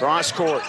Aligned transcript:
Cross 0.00 0.32
court. 0.32 0.62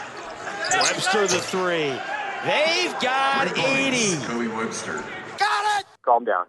Webster 0.74 1.26
the 1.26 1.40
three. 1.40 1.98
They've 2.44 2.94
got 3.00 3.58
80. 3.58 4.18
Kobe 4.26 4.48
Webster. 4.48 5.02
Got 5.38 5.80
it. 5.80 5.86
Calm 6.04 6.26
down. 6.26 6.48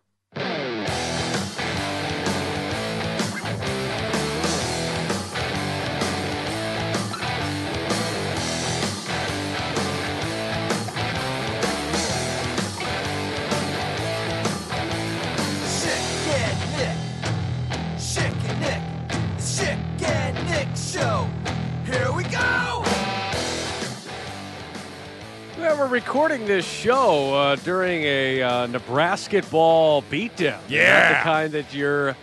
Yeah, 25.72 25.78
we're 25.78 25.86
recording 25.86 26.44
this 26.44 26.66
show 26.66 27.32
uh, 27.32 27.56
during 27.56 28.02
a 28.02 28.42
uh, 28.42 28.66
Nebraska 28.66 29.40
ball 29.50 30.02
beatdown. 30.02 30.60
Yeah. 30.68 31.00
Not 31.00 31.08
the 31.08 31.24
kind 31.24 31.52
that 31.52 31.72
you're 31.72 32.14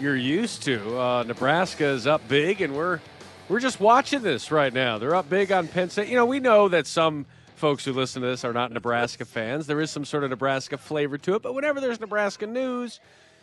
you're 0.00 0.16
used 0.16 0.62
to. 0.62 0.98
Uh, 0.98 1.22
Nebraska 1.24 1.84
is 1.84 2.06
up 2.06 2.26
big, 2.26 2.62
and 2.62 2.74
we're 2.74 3.00
we're 3.50 3.60
just 3.60 3.80
watching 3.80 4.22
this 4.22 4.50
right 4.50 4.72
now. 4.72 4.96
They're 4.96 5.14
up 5.14 5.28
big 5.28 5.52
on 5.52 5.68
Penn 5.68 5.90
State. 5.90 6.08
You 6.08 6.14
know, 6.14 6.24
we 6.24 6.40
know 6.40 6.70
that 6.70 6.86
some 6.86 7.26
folks 7.56 7.84
who 7.84 7.92
listen 7.92 8.22
to 8.22 8.28
this 8.28 8.46
are 8.46 8.54
not 8.54 8.72
Nebraska 8.72 9.26
fans. 9.26 9.66
There 9.66 9.82
is 9.82 9.90
some 9.90 10.06
sort 10.06 10.24
of 10.24 10.30
Nebraska 10.30 10.78
flavor 10.78 11.18
to 11.18 11.34
it, 11.34 11.42
but 11.42 11.52
whenever 11.52 11.82
there's 11.82 12.00
Nebraska 12.00 12.46
news, 12.46 12.98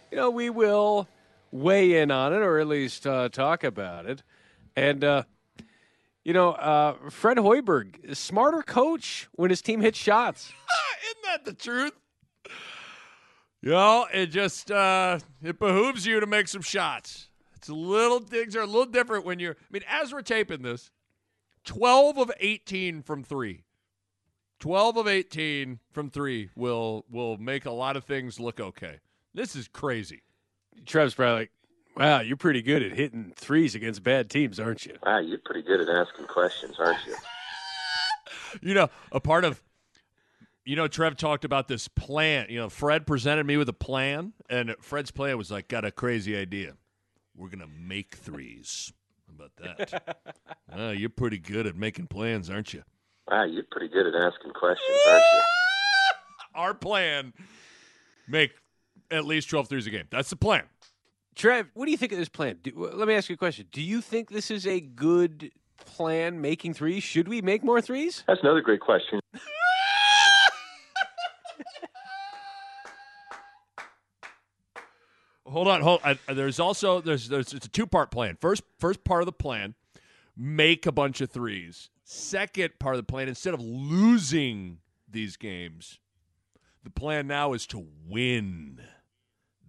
you 0.09 0.17
know, 0.17 0.31
we 0.31 0.49
will 0.49 1.07
weigh 1.51 2.01
in 2.01 2.09
on 2.09 2.33
it 2.33 2.37
or 2.37 2.57
at 2.57 2.67
least 2.67 3.05
uh, 3.05 3.29
talk 3.29 3.63
about 3.63 4.07
it. 4.07 4.23
And 4.75 5.03
uh, 5.03 5.23
you 6.23 6.33
know, 6.33 6.51
uh, 6.51 7.09
Fred 7.09 7.37
Hoiberg, 7.37 8.15
smarter 8.15 8.61
coach 8.61 9.27
when 9.33 9.49
his 9.49 9.61
team 9.61 9.81
hits 9.81 9.97
shots. 9.97 10.53
Isn't 11.11 11.23
that 11.23 11.45
the 11.45 11.53
truth? 11.53 11.93
You 13.61 13.71
know, 13.71 14.07
it 14.13 14.27
just 14.27 14.71
uh, 14.71 15.19
it 15.41 15.57
behooves 15.57 16.05
you 16.05 16.19
to 16.19 16.25
make 16.25 16.47
some 16.47 16.61
shots. 16.61 17.29
It's 17.55 17.69
a 17.69 17.73
little 17.73 18.19
things 18.19 18.57
are 18.57 18.61
a 18.61 18.65
little 18.65 18.85
different 18.85 19.25
when 19.25 19.39
you're. 19.39 19.53
I 19.53 19.65
mean, 19.71 19.83
as 19.89 20.11
we're 20.11 20.21
taping 20.21 20.63
this, 20.63 20.91
twelve 21.63 22.17
of 22.17 22.29
eighteen 22.39 23.01
from 23.01 23.23
three. 23.23 23.63
Twelve 24.59 24.97
of 24.97 25.07
eighteen 25.07 25.79
from 25.91 26.09
three 26.09 26.49
will 26.55 27.05
will 27.09 27.37
make 27.37 27.65
a 27.65 27.71
lot 27.71 27.95
of 27.95 28.03
things 28.03 28.37
look 28.37 28.59
okay. 28.59 28.99
This 29.33 29.55
is 29.55 29.69
crazy. 29.69 30.23
Trev's 30.85 31.13
probably 31.13 31.41
like, 31.41 31.51
"Wow, 31.95 32.21
you're 32.21 32.37
pretty 32.37 32.61
good 32.61 32.83
at 32.83 32.93
hitting 32.93 33.33
threes 33.35 33.75
against 33.75 34.03
bad 34.03 34.29
teams, 34.29 34.59
aren't 34.59 34.85
you?" 34.85 34.97
Wow, 35.05 35.19
you're 35.19 35.39
pretty 35.39 35.61
good 35.61 35.81
at 35.81 35.89
asking 35.89 36.25
questions, 36.25 36.75
aren't 36.79 37.05
you? 37.05 37.15
You 38.61 38.75
know, 38.75 38.89
a 39.11 39.19
part 39.19 39.45
of 39.45 39.63
you 40.65 40.75
know, 40.75 40.87
Trev 40.87 41.17
talked 41.17 41.43
about 41.43 41.67
this 41.67 41.87
plan. 41.87 42.47
You 42.49 42.59
know, 42.59 42.69
Fred 42.69 43.05
presented 43.05 43.45
me 43.45 43.57
with 43.57 43.67
a 43.69 43.73
plan, 43.73 44.33
and 44.49 44.75
Fred's 44.79 45.11
plan 45.11 45.37
was 45.37 45.51
like, 45.51 45.67
got 45.67 45.85
a 45.85 45.91
crazy 45.91 46.37
idea. 46.37 46.73
We're 47.35 47.49
gonna 47.49 47.67
make 47.67 48.15
threes. 48.15 48.93
How 49.27 49.45
about 49.45 49.51
that? 49.57 50.17
oh, 50.71 50.91
you're 50.91 51.09
pretty 51.09 51.39
good 51.39 51.65
at 51.67 51.75
making 51.75 52.07
plans, 52.07 52.49
aren't 52.49 52.73
you? 52.73 52.83
Wow, 53.29 53.45
you're 53.45 53.65
pretty 53.71 53.87
good 53.87 54.07
at 54.07 54.15
asking 54.15 54.51
questions, 54.51 54.97
aren't 55.09 55.23
you? 55.33 55.41
Our 56.55 56.73
plan: 56.75 57.33
make 58.27 58.51
at 59.09 59.25
least 59.25 59.49
12 59.49 59.67
threes 59.67 59.87
a 59.87 59.89
game. 59.89 60.05
That's 60.11 60.29
the 60.29 60.35
plan. 60.35 60.63
Trev, 61.35 61.67
what 61.73 61.85
do 61.85 61.91
you 61.91 61.97
think 61.97 62.11
of 62.11 62.17
this 62.17 62.29
plan? 62.29 62.59
Do, 62.61 62.71
let 62.93 63.07
me 63.07 63.13
ask 63.15 63.29
you 63.29 63.33
a 63.35 63.37
question. 63.37 63.67
Do 63.71 63.81
you 63.81 64.01
think 64.01 64.29
this 64.29 64.51
is 64.51 64.67
a 64.67 64.79
good 64.79 65.51
plan, 65.85 66.41
making 66.41 66.73
threes? 66.73 67.03
Should 67.03 67.27
we 67.27 67.41
make 67.41 67.63
more 67.63 67.81
threes? 67.81 68.23
That's 68.27 68.41
another 68.41 68.61
great 68.61 68.81
question. 68.81 69.19
Hold 75.45 75.67
on, 75.67 75.81
hold. 75.81 76.01
I, 76.03 76.17
there's 76.33 76.59
also 76.59 76.99
there's 76.99 77.29
there's 77.29 77.53
it's 77.53 77.67
a 77.67 77.69
two 77.69 77.85
part 77.85 78.09
plan. 78.09 78.37
First 78.41 78.63
first 78.79 79.03
part 79.03 79.21
of 79.21 79.27
the 79.27 79.31
plan, 79.31 79.75
make 80.35 80.87
a 80.87 80.91
bunch 80.91 81.21
of 81.21 81.29
threes. 81.29 81.91
Second 82.03 82.71
part 82.79 82.95
of 82.95 82.97
the 82.97 83.05
plan, 83.05 83.27
instead 83.27 83.53
of 83.53 83.61
losing 83.61 84.79
these 85.07 85.37
games, 85.37 85.99
the 86.83 86.89
plan 86.89 87.27
now 87.27 87.53
is 87.53 87.67
to 87.67 87.85
win 88.07 88.81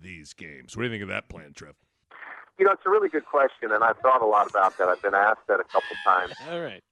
these 0.04 0.32
games. 0.34 0.76
What 0.76 0.82
do 0.82 0.88
you 0.88 0.92
think 0.92 1.02
of 1.02 1.08
that 1.08 1.28
plan, 1.28 1.52
Trev? 1.54 1.74
You 2.58 2.64
know, 2.64 2.72
it's 2.72 2.82
a 2.86 2.90
really 2.90 3.08
good 3.08 3.24
question, 3.24 3.72
and 3.72 3.82
I've 3.82 3.98
thought 3.98 4.22
a 4.22 4.26
lot 4.26 4.48
about 4.48 4.78
that. 4.78 4.88
I've 4.88 5.02
been 5.02 5.14
asked 5.14 5.40
that 5.48 5.58
a 5.58 5.64
couple 5.64 5.96
times. 6.06 6.32
All 6.48 6.60
right. 6.60 6.82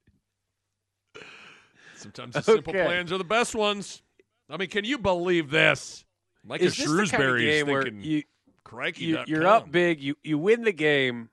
Sometimes 1.94 2.34
the 2.34 2.42
simple 2.42 2.72
plans 2.72 3.12
are 3.12 3.18
the 3.18 3.24
best 3.24 3.54
ones. 3.54 4.02
I 4.50 4.56
mean, 4.56 4.68
can 4.68 4.84
you 4.84 4.98
believe 4.98 5.50
this? 5.50 6.04
Micah 6.44 6.64
Is 6.64 6.76
this 6.76 6.86
the 6.86 6.86
kind 6.86 7.00
of 7.00 7.08
Shrewsbury 7.08 7.48
is 7.48 7.62
game 7.62 7.72
where 7.72 7.82
thinking, 7.84 8.02
You, 8.02 8.22
Crikey. 8.64 9.04
You, 9.04 9.18
you're 9.26 9.42
com." 9.42 9.52
up 9.52 9.70
big, 9.70 10.00
you 10.02 10.16
you 10.24 10.36
win 10.36 10.62
the 10.62 10.72
game, 10.72 11.30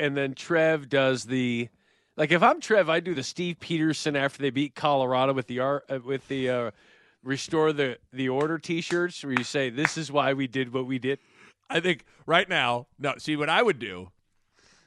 and 0.00 0.16
then 0.16 0.34
Trev 0.34 0.88
does 0.88 1.24
the 1.24 1.68
like. 2.16 2.32
If 2.32 2.42
I'm 2.42 2.60
Trev, 2.60 2.90
I 2.90 2.98
do 2.98 3.14
the 3.14 3.22
Steve 3.22 3.60
Pederson 3.60 4.16
after 4.16 4.42
they 4.42 4.50
beat 4.50 4.74
Colorado 4.74 5.32
with 5.32 5.46
the 5.46 5.60
ar- 5.60 5.84
uh, 5.88 6.00
with 6.04 6.26
the 6.26 6.50
uh, 6.50 6.70
restore 7.22 7.72
the 7.72 7.98
the 8.12 8.28
order 8.28 8.58
T-shirts, 8.58 9.22
where 9.24 9.32
you 9.32 9.44
say, 9.44 9.70
"This 9.70 9.96
is 9.96 10.10
why 10.10 10.32
we 10.32 10.46
did 10.46 10.72
what 10.72 10.86
we 10.86 10.98
did." 10.98 11.18
I 11.70 11.80
think 11.80 12.04
right 12.26 12.48
now, 12.48 12.86
no. 12.98 13.14
See 13.18 13.36
what 13.36 13.48
I 13.48 13.62
would 13.62 13.78
do. 13.78 14.10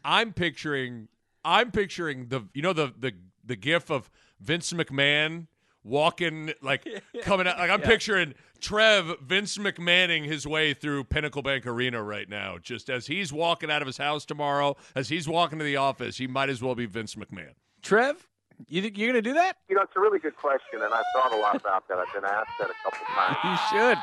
I'm 0.03 0.33
picturing. 0.33 1.07
I'm 1.43 1.71
picturing 1.71 2.27
the 2.27 2.41
you 2.53 2.61
know 2.61 2.73
the 2.73 2.93
the 2.97 3.13
the 3.43 3.55
gif 3.55 3.89
of 3.89 4.09
Vince 4.39 4.73
McMahon 4.73 5.47
walking 5.83 6.53
like 6.61 6.87
coming 7.21 7.47
out. 7.47 7.57
Like 7.57 7.69
I'm 7.69 7.81
picturing 7.81 8.33
Trev 8.59 9.19
Vince 9.21 9.57
McMahonning 9.57 10.25
his 10.25 10.45
way 10.45 10.73
through 10.73 11.05
Pinnacle 11.05 11.41
Bank 11.41 11.65
Arena 11.65 12.01
right 12.01 12.29
now. 12.29 12.57
Just 12.61 12.89
as 12.89 13.07
he's 13.07 13.33
walking 13.33 13.71
out 13.71 13.81
of 13.81 13.87
his 13.87 13.97
house 13.97 14.25
tomorrow, 14.25 14.77
as 14.95 15.09
he's 15.09 15.27
walking 15.27 15.59
to 15.59 15.65
the 15.65 15.77
office, 15.77 16.17
he 16.17 16.27
might 16.27 16.49
as 16.49 16.61
well 16.61 16.75
be 16.75 16.85
Vince 16.85 17.15
McMahon. 17.15 17.53
Trev, 17.81 18.27
you 18.67 18.81
think 18.81 18.97
you're 18.97 19.09
gonna 19.09 19.21
do 19.21 19.33
that? 19.33 19.57
You 19.69 19.75
know, 19.75 19.81
it's 19.83 19.93
a 19.95 19.99
really 19.99 20.19
good 20.19 20.35
question, 20.35 20.81
and 20.81 20.93
I've 20.93 21.03
thought 21.15 21.33
a 21.33 21.37
lot 21.37 21.55
about 21.55 21.87
that. 21.87 21.97
I've 21.97 22.13
been 22.13 22.25
asked 22.25 22.49
that 22.59 22.69
a 22.69 22.73
couple 22.83 23.05
times. 23.15 23.59
You 23.73 23.79
should. 23.79 23.97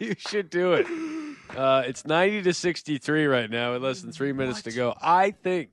You 0.00 0.14
should 0.18 0.50
do 0.50 0.74
it. 0.74 0.86
Uh, 1.56 1.82
it's 1.86 2.04
90 2.04 2.42
to 2.42 2.52
63 2.52 3.26
right 3.26 3.50
now, 3.50 3.72
with 3.72 3.82
less 3.82 4.02
than 4.02 4.12
three 4.12 4.32
minutes 4.32 4.62
to 4.62 4.72
go. 4.72 4.94
I 5.00 5.30
think 5.30 5.70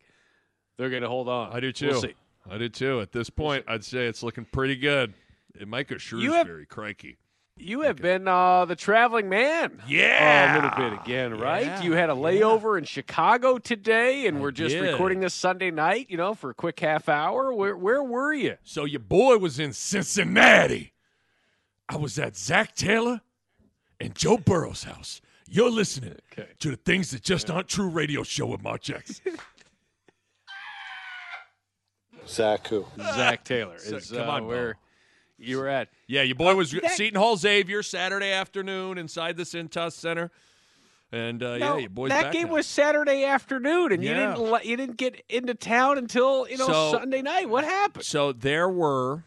they're 0.77 0.89
going 0.89 1.01
to 1.01 1.09
hold 1.09 1.27
on. 1.27 1.51
I 1.51 1.59
do 1.59 1.71
too. 1.71 1.87
We'll 1.87 2.01
see. 2.01 2.15
I 2.49 2.57
do 2.57 2.69
too. 2.69 3.01
At 3.01 3.11
this 3.11 3.29
point, 3.29 3.65
I'd 3.67 3.83
say 3.83 4.05
it's 4.05 4.23
looking 4.23 4.45
pretty 4.45 4.75
good. 4.77 5.13
It 5.59 5.67
might 5.67 5.87
go 5.87 5.95
You 6.17 6.31
have- 6.33 6.45
Shrewsbury, 6.47 6.65
crikey. 6.65 7.17
You 7.57 7.81
have 7.83 7.95
been 7.97 8.27
uh, 8.27 8.66
the 8.66 8.75
traveling 8.75 9.29
man. 9.29 9.81
Yeah. 9.88 10.53
a 10.53 10.55
little 10.55 10.71
bit 10.89 10.99
again, 11.01 11.39
right? 11.39 11.66
Yeah, 11.66 11.81
You 11.83 11.93
had 11.93 12.09
a 12.09 12.13
layover 12.13 12.77
in 12.77 12.83
Chicago 12.83 13.57
today, 13.57 14.27
and 14.27 14.38
I 14.38 14.41
we're 14.41 14.51
just 14.51 14.75
did. 14.75 14.81
recording 14.81 15.21
this 15.21 15.33
Sunday 15.33 15.71
night, 15.71 16.07
you 16.09 16.17
know, 16.17 16.33
for 16.33 16.49
a 16.49 16.53
quick 16.53 16.77
half 16.81 17.07
hour. 17.07 17.53
Where, 17.53 17.77
where 17.77 18.03
were 18.03 18.33
you? 18.33 18.57
So 18.63 18.83
your 18.83 18.99
boy 18.99 19.38
was 19.38 19.57
in 19.57 19.71
Cincinnati. 19.71 20.91
I 21.88 21.95
was 21.95 22.19
at 22.19 22.35
Zac 22.35 22.75
Taylor 22.75 23.21
and 24.01 24.13
Joe 24.16 24.37
Burrow's 24.37 24.83
house. 24.83 25.22
You're 25.47 25.72
listening 25.72 26.16
Okay. 26.33 26.49
to 26.59 26.72
the 26.72 26.77
things 26.77 27.11
that 27.11 27.22
just 27.22 27.49
aren't 27.49 27.69
true 27.69 27.87
radio 27.87 28.23
show 28.23 28.47
with 28.47 28.63
Mark 28.63 28.81
Jackson. 28.81 29.23
Zac 32.27 32.67
who? 32.67 32.85
Zac 32.99 33.45
Taylor 33.45 33.77
So- 33.79 33.95
is 33.95 34.11
come 34.11 34.27
uh, 34.27 34.31
on, 34.33 34.41
Bo. 34.41 34.47
where 34.49 34.77
you 35.38 35.57
were 35.57 35.68
at. 35.68 35.90
yeah, 36.07 36.22
your 36.22 36.35
boy 36.35 36.56
was 36.56 36.72
that- 36.72 36.91
Seton 36.91 37.19
Hall 37.19 37.38
Xavier 37.38 37.84
Saturday 37.84 38.31
afternoon 38.31 38.97
inside 38.97 39.38
the 39.38 39.44
Cintas 39.44 39.94
Center. 39.94 40.31
And 41.12 41.41
uh, 41.44 41.57
No, 41.57 41.75
yeah, 41.75 41.78
your 41.81 41.90
boy's 41.90 42.09
that 42.09 42.23
back 42.23 42.34
game 42.34 42.47
now. 42.47 42.53
was 42.53 42.66
Saturday 42.66 43.23
afternoon, 43.23 43.91
and 43.91 44.03
you 44.03 44.13
didn't 44.13 44.66
you 44.66 44.75
didn't 44.75 44.97
get 44.97 45.23
into 45.29 45.53
town 45.53 45.97
until 45.97 46.47
you 46.50 46.58
know 46.58 46.67
So- 46.67 46.91
Sunday 46.93 47.22
night. 47.22 47.47
What 47.49 47.64
happened? 47.64 48.03
So 48.05 48.32
there 48.34 48.67
were, 48.67 49.23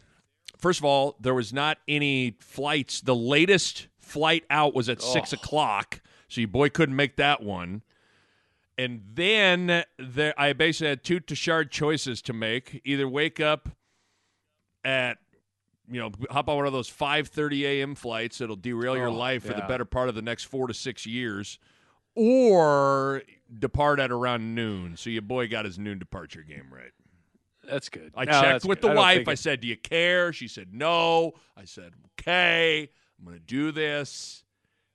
first 0.57 0.79
of 0.79 0.85
all, 0.85 1.15
there 1.19 1.33
was 1.33 1.51
not 1.53 1.77
any 1.87 2.35
flights. 2.41 3.01
The 3.01 3.15
latest 3.15 3.87
flight 3.99 4.43
out 4.49 4.75
was 4.75 4.89
at 4.89 5.01
six 5.01 5.31
o'clock, 5.33 6.01
so 6.27 6.41
your 6.41 6.47
boy 6.49 6.69
couldn't 6.69 6.95
make 6.95 7.15
that 7.15 7.41
one. 7.41 7.81
And 8.77 9.01
then 9.13 9.83
there, 9.97 10.33
I 10.39 10.53
basically 10.53 10.89
had 10.89 11.03
two 11.03 11.19
Tashard 11.21 11.71
choices 11.71 12.21
to 12.23 12.33
make: 12.33 12.81
either 12.83 13.07
wake 13.07 13.39
up 13.39 13.69
at, 14.83 15.17
you 15.89 15.99
know, 15.99 16.11
hop 16.29 16.49
on 16.49 16.57
one 16.57 16.67
of 16.67 16.73
those 16.73 16.87
five 16.89 17.27
thirty 17.27 17.65
a.m. 17.65 17.95
flights 17.95 18.37
that'll 18.37 18.55
derail 18.55 18.95
your 18.95 19.07
Oh, 19.07 19.13
life 19.13 19.43
for 19.43 19.53
the 19.53 19.61
better 19.67 19.85
part 19.85 20.09
of 20.09 20.15
the 20.15 20.21
next 20.21 20.43
four 20.45 20.67
to 20.67 20.73
six 20.73 21.05
years, 21.05 21.57
or 22.15 23.23
depart 23.57 23.99
at 23.99 24.11
around 24.11 24.53
noon. 24.55 24.97
So 24.97 25.09
your 25.09 25.21
boy 25.21 25.47
got 25.47 25.65
his 25.65 25.79
noon 25.79 25.99
departure 25.99 26.41
game 26.41 26.67
right. 26.71 26.91
That's 27.67 27.89
good. 27.89 28.11
I 28.15 28.25
No, 28.25 28.41
checked 28.41 28.65
with 28.65 28.81
good. 28.81 28.89
the 28.89 28.93
I 28.93 28.95
wife. 28.95 29.27
I 29.27 29.35
said, 29.35 29.61
"Do 29.61 29.67
you 29.67 29.77
care?" 29.77 30.33
She 30.33 30.47
said, 30.47 30.73
"No." 30.73 31.33
I 31.55 31.65
said, 31.65 31.93
"Okay, 32.19 32.89
I'm 33.17 33.25
going 33.25 33.37
to 33.37 33.43
do 33.43 33.71
this." 33.71 34.43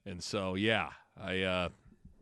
And 0.05 0.21
so, 0.23 0.55
yeah, 0.55 0.89
I 1.19 1.41
uh 1.41 1.69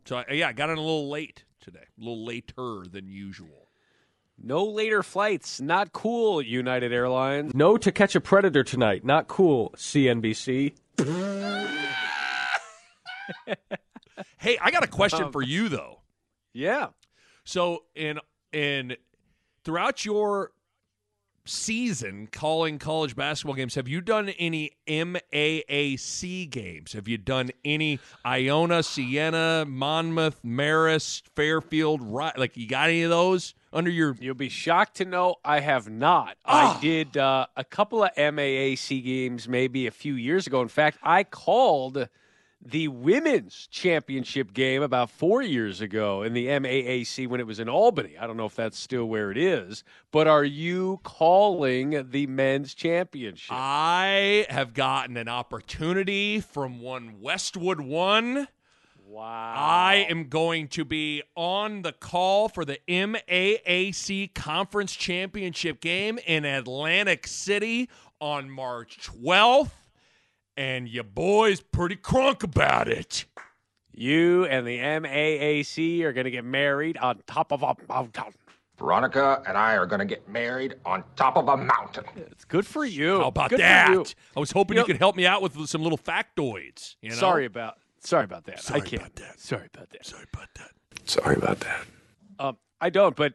so 0.06 0.18
I, 0.18 0.26
yeah, 0.34 0.50
I 0.50 0.54
got 0.54 0.70
in 0.70 0.78
a 0.78 0.82
little 0.82 1.10
late 1.10 1.44
today. 1.60 1.86
A 1.98 2.00
little 2.00 2.24
later 2.26 2.84
than 2.90 3.08
usual. 3.10 3.63
No 4.44 4.66
later 4.66 5.02
flights. 5.02 5.62
Not 5.62 5.94
cool, 5.94 6.42
United 6.42 6.92
Airlines. 6.92 7.56
No 7.56 7.78
to 7.78 7.92
catch 7.92 8.16
a 8.16 8.22
predator 8.22 8.64
tonight. 8.64 9.06
Not 9.06 9.28
cool, 9.28 9.74
CNBC. 9.78 10.74
Hey, 14.44 14.58
I 14.62 14.72
got 14.72 14.84
a 14.84 14.88
question 14.88 15.32
for 15.32 15.42
um, 15.42 15.50
you 15.50 15.70
though. 15.70 16.02
Yeah. 16.52 16.88
So 17.46 17.86
in 17.96 18.20
in 18.52 18.98
throughout 19.64 20.04
your 20.04 20.52
season 21.46 22.28
calling 22.32 22.80
college 22.80 23.16
basketball 23.16 23.56
games, 23.56 23.76
have 23.76 23.88
you 23.88 24.02
done 24.02 24.30
any 24.30 24.72
MAAC 24.88 26.50
games? 26.50 26.94
Have 26.94 27.08
you 27.08 27.18
done 27.18 27.52
any 27.64 28.00
Iona, 28.26 28.84
Siena, 28.84 29.66
Monmouth, 29.68 30.42
Marist, 30.44 31.24
Fairfield? 31.36 32.02
Right, 32.02 32.38
like 32.38 32.56
you 32.58 32.68
got 32.68 32.90
any 32.90 33.04
of 33.04 33.10
those 33.10 33.54
under 33.72 33.90
your? 33.90 34.16
You'll 34.20 34.36
be 34.36 34.50
shocked 34.50 34.98
to 34.98 35.06
know 35.06 35.36
I 35.44 35.60
have 35.60 35.90
not. 35.90 36.38
Ah. 36.46 36.78
I 36.78 36.82
did 36.82 37.18
uh, 37.18 37.48
a 37.56 37.64
couple 37.64 38.04
of 38.04 38.12
MAAC 38.16 39.04
games 39.04 39.48
maybe 39.48 39.88
a 39.88 39.92
few 39.92 40.16
years 40.16 40.48
ago. 40.48 40.62
In 40.62 40.68
fact, 40.68 40.98
I 41.04 41.24
called 41.24 42.08
the 42.66 42.88
women's 42.88 43.68
championship 43.68 44.54
game 44.54 44.82
about 44.82 45.10
four 45.10 45.42
years 45.42 45.82
ago 45.82 46.24
in 46.24 46.34
the 46.34 46.48
MAAC 46.48 47.28
when 47.28 47.40
it 47.40 47.48
was 47.48 47.60
in 47.60 47.68
Albany. 47.68 48.18
I 48.18 48.26
don't 48.26 48.38
know 48.38 48.46
if 48.46 48.56
that's 48.56 48.80
still 48.80 49.06
where 49.06 49.32
it 49.32 49.38
is, 49.38 49.84
but 50.12 50.28
are 50.28 50.46
you 50.46 51.00
calling 51.04 52.10
the 52.10 52.26
men's 52.28 52.74
championship? 52.74 53.52
I 53.52 54.46
have 54.50 54.74
gotten 54.74 55.18
an 55.18 55.28
opportunity 55.28 56.40
from 56.40 56.80
one 56.80 57.20
Westwood 57.20 57.82
One. 57.82 58.48
wow. 59.06 59.54
I 59.58 60.06
am 60.10 60.30
going 60.30 60.70
to 60.70 60.86
be 60.86 61.22
on 61.36 61.82
the 61.82 61.92
call 61.92 62.48
for 62.48 62.64
the 62.64 62.80
MAAC 62.88 64.34
Conference 64.34 64.94
Championship 64.94 65.82
game 65.82 66.18
in 66.26 66.46
Atlantic 66.46 67.28
City 67.28 67.90
on 68.22 68.50
March 68.50 69.00
12th. 69.02 69.72
And 70.56 70.88
your 70.88 71.04
boy's 71.04 71.62
pretty 71.62 71.96
crunk 71.96 72.44
about 72.44 72.88
it. 72.88 73.26
You 73.92 74.46
and 74.46 74.66
the 74.68 74.78
MAAC 74.80 76.02
are 76.02 76.14
going 76.14 76.26
to 76.26 76.32
get 76.32 76.46
married 76.46 76.98
on 76.98 77.22
top 77.28 77.52
of 77.52 77.64
a 77.64 77.76
mountain. 77.88 78.34
Veronica 78.78 79.44
and 79.48 79.56
I 79.56 79.76
are 79.76 79.86
going 79.86 80.00
to 80.00 80.06
get 80.06 80.28
married 80.28 80.76
on 80.86 81.04
top 81.16 81.38
of 81.38 81.48
a 81.48 81.56
mountain. 81.58 82.04
It's 82.16 82.44
good 82.46 82.66
for 82.66 82.84
you. 82.86 83.20
How 83.20 83.28
about 83.28 83.52
Good 83.52 83.60
that? 83.60 84.16
I 84.36 84.40
was 84.40 84.52
hoping 84.52 84.76
You 84.76 84.80
you, 84.80 84.84
know- 84.84 84.88
could 84.88 84.98
help 84.98 85.16
me 85.16 85.26
out 85.28 85.42
with 85.42 85.68
some 85.68 85.84
little 85.84 85.98
factoids. 85.98 86.96
You 87.02 87.10
know? 87.10 87.16
Sorry 87.16 87.46
about 87.46 87.78
sorry 88.00 88.26
about 88.26 88.46
that. 88.46 88.62
Sorry 88.62 88.82
I 88.82 88.84
can't. 88.84 89.02
about 89.04 89.16
that. 89.18 89.40
Sorry 89.40 89.70
about 89.74 89.90
that. 89.92 90.06
Sorry 90.06 90.26
about 90.34 90.50
that. 90.56 90.72
Sorry 91.10 91.36
about 91.36 91.60
that. 91.62 91.86
Um, 92.40 92.58
I 92.82 92.90
don't. 92.90 93.16
But 93.16 93.34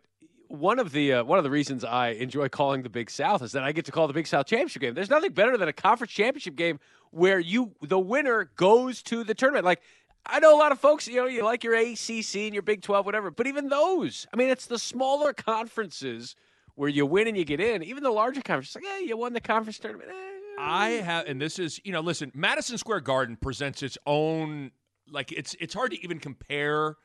one 0.48 0.78
of 0.80 0.90
the 0.92 1.12
uh, 1.14 1.24
one 1.24 1.38
of 1.38 1.44
the 1.44 1.50
reasons 1.50 1.84
I 1.84 2.08
enjoy 2.10 2.48
calling 2.48 2.82
the 2.82 2.88
Big 2.90 3.08
South 3.08 3.40
is 3.42 3.52
that 3.52 3.62
I 3.62 3.70
get 3.72 3.84
to 3.84 3.92
call 3.92 4.08
the 4.08 4.12
Big 4.14 4.26
South 4.26 4.46
championship 4.46 4.82
game. 4.82 4.94
There's 4.94 5.10
nothing 5.10 5.32
better 5.32 5.56
than 5.56 5.68
a 5.68 5.72
conference 5.72 6.12
championship 6.12 6.56
game 6.56 6.80
where 7.10 7.38
you 7.38 7.72
the 7.82 7.98
winner 7.98 8.50
goes 8.56 9.02
to 9.04 9.24
the 9.24 9.34
tournament. 9.34 9.64
Like 9.64 9.80
I 10.26 10.40
know 10.40 10.54
a 10.54 10.58
lot 10.58 10.72
of 10.72 10.78
folks, 10.78 11.08
you 11.08 11.16
know, 11.16 11.26
you 11.26 11.42
like 11.42 11.64
your 11.64 11.74
ACC 11.74 12.36
and 12.36 12.52
your 12.52 12.62
Big 12.62 12.82
12, 12.82 13.06
whatever. 13.06 13.30
But 13.30 13.46
even 13.46 13.68
those, 13.68 14.26
I 14.32 14.36
mean, 14.36 14.50
it's 14.50 14.66
the 14.66 14.78
smaller 14.78 15.32
conferences 15.32 16.36
where 16.74 16.88
you 16.88 17.06
win 17.06 17.26
and 17.28 17.36
you 17.36 17.44
get 17.44 17.60
in. 17.60 17.82
Even 17.82 18.02
the 18.02 18.10
larger 18.10 18.42
conferences, 18.42 18.76
like, 18.76 18.84
yeah, 18.84 18.98
you 18.98 19.16
won 19.16 19.32
the 19.32 19.40
conference 19.40 19.78
tournament. 19.78 20.10
Eh, 20.10 20.38
I 20.60 20.88
have, 20.90 21.26
and 21.26 21.40
this 21.40 21.58
is, 21.58 21.80
you 21.84 21.92
know, 21.92 22.00
listen, 22.00 22.30
Madison 22.34 22.76
Square 22.76 23.00
Garden 23.00 23.36
presents 23.36 23.82
its 23.82 23.96
own, 24.06 24.70
like, 25.10 25.32
it's 25.32 25.56
it's 25.60 25.72
hard 25.72 25.92
to 25.92 26.04
even 26.04 26.18
compare 26.18 26.96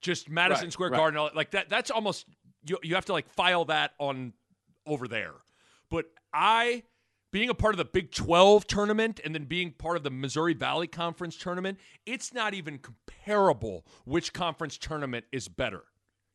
just 0.00 0.30
Madison 0.30 0.66
Right, 0.66 0.72
Square 0.72 0.90
right. 0.90 0.98
Garden, 0.98 1.28
like 1.34 1.50
that. 1.52 1.68
That's 1.68 1.90
almost 1.90 2.26
you. 2.66 2.78
You 2.82 2.94
have 2.94 3.04
to 3.06 3.12
like 3.12 3.28
file 3.28 3.66
that 3.66 3.92
on 3.98 4.32
over 4.86 5.06
there. 5.06 5.34
But 5.90 6.06
I, 6.32 6.82
being 7.32 7.48
a 7.48 7.54
part 7.54 7.74
of 7.74 7.78
the 7.78 7.84
Big 7.84 8.12
Twelve 8.12 8.66
tournament 8.66 9.18
and 9.24 9.34
then 9.34 9.44
being 9.44 9.72
part 9.72 9.96
of 9.96 10.02
the 10.04 10.10
Missouri 10.10 10.54
Valley 10.54 10.86
Conference 10.86 11.36
tournament, 11.36 11.78
it's 12.06 12.32
not 12.32 12.54
even 12.54 12.78
comparable 12.78 13.84
which 14.04 14.32
conference 14.32 14.76
tournament 14.76 15.24
is 15.32 15.48
better. 15.48 15.82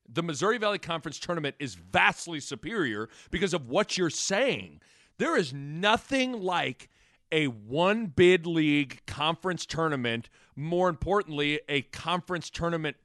The 0.09 0.23
Missouri 0.23 0.57
Valley 0.57 0.79
Conference 0.79 1.19
tournament 1.19 1.55
is 1.59 1.75
vastly 1.75 2.39
superior 2.39 3.09
because 3.29 3.53
of 3.53 3.69
what 3.69 3.97
you're 3.97 4.09
saying. 4.09 4.81
There 5.19 5.37
is 5.37 5.53
nothing 5.53 6.33
like 6.33 6.89
a 7.31 7.47
one 7.47 8.07
bid 8.07 8.47
league 8.47 9.01
conference 9.05 9.65
tournament, 9.65 10.29
more 10.55 10.89
importantly, 10.89 11.59
a 11.69 11.83
conference 11.83 12.49
tournament 12.49 12.95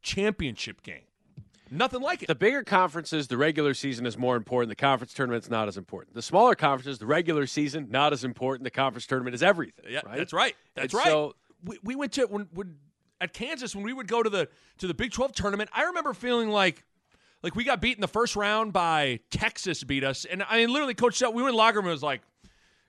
championship 0.00 0.82
game. 0.82 1.07
Nothing 1.70 2.00
like 2.00 2.22
it. 2.22 2.26
The 2.26 2.34
bigger 2.34 2.62
conferences, 2.64 3.28
the 3.28 3.36
regular 3.36 3.74
season 3.74 4.06
is 4.06 4.16
more 4.16 4.36
important. 4.36 4.68
The 4.70 4.76
conference 4.76 5.12
tournament's 5.12 5.50
not 5.50 5.68
as 5.68 5.76
important. 5.76 6.14
The 6.14 6.22
smaller 6.22 6.54
conferences, 6.54 6.98
the 6.98 7.06
regular 7.06 7.46
season 7.46 7.88
not 7.90 8.12
as 8.12 8.24
important. 8.24 8.64
The 8.64 8.70
conference 8.70 9.06
tournament 9.06 9.34
is 9.34 9.42
everything. 9.42 9.84
Yeah, 9.88 10.00
right? 10.06 10.16
that's 10.18 10.32
right. 10.32 10.54
That's 10.74 10.92
And 10.94 10.98
right. 11.04 11.06
so- 11.08 11.34
we, 11.64 11.78
we 11.82 11.96
went 11.96 12.12
to 12.12 12.26
when, 12.26 12.48
when 12.54 12.76
at 13.20 13.32
Kansas 13.32 13.74
when 13.74 13.84
we 13.84 13.92
would 13.92 14.06
go 14.06 14.22
to 14.22 14.30
the 14.30 14.48
to 14.78 14.86
the 14.86 14.94
Big 14.94 15.10
12 15.10 15.32
tournament. 15.32 15.68
I 15.72 15.84
remember 15.84 16.14
feeling 16.14 16.50
like 16.50 16.84
like 17.42 17.54
we 17.56 17.64
got 17.64 17.80
beat 17.80 17.96
in 17.96 18.00
the 18.00 18.06
first 18.08 18.36
round 18.36 18.72
by 18.72 19.20
Texas 19.30 19.82
beat 19.82 20.04
us, 20.04 20.24
and 20.24 20.44
I 20.48 20.58
mean 20.58 20.72
literally 20.72 20.94
Coach 20.94 21.16
Self, 21.16 21.34
we 21.34 21.42
went 21.42 21.50
in 21.50 21.54
the 21.54 21.58
locker 21.58 21.78
room 21.78 21.86
and 21.86 21.92
was 21.92 22.02
like, 22.02 22.22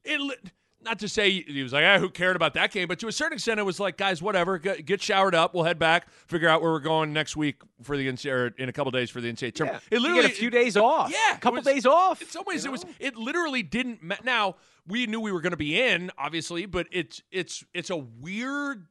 it. 0.04 0.40
Not 0.82 1.00
to 1.00 1.10
say 1.10 1.30
he 1.42 1.62
was 1.62 1.74
like, 1.74 1.84
ah, 1.86 2.00
who 2.00 2.10
cared 2.10 2.38
about 2.38 2.54
that 2.54 2.72
game, 2.72 2.88
but 2.88 3.00
to 3.00 3.08
a 3.08 3.12
certain 3.12 3.34
extent, 3.34 3.60
it 3.60 3.64
was 3.64 3.82
like, 3.82 3.98
guys, 3.98 4.22
whatever. 4.22 4.58
Get, 4.58 4.86
get 4.86 5.02
showered 5.02 5.36
up. 5.36 5.54
We'll 5.54 5.66
head 5.66 5.78
back. 5.78 6.10
Figure 6.28 6.48
out 6.48 6.62
where 6.62 6.72
we're 6.72 6.80
going 6.80 7.12
next 7.12 7.36
week 7.36 7.58
for 7.84 7.98
the 7.98 8.08
NCAA, 8.08 8.32
or 8.32 8.48
in 8.58 8.70
a 8.70 8.72
couple 8.72 8.90
days 8.92 9.10
for 9.10 9.20
the 9.20 9.28
NCAA 9.30 9.42
Yeah. 9.48 9.52
tournament. 9.52 9.84
You 9.92 9.98
It 9.98 10.00
get 10.00 10.02
literally 10.08 10.26
a 10.32 10.36
few 10.36 10.50
days 10.50 10.78
off. 10.78 11.12
yeah, 11.12 11.36
a 11.36 11.40
couple 11.40 11.58
was- 11.58 11.66
days 11.66 11.86
off. 11.86 12.22
In 12.22 12.28
some 12.30 12.46
ways, 12.48 12.64
you 12.64 12.70
it 12.70 12.72
was. 12.72 12.86
It 13.00 13.16
literally 13.18 13.62
didn't. 13.62 14.02
Ma- 14.02 14.16
now 14.24 14.56
we 14.88 15.06
knew 15.06 15.20
we 15.20 15.32
were 15.34 15.42
going 15.42 15.52
to 15.52 15.58
be 15.58 15.80
in, 15.82 16.12
obviously, 16.18 16.66
but 16.66 16.88
it's 16.92 17.22
it's 17.32 17.64
it's 17.74 17.90
a 17.90 17.98
weird. 17.98 18.86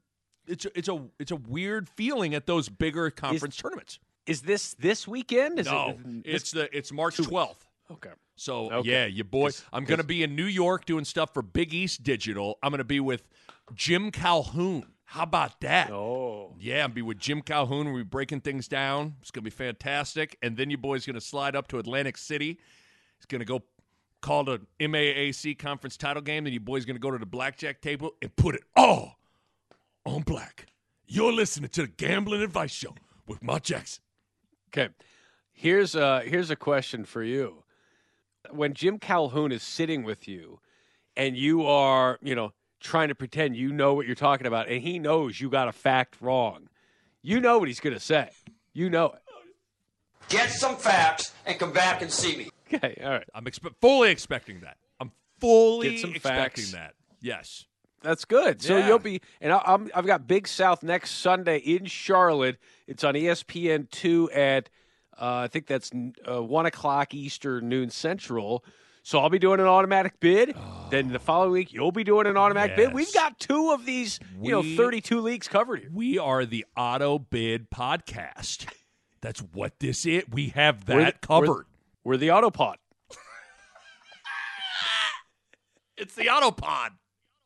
It's 0.47 0.65
a, 0.67 0.79
it's 0.79 0.89
a 0.89 1.03
it's 1.19 1.31
a 1.31 1.37
weird 1.37 1.89
feeling 1.89 2.35
at 2.35 2.47
those 2.47 2.69
bigger 2.69 3.11
conference 3.11 3.57
tournaments. 3.57 3.99
Is 4.27 4.43
this 4.43 4.75
this 4.75 5.09
weekend? 5.09 5.59
Is 5.59 5.67
no, 5.67 5.99
it, 6.05 6.23
it's 6.27 6.51
the 6.53 6.75
it's 6.77 6.93
March 6.93 7.17
twelfth. 7.17 7.67
Okay. 7.91 8.11
So 8.37 8.71
Okay. 8.73 8.89
yeah, 8.91 9.07
you 9.07 9.25
boy, 9.25 9.47
'Cause- 9.47 9.65
I'm 9.73 9.85
going 9.85 9.99
to 9.99 10.05
be 10.07 10.23
in 10.23 10.37
New 10.37 10.45
York 10.47 10.85
doing 10.85 11.05
stuff 11.05 11.33
for 11.35 11.43
Big 11.43 11.75
East 11.75 12.03
Digital. 12.03 12.59
I'm 12.63 12.71
going 12.71 12.79
to 12.79 12.85
be 12.85 13.01
with 13.01 13.27
Jim 13.75 14.11
Calhoun. 14.11 14.93
How 15.05 15.23
about 15.23 15.61
that? 15.63 15.91
Oh, 15.91 16.55
Yeah, 16.61 16.83
I'll 16.83 16.89
be 16.89 17.01
with 17.03 17.19
Jim 17.19 17.41
Calhoun. 17.41 17.87
We'll 17.87 18.03
be 18.03 18.09
breaking 18.09 18.43
things 18.43 18.69
down. 18.69 19.17
It's 19.23 19.31
going 19.31 19.43
to 19.43 19.51
be 19.51 19.55
fantastic. 19.55 20.37
And 20.43 20.57
then 20.57 20.69
you 20.71 20.77
boys 20.77 21.07
going 21.07 21.15
to 21.15 21.21
slide 21.21 21.57
up 21.57 21.67
to 21.69 21.79
Atlantic 21.79 22.19
City. 22.19 22.59
He's 23.17 23.27
going 23.27 23.39
to 23.41 23.45
go 23.47 23.63
call 24.21 24.45
the 24.45 24.61
MAAC 24.79 25.59
conference 25.59 25.97
title 25.97 26.21
game. 26.23 26.45
Then 26.45 26.53
you 26.53 26.61
boys 26.61 26.85
going 26.85 26.97
to 26.97 27.01
go 27.01 27.11
to 27.11 27.17
the 27.19 27.25
blackjack 27.27 27.81
table 27.81 28.13
and 28.21 28.35
put 28.37 28.55
it 28.55 28.63
all 28.77 29.19
on 30.05 30.23
black. 30.23 30.67
You're 31.07 31.33
listening 31.33 31.71
to 31.71 31.83
the 31.83 31.89
Gambling 31.89 32.43
Advice 32.43 32.73
Show 32.73 32.95
with 33.27 33.43
Mark 33.43 33.63
Jackson. 33.63 34.03
okay. 34.69 34.93
Here's 35.53 35.95
a 35.95 36.21
here's 36.21 36.51
a 36.51 36.57
question 36.57 37.05
for 37.05 37.23
you. 37.25 37.65
When 38.51 38.75
Jim 38.75 38.99
Calhoun 38.99 39.53
is 39.53 39.63
sitting 39.63 40.05
with 40.05 40.27
you, 40.29 40.61
and 41.17 41.37
you 41.37 41.65
are 41.67 42.19
you 42.23 42.35
know 42.35 42.53
trying 42.81 43.09
to 43.09 43.15
pretend 43.15 43.57
you 43.57 43.73
know 43.73 43.95
what 43.95 44.07
you're 44.07 44.15
talking 44.15 44.47
about, 44.47 44.69
and 44.69 44.83
he 44.83 44.99
knows 44.99 45.41
you 45.41 45.51
got 45.51 45.69
a 45.69 45.73
fact 45.73 46.17
wrong, 46.21 46.69
you 47.23 47.41
know 47.41 47.59
what 47.59 47.69
he's 47.69 47.81
going 47.81 47.95
to 47.95 48.01
say. 48.01 48.31
You 48.73 48.89
know 48.91 49.07
it. 49.07 49.21
Get 50.29 50.51
some 50.51 50.77
facts 50.77 51.33
and 51.47 51.59
come 51.59 51.73
back 51.73 52.03
and 52.03 52.11
see 52.13 52.37
me. 52.37 52.51
Okay. 52.73 53.01
All 53.03 53.11
right. 53.11 53.29
I'm 53.35 53.45
expe- 53.47 53.75
fully 53.81 54.11
expecting 54.11 54.61
that. 54.61 54.77
I'm 55.01 55.11
fully 55.41 55.93
Get 55.93 56.01
some 56.01 56.15
expecting 56.15 56.65
facts. 56.65 56.73
that. 56.73 56.95
Yes. 57.23 57.65
That's 58.03 58.25
good. 58.27 58.61
So 58.63 58.77
Yeah. 58.77 58.87
you'll 58.89 58.99
be, 58.99 59.23
and 59.41 59.53
I- 59.55 59.63
I'm, 59.65 59.91
I've 59.95 60.07
got 60.07 60.27
Big 60.27 60.47
South 60.47 60.83
next 60.83 61.13
Sunday 61.13 61.57
in 61.59 61.87
Charlotte. 61.87 62.59
It's 62.87 63.03
on 63.05 63.15
ESPN 63.15 63.89
two 63.91 64.31
at, 64.33 64.69
uh, 65.21 65.37
I 65.45 65.49
think 65.49 65.67
that's 65.67 65.91
uh, 66.31 66.43
one 66.43 66.67
o'clock 66.67 67.15
Eastern, 67.15 67.69
noon 67.69 67.91
Central. 67.91 68.65
So 69.03 69.19
I'll 69.21 69.31
be 69.31 69.39
doing 69.39 69.59
an 69.61 69.67
automatic 69.67 70.21
bid. 70.21 70.55
Then 70.91 71.09
the 71.13 71.19
following 71.19 71.53
week 71.53 71.73
you'll 71.73 71.93
be 71.93 72.05
doing 72.05 72.27
an 72.27 72.37
automatic 72.37 72.77
bid. 72.77 72.93
We've 72.93 73.13
got 73.15 73.39
two 73.41 73.71
of 73.73 73.87
these, 73.87 74.21
you 74.43 74.51
know, 74.51 74.63
32 74.63 75.21
leagues 75.21 75.49
covered 75.49 75.81
here. 75.81 75.91
We 75.93 76.19
are 76.19 76.45
the 76.45 76.67
Auto 76.77 77.19
Bid 77.19 77.71
Podcast. 77.71 78.67
That's 79.23 79.41
what 79.41 79.79
this 79.81 80.05
is. 80.05 80.25
We 80.31 80.49
have 80.51 80.85
that 80.87 80.95
We're 80.97 81.05
the- 81.07 81.13
covered. 81.27 81.67
We're 82.05 82.17
the 82.19 82.29
Autopod. 82.29 82.75
It's 85.97 86.15
the 86.15 86.27
Autopod 86.27 86.91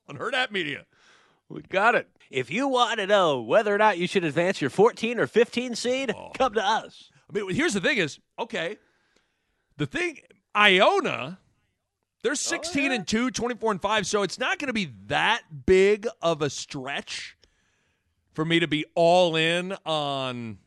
on 0.08 0.18
Hurrdat 0.18 0.50
Media. 0.50 0.84
We 1.48 1.62
got 1.62 1.94
it. 1.94 2.08
If 2.30 2.50
you 2.50 2.68
want 2.68 2.98
to 2.98 3.06
know 3.06 3.40
whether 3.40 3.74
or 3.74 3.78
not 3.78 3.98
you 3.98 4.06
should 4.06 4.24
advance 4.24 4.60
your 4.60 4.70
14 4.70 5.18
or 5.18 5.26
15 5.26 5.74
seed, 5.74 6.12
Oh. 6.16 6.30
come 6.34 6.54
to 6.54 6.64
us. 6.64 7.10
I 7.32 7.38
mean, 7.38 7.54
here's 7.54 7.74
the 7.74 7.80
thing: 7.80 7.98
is 7.98 8.18
okay. 8.38 8.78
The 9.76 9.86
thing, 9.86 10.18
Iona, 10.54 11.38
they're 12.22 12.34
16 12.34 12.92
and 12.92 13.06
2, 13.06 13.30
24 13.30 13.72
and 13.72 13.82
5, 13.82 14.06
so 14.06 14.22
it's 14.22 14.38
not 14.38 14.58
going 14.58 14.68
to 14.68 14.74
be 14.74 14.92
that 15.06 15.42
big 15.66 16.06
of 16.20 16.42
a 16.42 16.50
stretch 16.50 17.36
for 18.34 18.44
me 18.44 18.60
to 18.60 18.68
be 18.68 18.84
all 18.94 19.34
in 19.34 19.74
on 19.84 20.58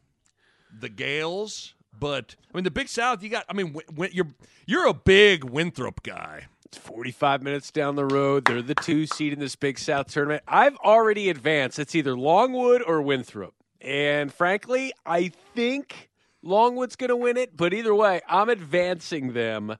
the 0.77 0.89
Gaels. 0.89 1.74
But 1.98 2.36
I 2.53 2.57
mean, 2.57 2.63
the 2.63 2.72
Big 2.72 2.89
South, 2.89 3.24
you 3.24 3.29
got. 3.29 3.45
I 3.48 3.53
mean, 3.53 3.75
you're 4.12 4.34
you're 4.65 4.88
a 4.88 4.93
big 4.93 5.43
Winthrop 5.43 6.03
guy. 6.03 6.48
It's 6.65 6.77
45 6.77 7.41
minutes 7.41 7.72
down 7.72 7.95
the 7.95 8.05
road. 8.05 8.45
They're 8.45 8.62
the 8.62 8.75
two 8.75 9.05
seed 9.05 9.31
in 9.31 9.39
this 9.39 9.55
Big 9.55 9.79
South 9.79 10.07
tournament. 10.12 10.43
I've 10.48 10.75
already 10.77 11.29
advanced. 11.29 11.79
It's 11.79 11.95
either 11.95 12.17
Longwood 12.17 12.81
or 12.86 13.01
Winthrop. 13.01 13.53
And 13.79 14.34
frankly, 14.34 14.91
I 15.05 15.31
think 15.53 16.10
Longwood's 16.46 16.96
going 16.96 17.10
to 17.10 17.16
win 17.16 17.36
it. 17.36 17.58
But 17.58 17.74
either 17.74 17.94
way, 17.94 18.22
I'm 18.30 18.50
advancing 18.50 19.34
them. 19.34 19.75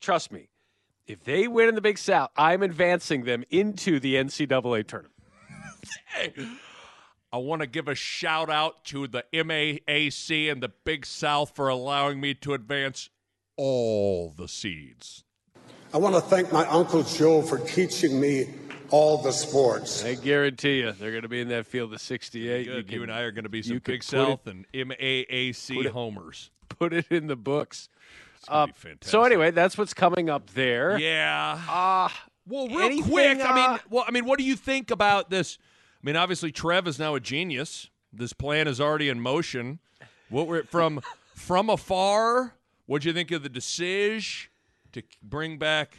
Trust 0.00 0.32
me, 0.32 0.48
if 1.06 1.22
they 1.24 1.46
win 1.48 1.68
in 1.68 1.74
the 1.74 1.80
Big 1.80 1.98
South, 1.98 2.30
I'm 2.36 2.62
advancing 2.62 3.24
them 3.24 3.44
into 3.50 4.00
the 4.00 4.14
NCAA 4.14 4.86
tournament. 4.86 5.12
I 7.32 7.36
want 7.36 7.62
to 7.62 7.66
give 7.66 7.88
a 7.88 7.94
shout 7.96 8.48
out 8.48 8.84
to 8.86 9.08
the 9.08 9.24
MAAC 9.34 10.50
and 10.50 10.62
the 10.62 10.70
Big 10.84 11.04
South 11.04 11.52
for 11.54 11.68
allowing 11.68 12.20
me 12.20 12.32
to 12.34 12.54
advance 12.54 13.10
all 13.56 14.30
the 14.30 14.46
seeds. 14.46 15.24
I 15.94 15.98
want 15.98 16.16
to 16.16 16.20
thank 16.20 16.52
my 16.52 16.66
Uncle 16.66 17.04
Joe 17.04 17.40
for 17.40 17.56
teaching 17.58 18.20
me 18.20 18.52
all 18.90 19.22
the 19.22 19.30
sports. 19.30 20.04
I 20.04 20.14
guarantee 20.14 20.80
you, 20.80 20.90
they're 20.90 21.12
going 21.12 21.22
to 21.22 21.28
be 21.28 21.40
in 21.40 21.46
that 21.50 21.66
field 21.66 21.94
of 21.94 22.00
68. 22.00 22.64
Good. 22.66 22.76
You, 22.76 22.82
can 22.82 23.02
and 23.04 23.12
I 23.12 23.20
are 23.20 23.30
going 23.30 23.44
to 23.44 23.48
be 23.48 23.58
you 23.58 23.62
some 23.64 23.78
Big 23.84 24.02
South 24.02 24.40
it- 24.46 24.50
and 24.50 24.66
MAAC 24.90 25.76
put 25.76 25.86
it- 25.86 25.92
homers. 25.92 26.50
put 26.68 26.92
it 26.92 27.06
in 27.10 27.28
the 27.28 27.36
books. 27.36 27.88
Uh, 28.48 28.66
be 28.66 28.72
fantastic. 28.72 29.08
so 29.08 29.22
anyway, 29.22 29.52
that's 29.52 29.78
what's 29.78 29.94
coming 29.94 30.28
up 30.28 30.50
there. 30.50 30.98
yeah. 30.98 31.60
Uh, 31.70 32.08
Well, 32.48 32.66
real 32.66 32.80
Anything, 32.80 33.10
quick, 33.12 33.38
I 33.40 33.54
mean, 33.54 33.70
uh, 33.70 33.78
well, 33.88 34.04
I 34.06 34.10
mean, 34.10 34.26
what 34.26 34.38
do 34.38 34.44
you 34.44 34.56
think 34.56 34.90
about 34.90 35.30
this? 35.30 35.58
I 36.02 36.06
mean, 36.06 36.16
obviously, 36.16 36.50
Trev 36.52 36.86
is 36.88 36.98
now 36.98 37.14
a 37.14 37.20
genius. 37.20 37.88
This 38.12 38.32
plan 38.34 38.66
is 38.68 38.80
already 38.80 39.08
in 39.08 39.20
motion. 39.20 39.78
What 40.28 40.46
were 40.48 40.64
from 40.64 41.00
from 41.34 41.70
afar? 41.70 42.54
What'd 42.86 43.06
you 43.06 43.12
think 43.14 43.30
of 43.30 43.42
the 43.44 43.48
decision 43.48 44.50
to 44.94 45.02
bring 45.22 45.58
back 45.58 45.96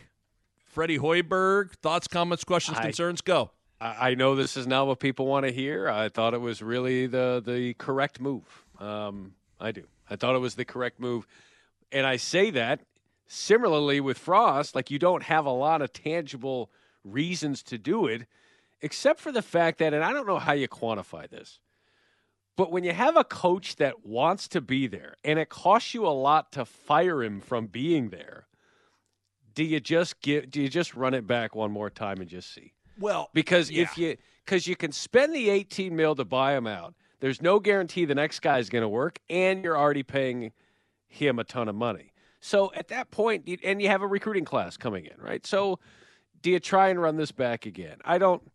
Freddie 0.65 0.99
Hoiberg? 0.99 1.73
Thoughts, 1.75 2.07
comments, 2.07 2.43
questions, 2.43 2.77
I- 2.77 2.83
concerns? 2.83 3.21
Go. 3.21 3.51
I 3.79 4.11
I 4.11 4.15
know 4.15 4.35
this 4.35 4.57
is 4.57 4.67
not 4.67 4.87
what 4.87 4.99
people 4.99 5.25
want 5.27 5.45
to 5.45 5.51
hear. 5.51 5.89
I 5.89 6.09
thought 6.09 6.33
it 6.33 6.41
was 6.41 6.61
really 6.61 7.07
the 7.07 7.41
the 7.45 7.73
correct 7.75 8.19
move. 8.19 8.65
Um, 8.79 9.35
I 9.59 9.71
do. 9.71 9.83
I 10.09 10.15
thought 10.15 10.35
it 10.35 10.39
was 10.39 10.55
the 10.55 10.65
correct 10.65 10.99
move, 10.99 11.27
and 11.91 12.05
I 12.05 12.17
say 12.17 12.49
that 12.51 12.81
similarly 13.27 13.99
with 13.99 14.17
Frost. 14.17 14.75
Like 14.75 14.91
you 14.91 14.99
don't 14.99 15.23
have 15.23 15.45
a 15.45 15.51
lot 15.51 15.81
of 15.81 15.93
tangible 15.93 16.71
reasons 17.03 17.63
to 17.63 17.77
do 17.77 18.07
it, 18.07 18.27
except 18.81 19.19
for 19.19 19.31
the 19.31 19.41
fact 19.41 19.79
that, 19.79 19.93
and 19.93 20.03
I 20.03 20.13
don't 20.13 20.27
know 20.27 20.39
how 20.39 20.53
you 20.53 20.67
quantify 20.67 21.29
this, 21.29 21.59
but 22.55 22.71
when 22.71 22.83
you 22.83 22.93
have 22.93 23.17
a 23.17 23.23
coach 23.23 23.75
that 23.77 24.05
wants 24.05 24.47
to 24.49 24.61
be 24.61 24.87
there, 24.87 25.15
and 25.23 25.37
it 25.39 25.49
costs 25.49 25.93
you 25.93 26.05
a 26.05 26.09
lot 26.09 26.51
to 26.53 26.65
fire 26.65 27.21
him 27.23 27.41
from 27.41 27.67
being 27.67 28.09
there, 28.09 28.47
do 29.55 29.63
you 29.63 29.79
just 29.79 30.21
get? 30.21 30.51
Do 30.51 30.61
you 30.61 30.69
just 30.69 30.93
run 30.95 31.13
it 31.13 31.25
back 31.25 31.55
one 31.55 31.71
more 31.71 31.89
time 31.89 32.19
and 32.21 32.29
just 32.29 32.53
see? 32.53 32.73
Well, 32.99 33.29
because 33.33 33.71
Yeah. 33.71 33.83
if 33.83 33.97
you 33.97 34.17
because 34.45 34.67
you 34.67 34.75
can 34.75 34.91
spend 34.91 35.33
the 35.33 35.49
18 35.49 35.95
mil 35.95 36.15
to 36.15 36.23
buy 36.23 36.55
him 36.55 36.67
out 36.67 36.93
there's 37.19 37.41
no 37.41 37.59
guarantee 37.59 38.05
the 38.05 38.15
next 38.15 38.41
guy 38.41 38.59
is 38.59 38.69
going 38.69 38.83
to 38.83 38.87
work 38.89 39.19
and 39.29 39.63
you're 39.63 39.77
already 39.77 40.03
paying 40.03 40.51
him 41.07 41.39
a 41.39 41.43
ton 41.43 41.67
of 41.67 41.75
money 41.75 42.13
so 42.39 42.71
at 42.75 42.87
that 42.89 43.07
and 43.63 43.81
you 43.81 43.87
have 43.87 44.01
a 44.01 44.07
recruiting 44.07 44.45
class 44.45 44.77
coming 44.77 45.05
in 45.05 45.19
right 45.19 45.45
so 45.45 45.79
do 46.41 46.51
you 46.51 46.59
try 46.59 46.89
and 46.89 47.01
run 47.01 47.15
this 47.17 47.31
back 47.31 47.65
again 47.65 47.97
i 48.05 48.17
don't 48.17 48.51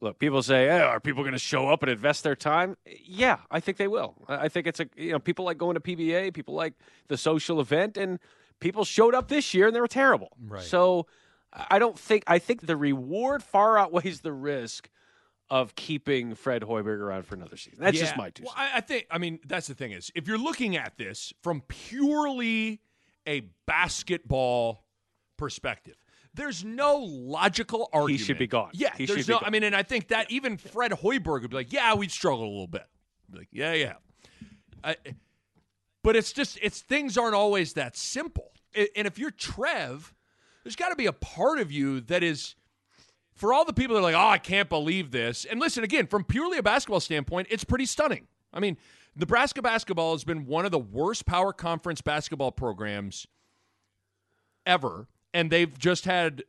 look 0.00 0.18
people 0.18 0.42
say 0.42 0.68
oh, 0.70 0.86
are 0.86 1.00
people 1.00 1.22
going 1.22 1.32
to 1.32 1.38
show 1.38 1.68
up 1.68 1.82
and 1.82 1.92
invest 1.92 2.24
their 2.24 2.36
time 2.36 2.76
yeah 3.04 3.38
i 3.50 3.60
think 3.60 3.76
they 3.76 3.88
will 3.88 4.14
I 4.28 4.48
think 4.48 4.66
it's 4.66 4.80
a 4.80 4.88
you 4.96 5.12
know 5.12 5.18
people 5.18 5.44
like 5.44 5.58
going 5.58 5.74
to 5.74 5.80
pba 5.80 6.32
people 6.34 6.54
like 6.54 6.74
the 7.08 7.16
social 7.16 7.60
event 7.60 7.96
and 7.96 8.18
people 8.60 8.84
showed 8.84 9.14
up 9.14 9.28
this 9.28 9.54
year 9.54 9.66
and 9.68 9.76
they 9.76 9.80
were 9.80 9.86
terrible 9.88 10.30
Right. 10.46 10.62
so 10.62 11.06
I 11.52 11.78
don't 11.78 11.98
think 11.98 12.24
I 12.26 12.38
think 12.38 12.66
the 12.66 12.76
reward 12.76 13.42
far 13.42 13.78
outweighs 13.78 14.20
the 14.20 14.32
risk 14.32 14.90
of 15.50 15.74
keeping 15.74 16.34
Fred 16.34 16.60
Hoiberg 16.60 16.98
around 17.00 17.22
for 17.24 17.34
another 17.34 17.56
season. 17.56 17.78
That's 17.80 17.98
just 17.98 18.16
my 18.18 18.28
two. 18.28 18.42
Well, 18.44 18.52
cents. 18.54 18.70
I, 18.74 18.76
I 18.76 18.80
think. 18.82 19.06
I 19.10 19.16
mean, 19.16 19.38
that's 19.46 19.66
the 19.66 19.74
thing 19.74 19.92
is, 19.92 20.12
if 20.14 20.28
you're 20.28 20.36
looking 20.36 20.76
at 20.76 20.98
this 20.98 21.32
from 21.42 21.62
purely 21.68 22.80
a 23.26 23.48
basketball 23.66 24.84
perspective, 25.38 25.96
there's 26.34 26.64
no 26.66 26.98
logical 26.98 27.88
argument. 27.94 28.20
He 28.20 28.26
should 28.26 28.38
be 28.38 28.46
gone. 28.46 28.70
Yeah, 28.74 28.90
He 28.94 29.06
there's 29.06 29.26
no. 29.26 29.36
gone. 29.38 29.44
I 29.46 29.50
mean, 29.50 29.62
and 29.62 29.74
I 29.74 29.82
think 29.82 30.08
that 30.08 30.30
even 30.30 30.58
Fred 30.58 30.90
Hoiberg 30.92 31.40
would 31.40 31.50
be 31.50 31.56
like, 31.56 31.72
"Yeah, 31.72 31.94
we'd 31.94 32.12
struggle 32.12 32.44
a 32.44 32.50
little 32.50 32.66
bit." 32.66 32.84
Be 33.30 33.38
like, 33.38 33.48
yeah, 33.50 33.72
yeah. 33.72 33.94
I, 34.84 34.96
but 36.08 36.16
it's 36.16 36.32
just 36.32 36.58
it's 36.62 36.80
things 36.80 37.18
aren't 37.18 37.34
always 37.34 37.74
that 37.74 37.94
simple. 37.94 38.50
And 38.74 39.06
if 39.06 39.18
you're 39.18 39.30
Trev, 39.30 40.14
there's 40.64 40.74
got 40.74 40.88
to 40.88 40.96
be 40.96 41.04
a 41.04 41.12
part 41.12 41.58
of 41.58 41.70
you 41.70 42.00
that 42.00 42.22
is 42.22 42.54
for 43.34 43.52
all 43.52 43.66
the 43.66 43.74
people 43.74 43.92
that 43.92 44.00
are 44.00 44.04
like, 44.04 44.14
oh, 44.14 44.30
I 44.30 44.38
can't 44.38 44.70
believe 44.70 45.10
this. 45.10 45.44
And 45.44 45.60
listen, 45.60 45.84
again, 45.84 46.06
from 46.06 46.24
purely 46.24 46.56
a 46.56 46.62
basketball 46.62 47.00
standpoint, 47.00 47.48
it's 47.50 47.62
pretty 47.62 47.84
stunning. 47.84 48.26
I 48.54 48.58
mean, 48.60 48.78
Nebraska 49.16 49.60
basketball 49.60 50.12
has 50.12 50.24
been 50.24 50.46
one 50.46 50.64
of 50.64 50.70
the 50.70 50.78
worst 50.78 51.26
power 51.26 51.52
conference 51.52 52.00
basketball 52.00 52.52
programs 52.52 53.26
ever. 54.64 55.08
And 55.34 55.50
they've 55.50 55.78
just 55.78 56.06
had 56.06 56.42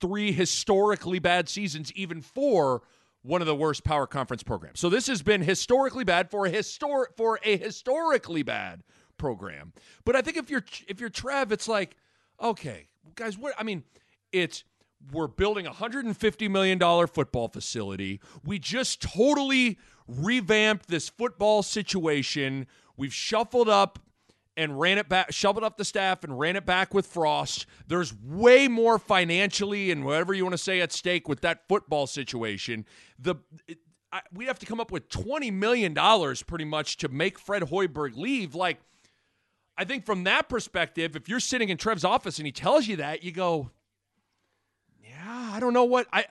three 0.00 0.30
historically 0.30 1.18
bad 1.18 1.48
seasons, 1.48 1.92
even 1.94 2.22
for 2.22 2.82
one 3.22 3.40
of 3.40 3.46
the 3.46 3.54
worst 3.54 3.84
power 3.84 4.06
conference 4.06 4.42
programs. 4.42 4.80
So 4.80 4.88
this 4.88 5.06
has 5.06 5.22
been 5.22 5.42
historically 5.42 6.04
bad 6.04 6.30
for 6.30 6.46
a 6.46 6.50
histor- 6.50 7.06
for 7.16 7.40
a 7.42 7.56
historically 7.56 8.42
bad 8.42 8.82
program. 9.16 9.72
But 10.04 10.16
I 10.16 10.22
think 10.22 10.36
if 10.36 10.50
you're 10.50 10.64
if 10.86 11.00
you're 11.00 11.10
Trev, 11.10 11.52
it's 11.52 11.68
like, 11.68 11.96
okay, 12.40 12.88
guys, 13.14 13.36
what 13.36 13.54
I 13.58 13.64
mean, 13.64 13.84
it's 14.32 14.64
we're 15.12 15.28
building 15.28 15.66
a 15.66 15.72
hundred 15.72 16.04
and 16.04 16.16
fifty 16.16 16.48
million 16.48 16.78
dollar 16.78 17.06
football 17.06 17.48
facility. 17.48 18.20
We 18.44 18.58
just 18.58 19.02
totally 19.02 19.78
revamped 20.06 20.88
this 20.88 21.08
football 21.08 21.62
situation. 21.62 22.66
We've 22.96 23.14
shuffled 23.14 23.68
up 23.68 23.98
and 24.58 24.78
ran 24.78 24.98
it 24.98 25.08
back, 25.08 25.32
shoveled 25.32 25.64
up 25.64 25.76
the 25.78 25.84
staff 25.84 26.24
and 26.24 26.36
ran 26.38 26.56
it 26.56 26.66
back 26.66 26.92
with 26.92 27.06
Frost. 27.06 27.64
There's 27.86 28.12
way 28.22 28.66
more 28.66 28.98
financially 28.98 29.92
and 29.92 30.04
whatever 30.04 30.34
you 30.34 30.44
want 30.44 30.54
to 30.54 30.58
say 30.58 30.80
at 30.80 30.92
stake 30.92 31.28
with 31.28 31.40
that 31.42 31.68
football 31.68 32.08
situation. 32.08 32.84
The 33.18 33.36
it, 33.68 33.78
I, 34.12 34.22
we 34.32 34.46
have 34.46 34.58
to 34.58 34.66
come 34.66 34.80
up 34.80 34.90
with 34.90 35.08
twenty 35.08 35.50
million 35.50 35.94
dollars 35.94 36.42
pretty 36.42 36.64
much 36.64 36.96
to 36.98 37.08
make 37.08 37.38
Fred 37.38 37.62
Hoiberg 37.62 38.16
leave. 38.16 38.54
Like, 38.56 38.80
I 39.76 39.84
think 39.84 40.04
from 40.04 40.24
that 40.24 40.48
perspective, 40.48 41.14
if 41.14 41.28
you're 41.28 41.40
sitting 41.40 41.68
in 41.68 41.76
Trev's 41.76 42.04
office 42.04 42.38
and 42.38 42.46
he 42.46 42.52
tells 42.52 42.88
you 42.88 42.96
that, 42.96 43.22
you 43.22 43.30
go, 43.30 43.70
"Yeah, 45.00 45.52
I 45.54 45.60
don't 45.60 45.72
know 45.72 45.84
what 45.84 46.08
I." 46.12 46.24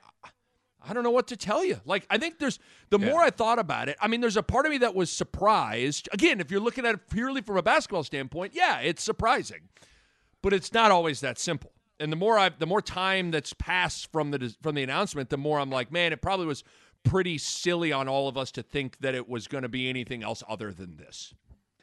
I 0.85 0.93
don't 0.93 1.03
know 1.03 1.11
what 1.11 1.27
to 1.27 1.37
tell 1.37 1.65
you. 1.65 1.79
Like, 1.85 2.05
I 2.09 2.17
think 2.17 2.39
there's 2.39 2.59
the 2.89 2.99
more 2.99 3.21
I 3.21 3.29
thought 3.29 3.59
about 3.59 3.89
it, 3.89 3.97
I 4.01 4.07
mean, 4.07 4.21
there's 4.21 4.37
a 4.37 4.43
part 4.43 4.65
of 4.65 4.71
me 4.71 4.77
that 4.79 4.95
was 4.95 5.11
surprised. 5.11 6.07
Again, 6.11 6.39
if 6.39 6.51
you're 6.51 6.61
looking 6.61 6.85
at 6.85 6.95
it 6.95 7.09
purely 7.09 7.41
from 7.41 7.57
a 7.57 7.63
basketball 7.63 8.03
standpoint, 8.03 8.53
yeah, 8.55 8.79
it's 8.79 9.03
surprising, 9.03 9.69
but 10.41 10.53
it's 10.53 10.73
not 10.73 10.91
always 10.91 11.21
that 11.21 11.39
simple. 11.39 11.71
And 11.99 12.11
the 12.11 12.15
more 12.15 12.37
I, 12.37 12.49
the 12.49 12.67
more 12.67 12.81
time 12.81 13.31
that's 13.31 13.53
passed 13.53 14.11
from 14.11 14.31
the 14.31 14.55
from 14.61 14.75
the 14.75 14.83
announcement, 14.83 15.29
the 15.29 15.37
more 15.37 15.59
I'm 15.59 15.71
like, 15.71 15.91
man, 15.91 16.13
it 16.13 16.21
probably 16.21 16.45
was 16.45 16.63
pretty 17.03 17.37
silly 17.37 17.91
on 17.91 18.07
all 18.07 18.27
of 18.27 18.37
us 18.37 18.51
to 18.51 18.63
think 18.63 18.99
that 18.99 19.15
it 19.15 19.27
was 19.27 19.47
going 19.47 19.63
to 19.63 19.69
be 19.69 19.89
anything 19.89 20.23
else 20.23 20.43
other 20.47 20.71
than 20.71 20.97
this. 20.97 21.33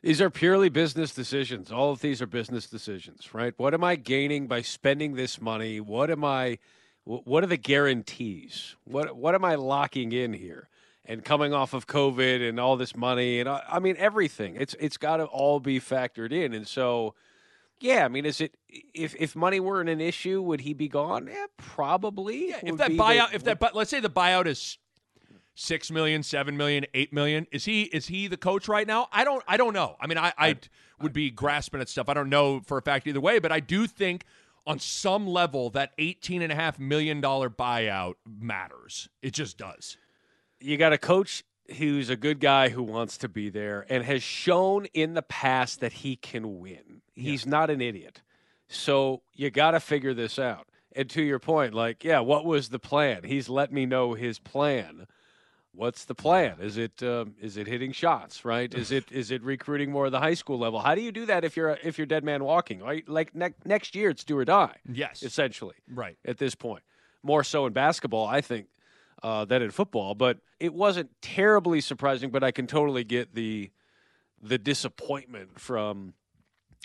These 0.03 0.21
are 0.21 0.29
purely 0.29 0.69
business 0.69 1.15
decisions. 1.15 1.73
All 1.73 1.91
of 1.91 2.01
these 2.01 2.21
are 2.21 2.27
business 2.27 2.67
decisions, 2.67 3.33
right? 3.33 3.55
What 3.57 3.73
am 3.73 3.83
I 3.83 3.97
gaining 3.97 4.47
by 4.47 4.61
spending 4.61 5.15
this 5.15 5.41
money? 5.41 5.81
What 5.81 6.11
am 6.11 6.23
I 6.23 6.59
what 7.05 7.45
are 7.45 7.47
the 7.47 7.57
guarantees? 7.57 8.77
What 8.85 9.17
what 9.17 9.35
am 9.35 9.45
I 9.45 9.55
locking 9.57 10.13
in 10.13 10.33
here? 10.33 10.69
And 11.07 11.23
coming 11.23 11.53
off 11.53 11.75
of 11.75 11.87
COVID 11.87 12.49
and 12.49 12.59
all 12.59 12.77
this 12.77 12.97
money 12.97 13.41
and 13.41 13.49
I, 13.49 13.63
I 13.69 13.79
mean 13.79 13.97
everything. 13.99 14.57
It's 14.57 14.75
it's 14.81 14.97
got 14.97 15.19
to 15.19 15.25
all 15.25 15.61
be 15.61 15.79
factored 15.81 16.33
in. 16.33 16.55
And 16.55 16.67
so 16.67 17.15
yeah, 17.81 18.05
I 18.05 18.09
mean 18.09 18.25
is 18.25 18.41
it 18.41 18.55
if 18.95 19.15
if 19.17 19.37
money 19.37 19.61
weren't 19.61 19.91
an 19.91 20.01
issue, 20.01 20.41
would 20.41 20.63
he 20.63 20.73
be 20.73 20.89
gone? 20.89 21.27
Yeah, 21.31 21.47
probably. 21.59 22.49
Yeah, 22.51 22.61
if 22.63 22.77
that 22.79 22.93
buyout, 22.93 23.31
the- 23.31 23.37
if 23.37 23.45
that, 23.45 23.59
but 23.59 23.75
let's 23.75 23.91
say 23.91 24.01
the 24.01 24.09
buyout 24.09 24.47
is 24.47 24.79
six 25.55 25.91
million, 25.91 26.23
seven 26.23 26.57
million, 26.57 26.87
eight 26.95 27.13
million, 27.13 27.47
is 27.53 27.65
he 27.65 27.83
is 27.83 28.07
he 28.07 28.27
the 28.27 28.37
coach 28.37 28.67
right 28.69 28.87
now? 28.87 29.09
I 29.13 29.25
don't, 29.25 29.45
I 29.47 29.57
don't 29.57 29.73
know. 29.73 29.97
I 30.01 30.07
mean, 30.07 30.19
I, 30.19 30.33
I 30.39 30.57
would 31.01 31.13
be 31.13 31.31
grasping 31.31 31.81
at 31.81 31.89
stuff. 31.89 32.09
I 32.09 32.15
don't 32.15 32.29
know 32.31 32.61
for 32.61 32.79
a 32.79 32.83
fact 32.83 33.07
either 33.07 33.21
way, 33.21 33.39
but 33.39 33.53
I 33.53 33.61
do 33.61 33.87
think 33.87 34.25
on 34.67 34.79
some 34.79 35.27
level 35.27 35.71
that 35.71 35.93
eighteen 35.99 36.43
and 36.43 36.53
a 36.53 36.55
half 36.55 36.79
million 36.79 37.21
dollar 37.21 37.51
buyout 37.51 38.15
matters. 38.27 39.09
It 39.23 39.33
just 39.35 39.59
does. 39.59 39.97
you 40.61 40.77
got 40.77 40.93
a 40.93 40.99
coach 40.99 41.45
who's 41.79 42.11
a 42.11 42.17
good 42.17 42.41
guy 42.41 42.69
who 42.69 42.83
wants 42.83 43.17
to 43.19 43.29
be 43.29 43.49
there 43.49 43.87
and 43.89 44.05
has 44.05 44.23
shown 44.23 44.87
in 44.93 45.15
the 45.15 45.23
past 45.23 45.81
that 45.81 45.93
he 45.95 46.17
can 46.17 46.59
win. 46.61 47.01
He's 47.15 47.47
not 47.47 47.71
an 47.71 47.81
idiot. 47.81 48.23
So 48.69 49.23
you 49.33 49.51
got 49.51 49.73
to 49.73 49.81
figure 49.81 50.15
this 50.15 50.39
out. 50.39 50.69
And 50.97 51.09
to 51.11 51.23
your 51.23 51.39
point, 51.39 51.75
like, 51.75 52.05
yeah, 52.05 52.21
what 52.21 52.45
was 52.45 52.69
the 52.69 52.79
plan? 52.79 53.25
He's 53.25 53.49
let 53.49 53.73
me 53.73 53.87
know 53.87 54.15
his 54.15 54.39
plan. 54.39 55.07
What's 55.77 56.05
the 56.05 56.15
plan? 56.15 56.57
Is 56.61 56.77
it 56.77 57.03
um, 57.03 57.35
is 57.41 57.57
it 57.57 57.67
hitting 57.67 57.93
shots? 57.93 58.45
Right? 58.45 58.73
Is 58.73 58.93
it 58.93 59.11
is 59.11 59.31
it 59.31 59.43
recruiting 59.43 59.91
more 59.91 60.07
at 60.07 60.13
the 60.13 60.21
high 60.21 60.35
school 60.35 60.59
level? 60.59 60.79
How 60.79 60.95
do 60.95 61.01
you 61.01 61.11
do 61.11 61.27
that 61.27 61.45
if 61.45 61.57
you're 61.57 61.79
if 61.83 61.99
you're 61.99 62.07
dead 62.07 62.23
man 62.25 62.45
walking? 62.45 62.81
Right? 62.81 63.09
Like 63.09 63.35
ne- 63.35 63.55
next 63.65 63.95
year, 63.97 64.11
it's 64.11 64.23
do 64.25 64.39
or 64.39 64.45
die. 64.45 64.77
Yes. 64.91 65.23
essentially. 65.23 65.75
Right. 65.89 66.17
At 66.25 66.39
this 66.39 66.55
point, 66.55 66.85
more 67.23 67.43
so 67.43 67.67
in 67.67 67.73
basketball, 67.73 68.27
I 68.27 68.41
think, 68.41 68.69
uh, 69.23 69.45
than 69.47 69.63
in 69.63 69.71
football. 69.71 70.15
But 70.15 70.39
it 70.61 70.73
wasn't 70.73 71.11
terribly 71.21 71.81
surprising. 71.81 72.31
But 72.31 72.45
I 72.45 72.53
can 72.53 72.67
totally 72.67 73.03
get 73.05 73.35
the 73.35 73.71
the 74.41 74.59
disappointment 74.59 75.59
from 75.59 76.15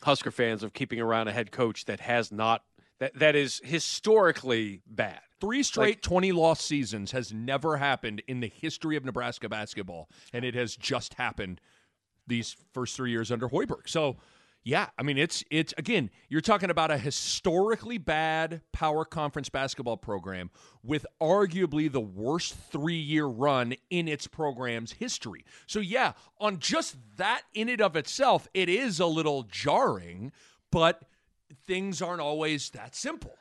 Husker 0.04 0.32
fans 0.32 0.64
of 0.64 0.74
keeping 0.74 1.00
around 1.00 1.28
a 1.28 1.32
head 1.32 1.52
coach 1.52 1.86
that 1.86 2.00
has 2.00 2.32
not 2.32 2.64
that 3.00 3.14
that 3.20 3.36
is 3.36 3.62
historically 3.64 4.82
bad. 4.88 5.22
Three 5.40 5.64
straight 5.64 6.02
20 6.02 6.32
loss 6.32 6.62
seasons 6.62 7.12
has 7.12 7.34
never 7.34 7.78
happened 7.78 8.22
in 8.28 8.42
the 8.42 8.52
history 8.54 8.98
of 8.98 9.06
Nebraska 9.06 9.48
basketball, 9.48 10.10
and 10.34 10.44
it 10.44 10.54
has 10.56 10.76
just 10.76 11.14
happened 11.16 11.62
these 12.28 12.56
first 12.74 12.96
three 12.96 13.12
years 13.12 13.32
under 13.32 13.50
Hoiberg. 13.50 13.88
So, 13.88 14.18
yeah, 14.64 14.88
I 14.98 15.04
mean, 15.04 15.18
it's 15.18 15.44
it's 15.50 15.74
again, 15.78 16.10
you're 16.28 16.42
talking 16.42 16.70
about 16.70 16.92
a 16.92 16.98
historically 16.98 17.98
bad 17.98 18.62
power 18.74 19.06
conference 19.06 19.50
basketball 19.50 19.98
program 19.98 20.52
with 20.84 21.06
arguably 21.22 21.92
the 21.92 22.02
worst 22.02 22.56
three 22.72 23.00
year 23.00 23.26
run 23.26 23.76
in 23.90 24.08
its 24.08 24.28
program's 24.28 24.92
history. 24.94 25.46
So, 25.68 25.80
yeah, 25.80 26.14
on 26.40 26.60
just 26.60 26.98
that 27.18 27.44
in 27.54 27.70
and 27.70 27.82
of 27.82 27.96
itself, 27.96 28.48
it 28.54 28.68
is 28.68 29.00
a 29.00 29.06
little 29.06 29.44
jarring, 29.44 30.34
but 30.72 31.04
things 31.66 32.02
aren't 32.02 32.22
always 32.22 32.70
that 32.72 32.96
simple. 32.96 33.38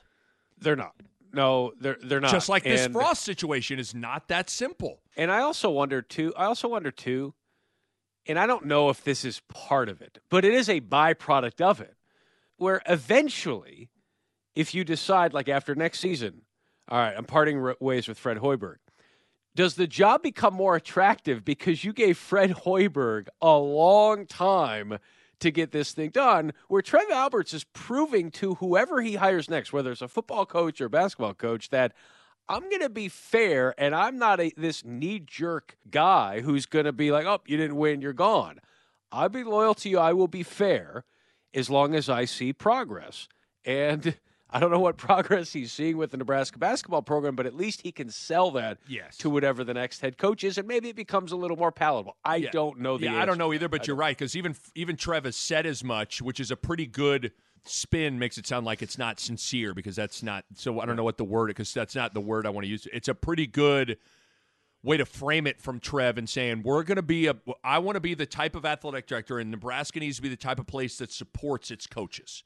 They're 0.60 0.76
not. 0.76 0.94
No, 1.32 1.72
they're 1.80 1.98
they're 2.02 2.20
not. 2.20 2.30
Just 2.30 2.48
like 2.48 2.64
this 2.64 2.86
And- 2.86 2.94
Frost 2.94 3.22
situation 3.22 3.78
is 3.78 3.94
not 3.94 4.28
that 4.28 4.48
simple. 4.50 5.00
And 5.16 5.30
I 5.30 5.40
also 5.40 5.70
wonder 5.70 6.00
too. 6.02 6.32
I 6.36 6.44
also 6.44 6.68
wonder 6.68 6.90
too, 6.90 7.34
and 8.26 8.38
I 8.38 8.46
don't 8.46 8.66
know 8.66 8.88
if 8.88 9.02
this 9.04 9.24
is 9.24 9.40
part 9.48 9.88
of 9.88 10.00
it, 10.00 10.18
but 10.30 10.44
it 10.44 10.54
is 10.54 10.68
a 10.68 10.80
byproduct 10.80 11.60
of 11.60 11.80
it, 11.80 11.96
where 12.56 12.80
eventually, 12.86 13.90
if 14.54 14.74
you 14.74 14.84
decide, 14.84 15.32
like 15.34 15.48
after 15.48 15.74
next 15.74 16.00
season, 16.00 16.42
all 16.88 16.98
right, 16.98 17.14
I'm 17.16 17.24
parting 17.24 17.74
ways 17.80 18.08
with 18.08 18.18
Fred 18.18 18.38
Hoiberg. 18.38 18.76
Does 19.54 19.74
the 19.74 19.86
job 19.88 20.22
become 20.22 20.54
more 20.54 20.76
attractive 20.76 21.44
because 21.44 21.82
you 21.82 21.92
gave 21.92 22.16
Fred 22.16 22.50
Hoiberg 22.64 23.26
a 23.42 23.56
long 23.56 24.24
time 24.26 24.98
to 25.40 25.50
get 25.50 25.72
this 25.72 25.92
thing 25.92 26.10
done? 26.10 26.52
Where 26.68 26.82
Trev 26.82 27.10
Alberts 27.10 27.54
is 27.54 27.64
proving 27.64 28.30
to 28.32 28.54
whoever 28.56 29.00
he 29.00 29.16
hires 29.16 29.48
next, 29.50 29.72
whether 29.72 29.92
it's 29.92 30.02
a 30.02 30.08
football 30.08 30.46
coach 30.46 30.80
or 30.80 30.88
basketball 30.88 31.34
coach, 31.34 31.70
that 31.70 31.92
I'm 32.48 32.68
going 32.70 32.82
to 32.82 32.88
be 32.88 33.08
fair 33.08 33.74
and 33.78 33.94
I'm 33.94 34.18
not 34.18 34.40
a 34.40 34.52
this 34.56 34.84
knee 34.84 35.20
jerk 35.20 35.76
guy 35.90 36.40
who's 36.40 36.66
going 36.66 36.86
to 36.86 36.92
be 36.92 37.10
like, 37.10 37.26
"Oh, 37.26 37.40
you 37.46 37.56
didn't 37.56 37.76
win, 37.76 38.00
you're 38.00 38.12
gone." 38.12 38.60
I'll 39.10 39.28
be 39.28 39.44
loyal 39.44 39.74
to 39.74 39.88
you. 39.88 39.98
I 39.98 40.12
will 40.12 40.28
be 40.28 40.42
fair 40.42 41.04
as 41.54 41.70
long 41.70 41.94
as 41.94 42.08
I 42.08 42.24
see 42.24 42.52
progress. 42.52 43.28
And 43.64 44.16
I 44.50 44.60
don't 44.60 44.70
know 44.70 44.80
what 44.80 44.96
progress 45.08 45.52
he's 45.52 45.72
seeing 45.72 45.96
with 45.96 46.10
the 46.10 46.16
Nebraska 46.16 46.58
basketball 46.58 47.02
program, 47.02 47.36
but 47.36 47.46
at 47.46 47.54
least 47.54 47.82
he 47.82 47.92
can 47.92 48.10
sell 48.10 48.50
that 48.52 48.78
Yes. 48.88 49.16
to 49.18 49.28
whatever 49.30 49.62
the 49.64 49.74
next 49.74 50.00
head 50.00 50.16
coach 50.18 50.42
is, 50.44 50.56
and 50.58 50.66
maybe 50.66 50.88
it 50.88 50.96
becomes 50.96 51.32
a 51.32 51.36
little 51.36 51.56
more 51.56 51.70
palatable. 51.72 52.16
I 52.24 52.36
Yeah. 52.36 52.50
don't 52.50 52.78
know 52.80 52.96
the 52.98 53.06
yeah, 53.06 53.20
I 53.22 53.26
don't 53.26 53.38
know 53.38 53.52
either, 53.52 53.68
but 53.68 53.82
I 53.82 53.84
you're 53.84 53.94
don't- 53.96 54.00
right 54.00 54.16
because 54.16 54.34
even 54.36 54.56
even 54.74 54.96
Trev 54.96 55.32
said 55.34 55.66
as 55.66 55.84
much, 55.84 56.22
which 56.22 56.40
is 56.40 56.50
a 56.50 56.56
pretty 56.56 56.86
good 56.86 57.32
spin. 57.64 58.18
Makes 58.18 58.38
it 58.38 58.46
sound 58.46 58.64
like 58.64 58.80
it's 58.80 58.96
not 58.96 59.20
sincere 59.20 59.74
because 59.74 59.96
that's 59.96 60.22
not. 60.22 60.44
So 60.54 60.80
I 60.80 60.86
don't 60.86 60.96
know 60.96 61.04
what 61.04 61.18
the 61.18 61.24
word 61.24 61.48
because 61.48 61.74
that's 61.74 61.94
not 61.94 62.14
the 62.14 62.20
word 62.20 62.46
I 62.46 62.50
want 62.50 62.64
to 62.64 62.70
use. 62.70 62.86
It's 62.92 63.08
a 63.08 63.14
pretty 63.14 63.46
good 63.46 63.98
way 64.82 64.96
to 64.96 65.04
frame 65.04 65.46
it 65.46 65.60
from 65.60 65.80
Trev 65.80 66.16
and 66.16 66.28
saying 66.30 66.62
we're 66.62 66.84
going 66.84 66.96
to 66.96 67.02
be 67.02 67.26
a. 67.26 67.36
I 67.62 67.78
want 67.80 67.96
to 67.96 68.00
be 68.00 68.14
the 68.14 68.24
type 68.26 68.54
of 68.54 68.64
athletic 68.64 69.06
director, 69.06 69.38
and 69.38 69.50
Nebraska 69.50 70.00
needs 70.00 70.16
to 70.16 70.22
be 70.22 70.28
the 70.30 70.36
type 70.36 70.58
of 70.58 70.66
place 70.66 70.96
that 70.98 71.12
supports 71.12 71.70
its 71.70 71.86
coaches. 71.86 72.42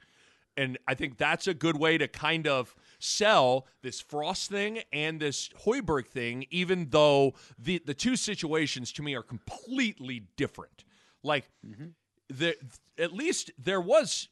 And 0.56 0.78
I 0.86 0.94
think 0.94 1.16
that's 1.16 1.46
a 1.46 1.54
good 1.54 1.78
way 1.78 1.96
to 1.98 2.08
kind 2.08 2.46
of 2.46 2.74
sell 2.98 3.66
this 3.82 4.00
Frost 4.00 4.50
thing 4.50 4.80
and 4.92 5.18
this 5.18 5.48
Hoiberg 5.64 6.06
thing, 6.06 6.46
even 6.50 6.88
though 6.90 7.34
the 7.58 7.82
the 7.84 7.94
two 7.94 8.16
situations 8.16 8.92
to 8.92 9.02
me 9.02 9.14
are 9.14 9.22
completely 9.22 10.24
different. 10.36 10.84
Like, 11.22 11.48
mm-hmm. 11.66 11.86
the, 12.28 12.56
at 12.98 13.12
least 13.12 13.50
there 13.58 13.80
was 13.80 14.28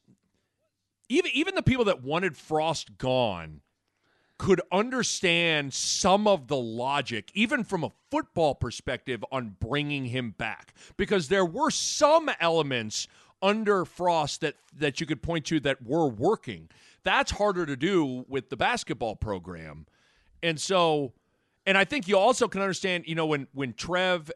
even 1.09 1.31
even 1.35 1.55
the 1.55 1.63
people 1.63 1.87
that 1.87 2.03
wanted 2.03 2.37
Frost 2.37 2.99
gone 2.99 3.63
could 4.39 4.63
understand 4.73 5.75
some 5.75 6.27
of 6.27 6.49
the 6.49 6.57
logic, 6.57 7.31
even 7.35 7.63
from 7.63 7.85
a 7.85 7.93
football 8.11 8.55
perspective, 8.55 9.23
on 9.31 9.55
bringing 9.61 10.07
him 10.07 10.31
back, 10.31 10.73
because 10.97 11.29
there 11.29 11.45
were 11.45 11.71
some 11.71 12.31
elements 12.41 13.07
under 13.43 13.85
Frost 13.85 14.41
that 14.43 14.57
that 14.79 15.01
you 15.01 15.07
could 15.07 15.23
point 15.23 15.47
to 15.47 15.61
that 15.61 15.83
were 15.83 16.07
working. 16.07 16.69
That's 17.03 17.31
harder 17.33 17.67
to 17.67 17.77
do 17.77 18.25
with 18.29 18.51
the 18.51 18.57
basketball 18.57 19.17
program, 19.17 19.87
and 20.43 20.61
so, 20.61 21.13
and 21.67 21.79
I 21.79 21.85
think 21.85 22.09
you 22.09 22.19
also 22.19 22.49
can 22.49 22.61
understand, 22.61 23.05
you 23.07 23.15
know, 23.15 23.27
when 23.27 23.47
when 23.53 23.73
Trev 23.73 24.31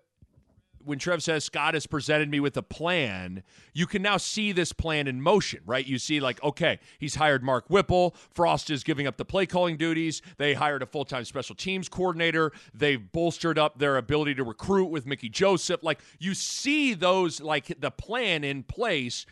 when 0.85 0.99
Trev 0.99 1.23
says 1.23 1.45
Scott 1.45 1.75
has 1.75 1.87
presented 1.87 2.31
me 2.31 2.41
with 2.41 2.57
a 2.57 2.63
plan, 2.63 3.43
you 3.73 3.87
can 3.87 4.03
now 4.03 4.17
see 4.17 4.53
this 4.53 4.73
plan 4.73 5.07
in 5.07 5.21
motion, 5.21 5.61
right? 5.67 5.87
You 5.87 5.99
see, 5.99 6.21
like, 6.21 6.43
okay, 6.43 6.79
he's 6.99 7.15
hired 7.15 7.43
Mark 7.43 7.69
Whipple. 7.69 8.15
Frost 8.31 8.71
is 8.71 8.85
giving 8.85 9.07
up 9.07 9.17
the 9.17 9.25
play 9.25 9.47
calling 9.47 9.77
duties. 9.77 10.23
They 10.37 10.55
hired 10.55 10.83
a 10.83 10.87
full 10.87 11.05
time 11.05 11.25
special 11.25 11.55
teams 11.55 11.89
coordinator. 11.89 12.53
They've 12.73 13.01
bolstered 13.13 13.59
up 13.59 13.79
their 13.79 13.97
ability 13.97 14.35
to 14.37 14.45
recruit 14.45 14.87
with 14.87 15.07
Mickey 15.07 15.29
Joseph. 15.29 15.83
Like, 15.83 16.01
you 16.19 16.35
see 16.35 16.95
those, 16.95 17.41
like, 17.41 17.81
the 17.81 17.91
plan 17.91 18.45
in 18.45 18.63
place. 18.63 19.27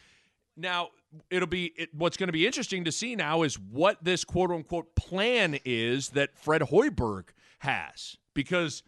Now, 0.56 0.90
it'll 1.30 1.48
be 1.48 1.72
it, 1.76 1.94
what's 1.94 2.16
going 2.16 2.28
to 2.28 2.32
be 2.32 2.46
interesting 2.46 2.84
to 2.84 2.92
see 2.92 3.16
now 3.16 3.42
is 3.42 3.58
what 3.58 4.02
this 4.02 4.24
quote 4.24 4.50
unquote 4.50 4.94
plan 4.96 5.58
is 5.64 6.10
that 6.10 6.36
Fred 6.36 6.62
Hoiberg 6.62 7.24
has 7.60 8.16
because 8.34 8.82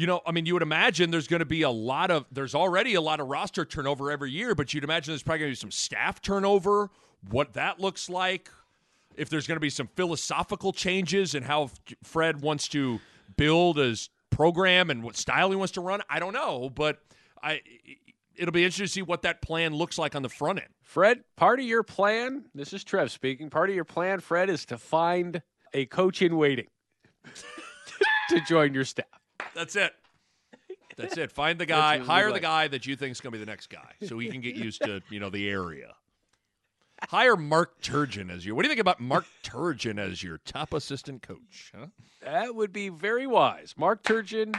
you 0.00 0.06
know, 0.06 0.22
I 0.24 0.32
mean, 0.32 0.46
you 0.46 0.54
would 0.54 0.62
imagine 0.62 1.10
there's 1.10 1.28
going 1.28 1.40
to 1.40 1.46
be 1.46 1.60
a 1.60 1.70
lot 1.70 2.10
of, 2.10 2.24
there's 2.32 2.54
already 2.54 2.94
a 2.94 3.02
lot 3.02 3.20
of 3.20 3.28
roster 3.28 3.66
turnover 3.66 4.10
every 4.10 4.30
year, 4.30 4.54
but 4.54 4.72
you'd 4.72 4.82
imagine 4.82 5.12
there's 5.12 5.22
probably 5.22 5.40
going 5.40 5.50
to 5.50 5.52
be 5.52 5.60
some 5.60 5.70
staff 5.70 6.22
turnover, 6.22 6.88
what 7.28 7.52
that 7.52 7.80
looks 7.80 8.08
like, 8.08 8.48
if 9.14 9.28
there's 9.28 9.46
going 9.46 9.56
to 9.56 9.60
be 9.60 9.68
some 9.68 9.90
philosophical 9.96 10.72
changes 10.72 11.34
and 11.34 11.44
how 11.44 11.70
Fred 12.02 12.40
wants 12.40 12.66
to 12.68 12.98
build 13.36 13.76
his 13.76 14.08
program 14.30 14.88
and 14.88 15.02
what 15.02 15.16
style 15.16 15.50
he 15.50 15.56
wants 15.56 15.72
to 15.72 15.82
run. 15.82 16.00
I 16.08 16.18
don't 16.18 16.32
know, 16.32 16.70
but 16.70 17.00
I, 17.42 17.60
it'll 18.34 18.52
be 18.52 18.64
interesting 18.64 18.86
to 18.86 18.92
see 18.92 19.02
what 19.02 19.20
that 19.22 19.42
plan 19.42 19.74
looks 19.74 19.98
like 19.98 20.16
on 20.16 20.22
the 20.22 20.30
front 20.30 20.60
end. 20.60 20.70
Fred, 20.82 21.24
part 21.36 21.60
of 21.60 21.66
your 21.66 21.82
plan, 21.82 22.46
this 22.54 22.72
is 22.72 22.84
Trev 22.84 23.12
speaking, 23.12 23.50
part 23.50 23.68
of 23.68 23.76
your 23.76 23.84
plan, 23.84 24.20
Fred, 24.20 24.48
is 24.48 24.64
to 24.64 24.78
find 24.78 25.42
a 25.74 25.84
coach 25.84 26.22
in 26.22 26.38
waiting 26.38 26.68
to 28.30 28.40
join 28.48 28.72
your 28.72 28.86
staff. 28.86 29.19
That's 29.54 29.76
it. 29.76 29.92
That's 30.96 31.16
it. 31.16 31.32
Find 31.32 31.58
the 31.58 31.66
guy, 31.78 31.98
hire 31.98 32.26
we 32.26 32.30
the 32.30 32.34
like. 32.34 32.42
guy 32.42 32.68
that 32.68 32.86
you 32.86 32.96
think 32.96 33.12
is 33.12 33.20
going 33.20 33.32
to 33.32 33.38
be 33.38 33.44
the 33.44 33.50
next 33.50 33.68
guy, 33.68 33.94
so 34.06 34.18
he 34.18 34.28
can 34.28 34.40
get 34.40 34.56
used 34.56 34.82
to 34.82 35.00
you 35.10 35.20
know 35.20 35.30
the 35.30 35.48
area. 35.48 35.94
Hire 37.08 37.36
Mark 37.36 37.80
Turgeon 37.80 38.30
as 38.30 38.44
your. 38.44 38.54
What 38.54 38.62
do 38.62 38.68
you 38.68 38.72
think 38.72 38.80
about 38.80 39.00
Mark 39.00 39.24
Turgeon 39.42 39.98
as 39.98 40.22
your 40.22 40.38
top 40.38 40.74
assistant 40.74 41.22
coach? 41.22 41.72
Huh? 41.74 41.86
That 42.22 42.54
would 42.54 42.72
be 42.72 42.90
very 42.90 43.26
wise. 43.26 43.74
Mark 43.78 44.02
Turgeon, 44.02 44.54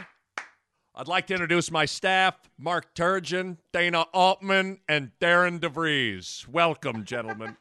I'd 0.96 1.08
like 1.08 1.28
to 1.28 1.34
introduce 1.34 1.70
my 1.70 1.86
staff: 1.86 2.36
Mark 2.58 2.96
Turgeon, 2.96 3.58
Dana 3.72 4.06
Altman, 4.14 4.80
and 4.90 5.12
Darian 5.20 5.60
DeVries. 5.60 6.48
Welcome, 6.48 7.06
gentlemen. 7.06 7.58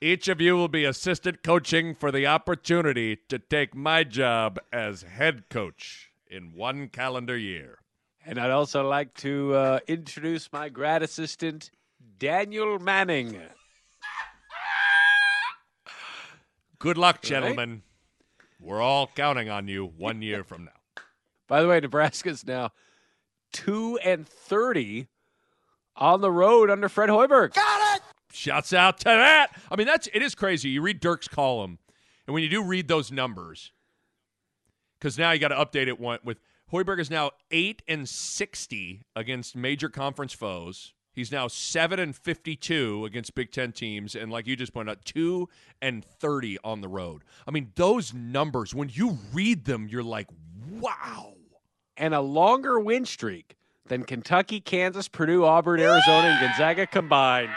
Each 0.00 0.28
of 0.28 0.40
you 0.40 0.56
will 0.56 0.68
be 0.68 0.84
assistant 0.84 1.42
coaching 1.42 1.94
for 1.94 2.12
the 2.12 2.24
opportunity 2.24 3.18
to 3.28 3.38
take 3.38 3.74
my 3.74 4.04
job 4.04 4.60
as 4.72 5.02
head 5.02 5.50
coach 5.50 6.07
in 6.30 6.52
one 6.54 6.88
calendar 6.88 7.36
year. 7.36 7.78
and 8.24 8.38
I'd 8.38 8.50
also 8.50 8.86
like 8.88 9.14
to 9.18 9.54
uh, 9.54 9.78
introduce 9.88 10.52
my 10.52 10.68
grad 10.68 11.02
assistant, 11.02 11.70
Daniel 12.18 12.78
Manning. 12.78 13.40
Good 16.78 16.98
luck, 16.98 17.22
gentlemen. 17.22 17.82
We're 18.60 18.80
all 18.80 19.08
counting 19.14 19.48
on 19.48 19.66
you 19.68 19.84
one 19.86 20.22
year 20.22 20.44
from 20.44 20.66
now. 20.66 21.02
By 21.48 21.62
the 21.62 21.68
way, 21.68 21.80
Nebraska's 21.80 22.46
now 22.46 22.70
two 23.52 23.98
and 24.04 24.28
thirty 24.28 25.08
on 25.96 26.20
the 26.20 26.30
road 26.30 26.70
under 26.70 26.88
Fred 26.88 27.08
Hoiberg. 27.08 27.54
Got 27.54 27.96
it. 27.96 28.02
Shouts 28.32 28.72
out 28.72 28.98
to 28.98 29.04
that. 29.04 29.48
I 29.70 29.76
mean, 29.76 29.86
that's 29.86 30.08
it 30.12 30.22
is 30.22 30.34
crazy. 30.34 30.68
You 30.68 30.82
read 30.82 31.00
Dirk's 31.00 31.26
column, 31.28 31.78
and 32.26 32.34
when 32.34 32.42
you 32.42 32.48
do 32.48 32.62
read 32.62 32.86
those 32.86 33.10
numbers, 33.10 33.72
because 34.98 35.18
now 35.18 35.30
you 35.30 35.38
got 35.38 35.48
to 35.48 35.54
update 35.54 35.86
it 35.86 36.00
one 36.00 36.18
with 36.24 36.38
Hoiberg 36.72 37.00
is 37.00 37.10
now 37.10 37.30
eight 37.50 37.82
and 37.88 38.08
sixty 38.08 39.02
against 39.16 39.56
major 39.56 39.88
conference 39.88 40.32
foes. 40.32 40.92
He's 41.12 41.32
now 41.32 41.48
seven 41.48 41.98
and 41.98 42.14
fifty-two 42.14 43.04
against 43.04 43.34
Big 43.34 43.50
Ten 43.50 43.72
teams, 43.72 44.14
and 44.14 44.30
like 44.30 44.46
you 44.46 44.54
just 44.54 44.72
pointed 44.72 44.92
out, 44.92 45.04
two 45.04 45.48
and 45.82 46.04
thirty 46.04 46.58
on 46.62 46.80
the 46.80 46.88
road. 46.88 47.24
I 47.46 47.50
mean, 47.50 47.72
those 47.74 48.14
numbers 48.14 48.74
when 48.74 48.90
you 48.92 49.18
read 49.32 49.64
them, 49.64 49.88
you're 49.88 50.04
like, 50.04 50.28
wow. 50.70 51.34
and 51.98 52.14
a 52.14 52.20
longer 52.20 52.78
win 52.78 53.04
streak 53.04 53.56
than 53.88 54.04
Kentucky, 54.04 54.60
Kansas, 54.60 55.08
Purdue, 55.08 55.44
Auburn, 55.44 55.80
Arizona, 55.80 56.28
and 56.28 56.40
Gonzaga 56.40 56.86
combined. 56.86 57.50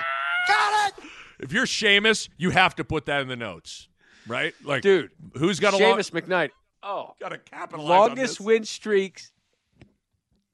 Got 0.47 0.89
it. 0.97 1.03
If 1.39 1.51
you're 1.51 1.65
Seamus, 1.65 2.29
you 2.37 2.51
have 2.51 2.75
to 2.75 2.83
put 2.83 3.05
that 3.05 3.21
in 3.21 3.27
the 3.27 3.35
notes, 3.35 3.89
right? 4.27 4.53
Like, 4.63 4.81
Dude, 4.81 5.11
who's 5.37 5.59
got 5.59 5.73
a 5.73 5.77
long, 5.77 5.97
Seamus 5.97 6.11
McKnight. 6.11 6.51
Oh, 6.83 7.15
got 7.19 7.29
to 7.29 7.37
capitalize 7.37 7.89
on 7.89 8.07
longest 8.09 8.41
win 8.41 8.63
streaks. 8.65 9.31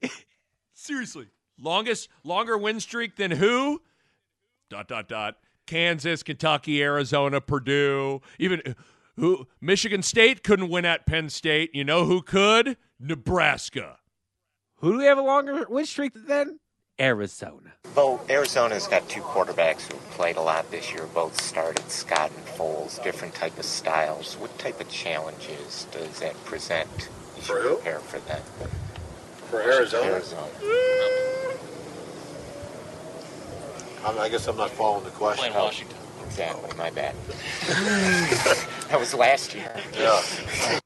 Seriously, 0.74 1.28
longest 1.60 2.10
longer 2.24 2.58
win 2.58 2.80
streak 2.80 3.16
than 3.16 3.32
who? 3.32 3.82
Dot 4.70 4.88
dot 4.88 5.08
dot. 5.08 5.38
Kansas, 5.66 6.24
Kentucky, 6.24 6.82
Arizona, 6.82 7.42
Purdue, 7.42 8.22
even 8.40 8.76
who? 9.18 9.48
Michigan 9.60 10.02
State 10.02 10.44
couldn't 10.44 10.70
win 10.70 10.86
at 10.86 11.06
Penn 11.06 11.30
State. 11.30 11.74
You 11.74 11.84
know 11.84 12.06
who 12.06 12.22
could? 12.22 12.78
Nebraska. 13.00 13.98
Who 14.78 14.94
do 14.94 14.98
we 15.00 15.06
have 15.06 15.18
a 15.18 15.24
longer 15.24 15.66
win 15.70 15.86
streak 15.86 16.14
than? 16.14 16.60
Arizona. 17.00 17.74
Bo, 17.94 18.20
Arizona's 18.30 18.88
got 18.88 19.08
two 19.08 19.22
quarterbacks 19.22 19.82
who 19.82 19.96
have 19.96 20.10
played 20.12 20.36
a 20.36 20.42
lot 20.42 20.70
this 20.72 20.92
year. 20.92 21.06
Both 21.14 21.40
started 21.42 21.90
Scott 21.90 22.32
and 22.36 22.46
Foles, 22.46 23.02
different 23.04 23.36
type 23.36 23.58
of 23.60 23.66
styles. 23.66 24.36
What 24.36 24.58
type 24.58 24.82
of 24.82 24.90
challenges 24.90 25.88
does 25.92 26.20
that 26.20 26.36
present? 26.46 27.10
You 27.36 27.44
should 27.44 27.62
who? 27.62 27.76
prepare 27.76 28.00
for 28.00 28.20
that. 28.28 28.42
For 29.50 29.62
Arizona? 29.62 30.12
Arizona. 30.12 30.48
I, 34.04 34.18
I 34.20 34.30
guess 34.30 34.48
I'm 34.48 34.58
not 34.58 34.72
following 34.72 35.04
the 35.04 35.12
question. 35.12 35.54
Oh, 35.56 35.72
Exactly, 36.26 36.76
my 36.78 36.90
bad. 36.90 37.16
that 38.90 39.00
was 39.00 39.14
last 39.14 39.56
year. 39.56 39.74
Yeah. 39.98 40.80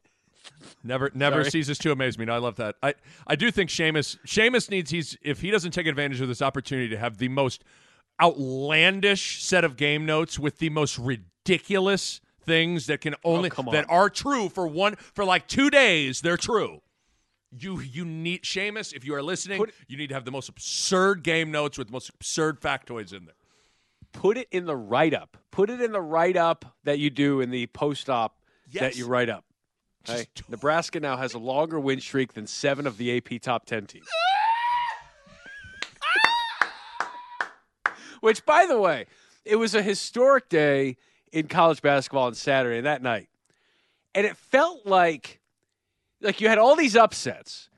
Never, 0.84 1.12
never 1.14 1.42
Sorry. 1.42 1.52
ceases 1.52 1.78
to 1.80 1.92
amaze 1.92 2.18
me. 2.18 2.26
No, 2.26 2.34
I 2.34 2.38
love 2.40 2.56
that. 2.56 2.76
I, 2.82 2.96
I 3.28 3.36
do 3.36 3.52
think 3.52 3.70
Seamus, 3.70 4.18
Seamus 4.26 4.70
needs. 4.70 4.90
He's 4.92 5.18
if 5.22 5.42
he 5.42 5.52
doesn't 5.52 5.72
take 5.72 5.88
advantage 5.88 6.22
of 6.22 6.28
this 6.28 6.42
opportunity 6.42 6.90
to 6.90 6.98
have 6.98 7.18
the 7.18 7.28
most 7.30 7.64
outlandish 8.22 9.44
set 9.44 9.64
of 9.64 9.78
game 9.78 10.06
notes 10.06 10.38
with 10.40 10.60
the 10.60 10.70
most 10.70 10.98
ridiculous 10.98 12.22
things 12.44 12.88
that 12.88 13.02
can 13.02 13.16
only 13.24 13.50
come 13.50 13.68
on. 13.68 13.74
that 13.74 13.86
are 13.90 14.10
true 14.10 14.50
for 14.50 14.68
one 14.68 14.96
for 14.96 15.24
like 15.26 15.48
two 15.48 15.70
days. 15.70 16.22
They're 16.22 16.38
true. 16.38 16.82
You 17.52 17.80
you 17.82 18.06
need 18.06 18.44
Seamus. 18.44 18.94
If 18.94 19.06
you 19.06 19.14
are 19.14 19.22
listening, 19.24 19.60
Put- 19.60 19.74
you 19.88 19.98
need 19.98 20.08
to 20.08 20.14
have 20.16 20.26
the 20.26 20.32
most 20.32 20.50
absurd 20.50 21.24
game 21.24 21.52
notes 21.52 21.78
with 21.78 21.88
the 21.88 21.94
most 21.94 22.10
absurd 22.10 22.62
factoids 22.62 23.14
in 23.14 23.26
there. 23.26 23.36
Put 24.14 24.38
it 24.38 24.48
in 24.52 24.66
the 24.66 24.76
write 24.76 25.14
up. 25.14 25.38
Put 25.52 25.70
it 25.70 25.82
in 25.82 25.92
the 25.92 26.02
write 26.02 26.38
up 26.38 26.66
that 26.84 27.00
you 27.00 27.10
do 27.10 27.40
in 27.42 27.50
the 27.52 27.68
post 27.68 28.10
op 28.10 28.38
that 28.74 28.98
you 28.98 29.06
write 29.06 29.30
up. 29.30 29.46
Hey, 30.06 30.28
Nebraska 30.50 31.00
now 31.00 31.18
has 31.18 31.34
a 31.34 31.40
longer 31.40 31.80
win 31.80 32.00
streak 32.00 32.34
than 32.34 32.48
seven 32.48 32.88
of 32.88 32.98
the 32.98 33.18
AP 33.18 33.42
top 33.42 33.66
10 33.66 33.88
teams. 33.88 34.08
Which, 38.22 38.46
by 38.46 38.66
the 38.66 38.80
way, 38.80 39.06
it 39.46 39.56
was 39.56 39.74
a 39.74 39.82
historic 39.82 40.50
day 40.50 40.98
in 41.32 41.48
college 41.48 41.82
basketball 41.82 42.28
on 42.28 42.36
Saturday 42.36 42.78
and 42.78 42.86
that 42.86 43.02
night. 43.02 43.30
And 44.14 44.28
it 44.28 44.38
felt 44.38 44.86
like 44.86 45.40
like 46.22 46.40
you 46.40 46.48
had 46.48 46.60
all 46.60 46.76
these 46.76 46.96
upsets, 46.96 47.70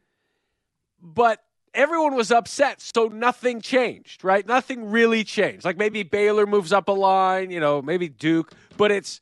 but 1.02 1.42
everyone 1.74 2.16
was 2.16 2.32
upset, 2.32 2.82
so 2.82 3.08
nothing 3.08 3.62
changed, 3.62 4.24
right? 4.24 4.46
Nothing 4.46 4.92
really 4.92 5.24
changed. 5.24 5.64
Like 5.64 5.78
maybe 5.78 6.04
Baylor 6.04 6.46
moves 6.46 6.74
up 6.74 6.90
a 6.90 6.92
line, 6.92 7.52
you 7.52 7.60
know, 7.60 7.82
maybe 7.82 8.10
Duke, 8.10 8.52
but 8.76 8.92
it's 8.92 9.22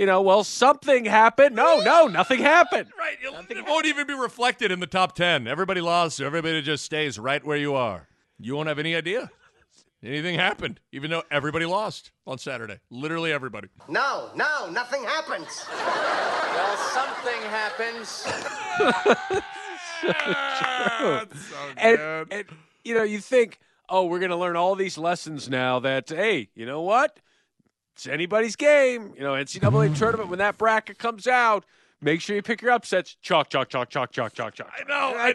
you 0.00 0.06
know, 0.06 0.22
well, 0.22 0.44
something 0.44 1.04
happened. 1.04 1.54
No, 1.54 1.80
no, 1.80 2.06
nothing 2.06 2.40
happened. 2.40 2.88
Right. 3.00 3.16
It 3.22 3.66
won't 3.66 3.86
even 3.86 4.06
be 4.06 4.14
reflected 4.14 4.70
in 4.70 4.80
the 4.80 4.86
top 4.86 5.14
10. 5.14 5.46
Everybody 5.46 5.80
lost, 5.80 6.18
so 6.18 6.26
everybody 6.26 6.60
just 6.62 6.84
stays 6.84 7.18
right 7.18 7.44
where 7.44 7.56
you 7.56 7.74
are. 7.74 8.08
You 8.38 8.54
won't 8.54 8.68
have 8.68 8.78
any 8.78 8.94
idea. 8.94 9.30
Anything 10.02 10.36
happened, 10.36 10.80
even 10.92 11.10
though 11.10 11.22
everybody 11.30 11.66
lost 11.66 12.12
on 12.26 12.38
Saturday. 12.38 12.78
Literally 12.90 13.32
everybody. 13.32 13.68
No, 13.88 14.30
no, 14.34 14.70
nothing 14.70 15.02
happens. 15.02 15.64
Well, 15.70 16.76
something 16.76 17.42
happens. 17.50 18.26
and, 21.78 22.26
and 22.30 22.44
you 22.84 22.94
know, 22.94 23.02
you 23.02 23.18
think, 23.18 23.58
oh, 23.88 24.06
we're 24.06 24.20
going 24.20 24.30
to 24.30 24.36
learn 24.36 24.56
all 24.56 24.76
these 24.76 24.96
lessons 24.96 25.48
now. 25.48 25.80
That 25.80 26.08
hey, 26.08 26.48
you 26.54 26.66
know 26.66 26.82
what? 26.82 27.18
It's 28.00 28.08
anybody's 28.08 28.56
game. 28.56 29.12
You 29.14 29.22
know, 29.22 29.32
NCAA 29.34 29.94
tournament 29.94 30.30
when 30.30 30.38
that 30.38 30.56
bracket 30.56 30.96
comes 30.96 31.26
out. 31.26 31.66
Make 32.00 32.22
sure 32.22 32.34
you 32.34 32.40
pick 32.40 32.62
your 32.62 32.70
upsets. 32.70 33.14
Chalk, 33.20 33.50
chalk, 33.50 33.68
chalk, 33.68 33.90
chalk, 33.90 34.10
chalk, 34.10 34.32
chalk, 34.32 34.54
chalk. 34.54 34.72
I 34.74 34.88
know. 34.88 35.18
I, 35.18 35.34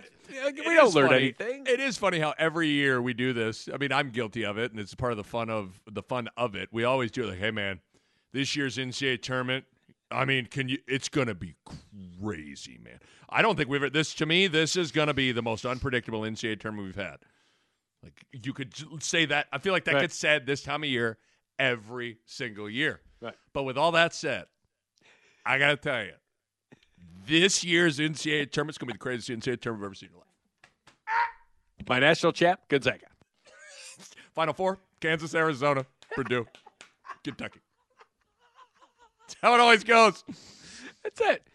we 0.52 0.74
don't 0.74 0.92
learn 0.96 1.10
funny. 1.10 1.36
anything. 1.38 1.68
It 1.68 1.80
is 1.80 1.96
funny 2.00 2.18
how 2.20 2.34
every 2.40 2.70
year 2.70 3.00
we 3.04 3.14
do 3.14 3.34
this. 3.34 3.70
I 3.72 3.78
mean, 3.78 3.92
I'm 3.92 4.10
guilty 4.10 4.44
of 4.44 4.58
it, 4.58 4.72
and 4.72 4.80
it's 4.80 4.96
part 4.96 5.12
of 5.12 5.18
the 5.18 5.24
fun 5.24 5.52
of 5.52 5.80
the 5.92 6.02
fun 6.02 6.28
of 6.38 6.56
it. 6.56 6.70
We 6.72 6.86
always 6.86 7.12
do 7.12 7.28
like, 7.28 7.38
hey, 7.38 7.52
man, 7.52 7.82
this 8.34 8.56
year's 8.56 8.78
NCAA 8.78 9.22
tournament. 9.22 9.66
I 10.10 10.26
mean, 10.26 10.48
can 10.48 10.68
you? 10.68 10.80
It's 10.88 11.08
gonna 11.08 11.36
be 11.36 11.54
crazy, 12.20 12.80
man. 12.84 12.98
I 13.30 13.44
don't 13.44 13.58
think 13.58 13.70
we've 13.70 13.84
ever. 13.84 13.92
This 13.92 14.16
to 14.16 14.26
me, 14.26 14.48
this 14.48 14.76
is 14.76 14.92
gonna 14.92 15.14
be 15.14 15.32
the 15.32 15.44
most 15.44 15.68
unpredictable 15.68 16.22
NCAA 16.22 16.60
tournament 16.60 16.88
we've 16.88 16.96
had. 17.06 17.18
Like 18.02 18.26
you 18.32 18.54
could 18.54 18.74
say 19.04 19.26
that. 19.28 19.46
I 19.54 19.60
feel 19.60 19.72
like 19.72 19.86
that 19.86 19.94
Right. 19.96 20.02
gets 20.02 20.18
said 20.18 20.48
this 20.48 20.64
time 20.64 20.82
of 20.82 20.90
year 20.90 21.20
every 21.60 22.18
single 22.26 22.70
year. 22.70 23.02
Right. 23.22 23.36
But 23.54 23.64
with 23.64 23.78
all 23.78 23.92
that 23.94 24.14
said, 24.14 24.46
I 25.46 25.58
gotta 25.58 25.78
tell 25.78 26.04
you, 26.04 26.14
this 27.28 27.64
year's 27.64 28.00
NCAA 28.00 28.52
tournament's 28.52 28.78
gonna 28.78 28.92
be 28.92 28.94
the 28.94 29.00
craziest 29.00 29.30
NCAA 29.30 29.62
tournament 29.62 29.84
I've 29.84 29.88
ever 29.88 29.96
seen 29.96 30.10
in 30.10 30.14
your 30.14 30.20
life. 30.20 31.88
My 31.88 32.00
national 32.00 32.32
champ, 32.32 32.62
Gonzaga. 32.68 33.08
Final 34.34 34.54
four: 34.54 34.80
Kansas, 35.00 35.34
Arizona, 35.36 35.86
Purdue, 36.16 36.46
Kentucky. 37.24 37.62
That's 39.22 39.36
how 39.42 39.54
it 39.54 39.60
always 39.60 39.84
goes. 39.84 40.24
That's 41.04 41.22
it. 41.22 41.48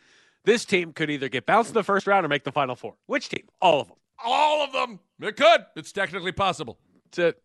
This 0.44 0.64
team 0.64 0.92
could 0.92 1.10
either 1.10 1.28
get 1.28 1.46
bounced 1.46 1.70
in 1.70 1.74
the 1.74 1.82
first 1.82 2.06
round 2.06 2.24
or 2.24 2.28
make 2.28 2.44
the 2.44 2.52
final 2.52 2.74
four. 2.74 2.94
Which 3.06 3.28
team? 3.28 3.46
All 3.60 3.80
of 3.80 3.88
them. 3.88 3.96
All 4.24 4.64
of 4.64 4.72
them. 4.72 5.00
It 5.20 5.36
could. 5.36 5.66
It's 5.76 5.92
technically 5.92 6.32
possible. 6.32 6.78
That's 7.04 7.18
it. 7.18 7.42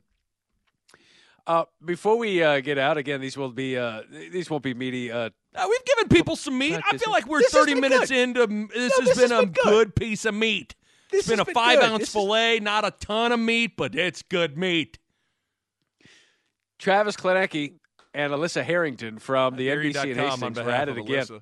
Uh, 1.47 1.65
before 1.83 2.17
we 2.17 2.41
uh, 2.41 2.59
get 2.59 2.77
out 2.79 2.97
again, 2.97 3.21
these 3.21 3.37
will 3.37 3.51
be 3.51 3.77
uh, 3.77 4.01
these 4.09 4.49
won't 4.49 4.63
be 4.63 4.73
meaty. 4.73 5.11
Uh, 5.11 5.29
Uh, 5.55 5.67
we've 5.69 5.85
given 5.85 6.07
people 6.09 6.35
some 6.35 6.57
meat. 6.57 6.79
I 6.91 6.97
feel 6.97 7.11
like 7.11 7.27
we're 7.27 7.39
This 7.39 7.51
30 7.51 7.75
minutes 7.75 8.09
good. 8.09 8.17
into 8.17 8.47
this 8.73 8.97
No, 8.99 9.05
has 9.05 9.15
this 9.15 9.17
been 9.17 9.31
has 9.31 9.39
a 9.39 9.43
been 9.45 9.51
good. 9.53 9.63
good 9.63 9.95
piece 9.95 10.25
of 10.25 10.33
meat. 10.33 10.75
This 11.11 11.19
it's 11.21 11.29
been 11.29 11.39
a 11.39 11.45
been 11.45 11.53
five 11.53 11.79
good. 11.79 11.89
ounce 11.89 11.99
This 11.99 12.09
is- 12.09 12.13
fillet, 12.13 12.59
not 12.61 12.83
a 12.83 12.91
ton 12.91 13.31
of 13.31 13.39
meat, 13.39 13.77
but 13.77 13.93
it's 13.95 14.21
good 14.23 14.57
meat. 14.57 14.97
Travis 16.79 17.15
Klanecky 17.15 17.75
and 18.13 18.33
Alyssa 18.33 18.63
Harrington 18.63 19.19
from 19.19 19.55
the 19.55 19.67
NBC 19.69 20.11
and 20.11 20.19
Hastings 20.19 20.59
were 20.59 20.69
at 20.71 20.89
it 20.89 20.97
again. 20.97 21.25
Alyssa. 21.25 21.41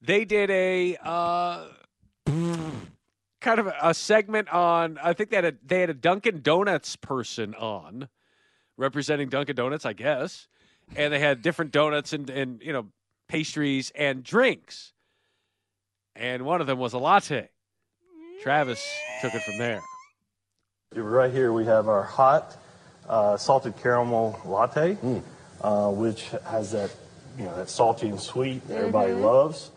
They 0.00 0.24
did 0.24 0.50
a 0.50 0.96
uh, 1.02 1.66
kind 3.40 3.60
of 3.60 3.66
a, 3.68 3.74
a 3.82 3.94
segment 3.94 4.48
on. 4.48 4.98
I 5.02 5.12
think 5.12 5.30
they 5.30 5.36
had 5.36 5.58
they 5.64 5.80
had 5.80 5.90
a 5.90 5.94
Dunkin' 5.94 6.40
Donuts 6.42 6.96
person 6.96 7.54
on, 7.54 8.08
representing 8.76 9.28
Dunkin' 9.28 9.56
Donuts, 9.56 9.86
I 9.86 9.92
guess, 9.92 10.48
and 10.96 11.12
they 11.12 11.18
had 11.18 11.42
different 11.42 11.70
donuts 11.70 12.12
and 12.12 12.28
and 12.30 12.60
you 12.62 12.72
know 12.72 12.86
pastries 13.28 13.92
and 13.94 14.22
drinks, 14.22 14.92
and 16.14 16.42
one 16.42 16.60
of 16.60 16.66
them 16.66 16.78
was 16.78 16.92
a 16.92 16.98
latte. 16.98 17.48
Travis 18.42 18.84
took 19.22 19.34
it 19.34 19.42
from 19.42 19.58
there. 19.58 19.80
Right 20.94 21.32
here 21.32 21.52
we 21.52 21.64
have 21.64 21.88
our 21.88 22.02
hot 22.02 22.56
uh, 23.08 23.36
salted 23.36 23.74
caramel 23.82 24.38
latte, 24.44 24.96
uh, 25.60 25.90
which 25.90 26.28
has 26.46 26.72
that 26.72 26.94
you 27.38 27.44
know 27.44 27.56
that 27.56 27.68
salty 27.70 28.08
and 28.08 28.20
sweet 28.20 28.66
that 28.68 28.78
everybody 28.78 29.12
loves. 29.12 29.70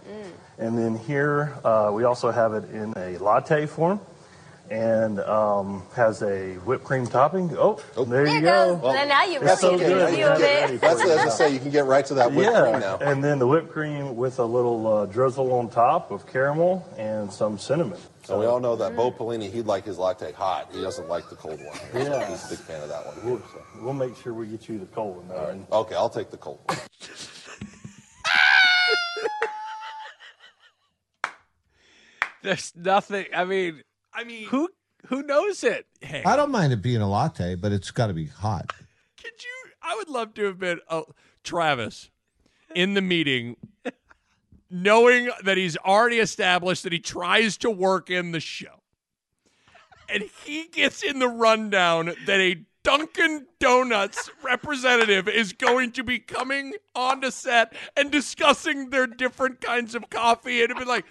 And 0.59 0.77
then 0.77 0.97
here 0.97 1.55
uh, 1.63 1.91
we 1.93 2.03
also 2.03 2.31
have 2.31 2.53
it 2.53 2.69
in 2.71 2.93
a 2.97 3.17
latte 3.19 3.67
form, 3.67 3.99
and 4.69 5.19
um, 5.21 5.83
has 5.95 6.21
a 6.23 6.55
whipped 6.65 6.83
cream 6.83 7.07
topping. 7.07 7.55
Oh, 7.57 7.79
there 8.05 8.27
you 8.27 8.41
go. 8.41 8.75
Well, 8.75 9.07
now 9.07 9.25
you 9.25 9.39
That's 9.39 9.63
really 9.63 9.77
so 9.77 9.79
get 9.79 9.87
good. 9.87 10.07
the 10.13 10.17
feel 10.17 10.27
of 10.27 10.41
it. 10.41 10.81
That's 10.81 10.81
That's 10.81 11.09
what 11.09 11.17
I 11.19 11.29
say, 11.29 11.53
you 11.53 11.59
can 11.59 11.71
get 11.71 11.85
right 11.85 12.05
to 12.05 12.13
that 12.15 12.31
whipped 12.33 12.53
cream 12.53 12.79
now. 12.79 12.97
And 12.97 13.23
then 13.23 13.39
the 13.39 13.47
whipped 13.47 13.71
cream 13.71 14.15
with 14.15 14.39
a 14.39 14.45
little 14.45 14.87
uh, 14.87 15.05
drizzle 15.05 15.53
on 15.53 15.69
top 15.69 16.11
of 16.11 16.27
caramel 16.27 16.87
and 16.97 17.31
some 17.31 17.57
cinnamon. 17.57 17.99
So 18.23 18.39
we 18.39 18.45
all 18.45 18.59
know 18.59 18.75
that 18.75 18.93
Bo 18.95 19.09
Pelini, 19.09 19.49
he'd 19.49 19.67
like 19.67 19.85
his 19.85 19.97
latte 19.97 20.33
hot. 20.33 20.69
He 20.73 20.81
doesn't 20.81 21.07
like 21.07 21.29
the 21.29 21.37
cold 21.37 21.61
one. 21.63 21.77
Yeah. 21.93 22.29
He's 22.29 22.45
a 22.45 22.49
big 22.49 22.59
fan 22.59 22.83
of 22.83 22.89
that 22.89 23.05
one. 23.05 23.15
We'll, 23.25 23.41
we'll 23.81 23.93
make 23.93 24.17
sure 24.17 24.33
we 24.33 24.47
get 24.47 24.67
you 24.67 24.79
the 24.79 24.85
cold 24.87 25.25
one. 25.25 25.37
All 25.37 25.47
right. 25.47 25.61
Okay, 25.71 25.95
I'll 25.95 26.09
take 26.09 26.29
the 26.29 26.37
cold 26.37 26.59
one. 26.65 26.77
There's 32.43 32.73
nothing. 32.75 33.25
I 33.33 33.45
mean, 33.45 33.83
I 34.17 34.23
mean, 34.23 34.47
who 34.47 34.69
who 35.05 35.21
knows 35.21 35.63
it? 35.63 35.85
Hey, 36.01 36.23
I 36.25 36.35
don't 36.35 36.51
mind 36.51 36.73
it 36.73 36.81
being 36.81 37.01
a 37.01 37.09
latte, 37.09 37.53
but 37.55 37.71
it's 37.71 37.91
got 37.91 38.07
to 38.07 38.13
be 38.13 38.25
hot. 38.25 38.73
Could 39.21 39.43
you? 39.43 39.71
I 39.81 39.95
would 39.95 40.09
love 40.09 40.33
to 40.33 40.45
have 40.45 40.59
been 40.59 40.79
uh, 40.89 41.03
Travis 41.43 42.09
in 42.75 42.95
the 42.95 43.01
meeting 43.01 43.55
knowing 44.69 45.29
that 45.43 45.57
he's 45.57 45.77
already 45.77 46.17
established 46.17 46.83
that 46.83 46.91
he 46.91 46.99
tries 46.99 47.57
to 47.57 47.69
work 47.69 48.09
in 48.09 48.31
the 48.31 48.39
show. 48.39 48.81
And 50.09 50.23
he 50.45 50.67
gets 50.67 51.03
in 51.03 51.19
the 51.19 51.27
rundown 51.27 52.13
that 52.25 52.39
a 52.39 52.63
Dunkin' 52.83 53.47
Donuts 53.59 54.29
representative 54.41 55.27
is 55.27 55.51
going 55.53 55.91
to 55.93 56.03
be 56.03 56.19
coming 56.19 56.73
onto 56.95 57.29
set 57.31 57.73
and 57.95 58.09
discussing 58.09 58.89
their 58.89 59.05
different 59.05 59.59
kinds 59.59 59.95
of 59.95 60.09
coffee. 60.09 60.61
And 60.61 60.71
it'd 60.71 60.77
be 60.77 60.85
like, 60.85 61.05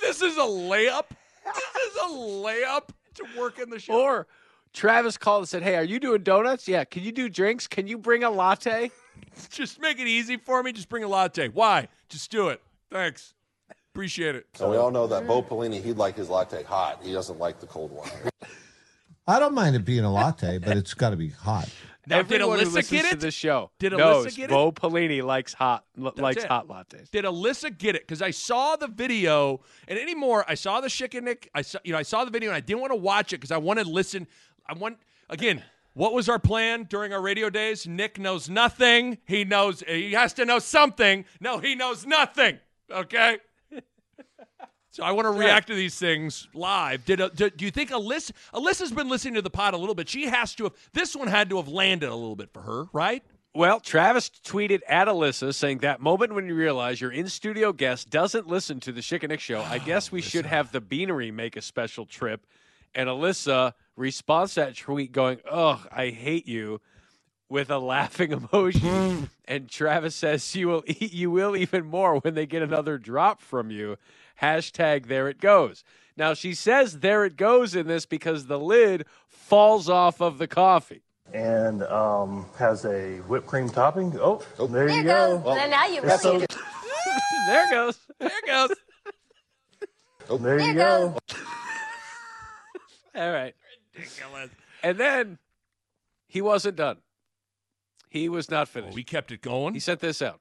this 0.00 0.20
is 0.20 0.36
a 0.36 0.40
layup. 0.40 1.04
This 1.44 1.86
is 1.86 1.96
a 2.04 2.08
layup 2.08 2.88
to 3.14 3.24
work 3.38 3.58
in 3.58 3.70
the 3.70 3.78
show. 3.78 4.00
Or 4.00 4.26
Travis 4.72 5.18
called 5.18 5.42
and 5.42 5.48
said, 5.48 5.62
"Hey, 5.62 5.76
are 5.76 5.84
you 5.84 6.00
doing 6.00 6.22
donuts? 6.22 6.66
Yeah. 6.66 6.84
Can 6.84 7.02
you 7.02 7.12
do 7.12 7.28
drinks? 7.28 7.66
Can 7.66 7.86
you 7.86 7.98
bring 7.98 8.24
a 8.24 8.30
latte?" 8.30 8.90
Just 9.50 9.80
make 9.80 9.98
it 9.98 10.06
easy 10.06 10.36
for 10.36 10.62
me. 10.62 10.72
Just 10.72 10.88
bring 10.88 11.04
a 11.04 11.08
latte. 11.08 11.48
Why? 11.48 11.88
Just 12.08 12.30
do 12.30 12.48
it. 12.48 12.60
Thanks. 12.90 13.34
Appreciate 13.92 14.34
it. 14.34 14.46
So 14.54 14.70
we 14.70 14.76
all 14.76 14.90
know 14.90 15.06
that 15.06 15.26
Bo 15.26 15.42
Pelini, 15.42 15.82
he'd 15.82 15.98
like 15.98 16.16
his 16.16 16.30
latte 16.30 16.62
hot. 16.62 17.00
He 17.02 17.12
doesn't 17.12 17.38
like 17.38 17.60
the 17.60 17.66
cold 17.66 17.92
one. 17.92 18.08
I 19.26 19.38
don't 19.38 19.54
mind 19.54 19.76
it 19.76 19.84
being 19.84 20.04
a 20.04 20.12
latte, 20.12 20.58
but 20.58 20.76
it's 20.76 20.94
got 20.94 21.10
to 21.10 21.16
be 21.16 21.28
hot. 21.28 21.68
Now, 22.06 22.22
did 22.22 22.40
who 22.40 22.48
Alyssa 22.48 22.72
listens 22.74 22.90
get 22.90 23.02
to 23.02 23.10
it? 23.12 23.20
this 23.20 23.34
show 23.34 23.70
Did 23.78 23.92
Alyssa 23.92 23.98
knows 23.98 24.36
get 24.36 24.44
it? 24.44 24.50
Bo 24.50 24.72
Pelini 24.72 25.22
likes 25.22 25.52
hot 25.52 25.84
l- 25.96 26.12
likes 26.16 26.42
it. 26.42 26.48
hot 26.48 26.66
lattes. 26.66 27.10
Did 27.10 27.24
Alyssa 27.24 27.76
get 27.76 27.94
it? 27.94 28.02
Because 28.02 28.20
I 28.20 28.32
saw 28.32 28.74
the 28.76 28.88
video, 28.88 29.60
and 29.86 29.98
anymore, 29.98 30.44
I 30.48 30.54
saw 30.54 30.80
the 30.80 30.88
Schick 30.88 31.14
and 31.14 31.26
Nick. 31.26 31.48
I 31.54 31.62
saw, 31.62 31.78
you 31.84 31.92
know, 31.92 31.98
I 31.98 32.02
saw 32.02 32.24
the 32.24 32.32
video, 32.32 32.50
and 32.50 32.56
I 32.56 32.60
didn't 32.60 32.80
want 32.80 32.90
to 32.92 32.96
watch 32.96 33.32
it 33.32 33.36
because 33.36 33.52
I 33.52 33.58
wanted 33.58 33.84
to 33.84 33.90
listen. 33.90 34.26
I 34.66 34.74
want 34.74 34.98
again. 35.30 35.62
What 35.94 36.14
was 36.14 36.26
our 36.30 36.38
plan 36.38 36.84
during 36.84 37.12
our 37.12 37.20
radio 37.20 37.50
days? 37.50 37.86
Nick 37.86 38.18
knows 38.18 38.48
nothing. 38.48 39.18
He 39.26 39.44
knows 39.44 39.84
he 39.86 40.12
has 40.12 40.32
to 40.34 40.46
know 40.46 40.58
something. 40.58 41.26
No, 41.38 41.58
he 41.58 41.74
knows 41.74 42.06
nothing. 42.06 42.58
Okay. 42.90 43.38
So 44.92 45.02
I 45.02 45.12
want 45.12 45.24
to 45.24 45.30
react 45.30 45.68
to 45.68 45.74
these 45.74 45.98
things 45.98 46.48
live. 46.52 47.06
Did, 47.06 47.22
uh, 47.22 47.30
do, 47.34 47.48
do 47.48 47.64
you 47.64 47.70
think 47.70 47.88
Alyssa 47.90 48.32
Alyssa's 48.52 48.92
been 48.92 49.08
listening 49.08 49.34
to 49.34 49.42
the 49.42 49.48
pod 49.48 49.72
a 49.72 49.78
little 49.78 49.94
bit? 49.94 50.06
She 50.06 50.26
has 50.26 50.54
to 50.56 50.64
have. 50.64 50.74
This 50.92 51.16
one 51.16 51.28
had 51.28 51.48
to 51.48 51.56
have 51.56 51.66
landed 51.66 52.10
a 52.10 52.14
little 52.14 52.36
bit 52.36 52.50
for 52.52 52.60
her, 52.60 52.84
right? 52.92 53.22
Well, 53.54 53.80
Travis 53.80 54.30
tweeted 54.44 54.80
at 54.86 55.08
Alyssa 55.08 55.54
saying 55.54 55.78
that 55.78 56.00
moment 56.00 56.34
when 56.34 56.46
you 56.46 56.54
realize 56.54 57.00
your 57.00 57.10
in 57.10 57.26
studio 57.28 57.72
guest 57.72 58.10
doesn't 58.10 58.46
listen 58.46 58.80
to 58.80 58.92
the 58.92 59.00
Schick 59.00 59.22
and 59.22 59.30
Nick 59.30 59.40
show, 59.40 59.62
I 59.62 59.78
guess 59.86 60.12
we 60.12 60.20
should 60.20 60.44
have 60.44 60.72
the 60.72 60.80
Beanery 60.82 61.30
make 61.30 61.56
a 61.56 61.62
special 61.62 62.04
trip. 62.04 62.46
And 62.94 63.08
Alyssa 63.08 63.72
responds 63.96 64.54
to 64.54 64.60
that 64.60 64.76
tweet 64.76 65.12
going, 65.12 65.38
Ugh, 65.50 65.88
I 65.90 66.10
hate 66.10 66.46
you 66.46 66.82
with 67.48 67.70
a 67.70 67.78
laughing 67.78 68.30
emoji. 68.32 69.28
and 69.46 69.70
Travis 69.70 70.14
says 70.14 70.54
you 70.54 70.68
will 70.68 70.84
eat 70.86 71.14
you 71.14 71.30
will 71.30 71.56
even 71.56 71.86
more 71.86 72.18
when 72.18 72.34
they 72.34 72.44
get 72.44 72.60
another 72.62 72.98
drop 72.98 73.40
from 73.40 73.70
you. 73.70 73.96
Hashtag 74.42 75.06
there 75.06 75.28
it 75.28 75.40
goes. 75.40 75.84
Now 76.16 76.34
she 76.34 76.52
says 76.54 76.98
there 77.00 77.24
it 77.24 77.36
goes 77.36 77.74
in 77.74 77.86
this 77.86 78.06
because 78.06 78.46
the 78.46 78.58
lid 78.58 79.06
falls 79.28 79.88
off 79.88 80.20
of 80.20 80.38
the 80.38 80.46
coffee. 80.48 81.02
and 81.32 81.82
um, 81.84 82.46
has 82.58 82.84
a 82.84 83.18
whipped 83.28 83.46
cream 83.46 83.68
topping. 83.68 84.12
Oh, 84.20 84.42
there, 84.66 84.88
you 84.88 85.02
There 85.02 85.04
go. 85.04 85.36
goes. 85.38 85.44
Well, 85.44 85.70
now 85.70 85.86
you 85.86 86.02
It's 86.02 86.22
so- 86.22 86.32
rubbing 86.32 86.44
it. 86.44 86.56
there 87.46 87.70
goes. 87.70 87.98
There 88.18 88.30
goes. 88.46 88.70
oh, 90.28 90.36
there 90.38 90.58
you 90.60 90.74
There 90.74 90.74
go. 90.74 91.16
All 93.14 93.30
right. 93.32 93.54
Ridiculous. 93.94 94.50
And 94.82 94.98
then 94.98 95.38
he 96.26 96.40
wasn't 96.42 96.76
done. 96.76 96.98
He 98.08 98.28
was 98.28 98.50
not 98.50 98.68
finished. 98.68 98.94
We 98.94 99.04
kept 99.04 99.32
it 99.32 99.40
going. 99.42 99.74
He 99.74 99.80
sent 99.80 100.00
this 100.00 100.20
out. 100.22 100.40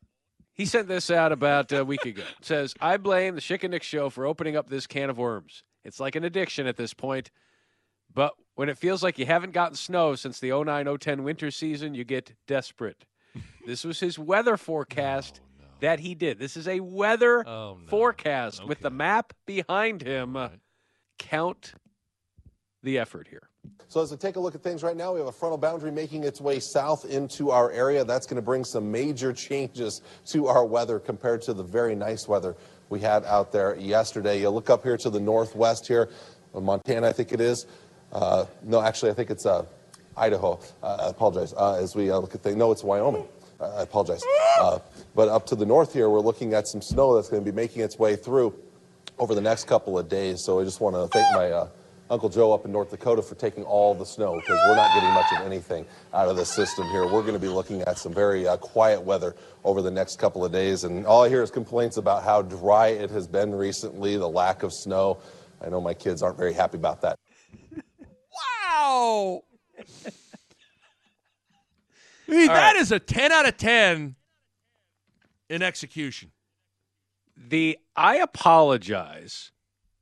He 0.61 0.67
sent 0.67 0.87
this 0.87 1.09
out 1.09 1.31
about 1.31 1.71
a 1.71 1.83
week 1.83 2.05
ago. 2.05 2.21
It 2.21 2.45
says, 2.45 2.75
I 2.79 2.97
blame 2.97 3.33
the 3.33 3.41
Schick 3.41 3.63
and 3.63 3.71
Nick 3.71 3.81
show 3.81 4.11
for 4.11 4.27
opening 4.27 4.55
up 4.55 4.69
this 4.69 4.85
can 4.85 5.09
of 5.09 5.17
worms. 5.17 5.63
It's 5.83 5.99
like 5.99 6.15
an 6.15 6.23
addiction 6.23 6.67
at 6.67 6.77
this 6.77 6.93
point. 6.93 7.31
But 8.13 8.33
when 8.53 8.69
it 8.69 8.77
feels 8.77 9.01
like 9.01 9.17
you 9.17 9.25
haven't 9.25 9.53
gotten 9.53 9.75
snow 9.75 10.13
since 10.13 10.39
the 10.39 10.51
09 10.51 10.99
010 10.99 11.23
winter 11.23 11.49
season, 11.49 11.95
you 11.95 12.03
get 12.03 12.35
desperate. 12.45 13.05
this 13.65 13.83
was 13.83 13.99
his 14.01 14.19
weather 14.19 14.55
forecast 14.55 15.41
that 15.79 15.99
he 16.01 16.13
did. 16.13 16.37
This 16.37 16.55
is 16.55 16.67
a 16.67 16.79
weather 16.79 17.43
Oh, 17.47 17.79
no. 17.81 17.87
forecast 17.87 18.63
with 18.63 18.81
the 18.81 18.91
map 18.91 19.33
behind 19.47 20.03
him. 20.03 20.37
Count 21.17 21.73
the 22.83 22.99
effort 22.99 23.29
here. 23.29 23.49
So 23.91 24.01
as 24.01 24.09
we 24.09 24.15
take 24.15 24.37
a 24.37 24.39
look 24.39 24.55
at 24.55 24.63
things 24.63 24.83
right 24.83 24.95
now, 24.95 25.11
we 25.11 25.19
have 25.19 25.27
a 25.27 25.33
frontal 25.33 25.57
boundary 25.57 25.91
making 25.91 26.23
its 26.23 26.39
way 26.39 26.61
south 26.61 27.03
into 27.03 27.51
our 27.51 27.69
area. 27.71 28.05
That's 28.05 28.25
going 28.25 28.37
to 28.37 28.41
bring 28.41 28.63
some 28.63 28.89
major 28.89 29.33
changes 29.33 30.01
to 30.27 30.47
our 30.47 30.63
weather 30.63 30.97
compared 30.97 31.41
to 31.41 31.53
the 31.53 31.63
very 31.63 31.93
nice 31.93 32.25
weather 32.25 32.55
we 32.87 33.01
had 33.01 33.25
out 33.25 33.51
there 33.51 33.75
yesterday. 33.75 34.39
You 34.39 34.49
look 34.49 34.69
up 34.69 34.83
here 34.83 34.95
to 34.95 35.09
the 35.09 35.19
northwest 35.19 35.89
here, 35.89 36.07
Montana, 36.53 37.09
I 37.09 37.11
think 37.11 37.33
it 37.33 37.41
is. 37.41 37.65
Uh, 38.13 38.45
no, 38.63 38.81
actually, 38.81 39.11
I 39.11 39.13
think 39.13 39.29
it's 39.29 39.45
uh, 39.45 39.65
Idaho. 40.15 40.61
Uh, 40.81 41.07
I 41.07 41.09
apologize. 41.09 41.53
Uh, 41.53 41.73
as 41.73 41.93
we 41.93 42.09
uh, 42.11 42.17
look 42.17 42.33
at 42.33 42.41
things, 42.41 42.55
no, 42.55 42.71
it's 42.71 42.85
Wyoming. 42.85 43.27
Uh, 43.59 43.75
I 43.75 43.81
apologize. 43.81 44.23
But 45.13 45.27
up 45.27 45.45
to 45.47 45.55
the 45.57 45.65
north 45.65 45.91
here, 45.91 46.09
we're 46.09 46.21
looking 46.21 46.53
at 46.53 46.65
some 46.65 46.81
snow 46.81 47.13
that's 47.13 47.27
going 47.27 47.43
to 47.43 47.51
be 47.51 47.53
making 47.53 47.81
its 47.81 47.99
way 47.99 48.15
through 48.15 48.57
over 49.19 49.35
the 49.35 49.41
next 49.41 49.65
couple 49.67 49.99
of 49.99 50.07
days. 50.07 50.45
So 50.45 50.61
I 50.61 50.63
just 50.63 50.79
want 50.79 50.95
to 50.95 51.07
thank 51.09 51.35
my 51.35 51.67
Uncle 52.11 52.27
Joe 52.27 52.51
up 52.51 52.65
in 52.65 52.73
North 52.73 52.91
Dakota 52.91 53.21
for 53.21 53.35
taking 53.35 53.63
all 53.63 53.95
the 53.95 54.05
snow 54.05 54.35
because 54.35 54.59
we're 54.67 54.75
not 54.75 54.93
getting 54.93 55.09
much 55.11 55.31
of 55.31 55.45
anything 55.45 55.85
out 56.13 56.27
of 56.27 56.35
this 56.35 56.49
system 56.51 56.85
here. 56.89 57.05
We're 57.05 57.21
going 57.21 57.33
to 57.33 57.39
be 57.39 57.47
looking 57.47 57.81
at 57.83 57.97
some 57.97 58.13
very 58.13 58.45
uh, 58.45 58.57
quiet 58.57 59.01
weather 59.01 59.33
over 59.63 59.81
the 59.81 59.89
next 59.89 60.19
couple 60.19 60.43
of 60.43 60.51
days. 60.51 60.83
And 60.83 61.05
all 61.05 61.23
I 61.23 61.29
hear 61.29 61.41
is 61.41 61.49
complaints 61.49 61.95
about 61.95 62.23
how 62.23 62.41
dry 62.41 62.87
it 62.87 63.09
has 63.11 63.27
been 63.27 63.55
recently, 63.55 64.17
the 64.17 64.27
lack 64.27 64.63
of 64.63 64.73
snow. 64.73 65.19
I 65.61 65.69
know 65.69 65.79
my 65.79 65.93
kids 65.93 66.21
aren't 66.21 66.37
very 66.37 66.51
happy 66.51 66.77
about 66.77 67.01
that. 67.01 67.17
Wow. 68.73 69.43
I 72.27 72.31
mean, 72.31 72.47
that 72.47 72.75
is 72.75 72.91
a 72.91 72.99
10 72.99 73.31
out 73.31 73.47
of 73.47 73.55
10 73.55 74.15
in 75.49 75.61
execution. 75.61 76.31
the 77.37 77.77
I 77.95 78.17
apologize 78.17 79.51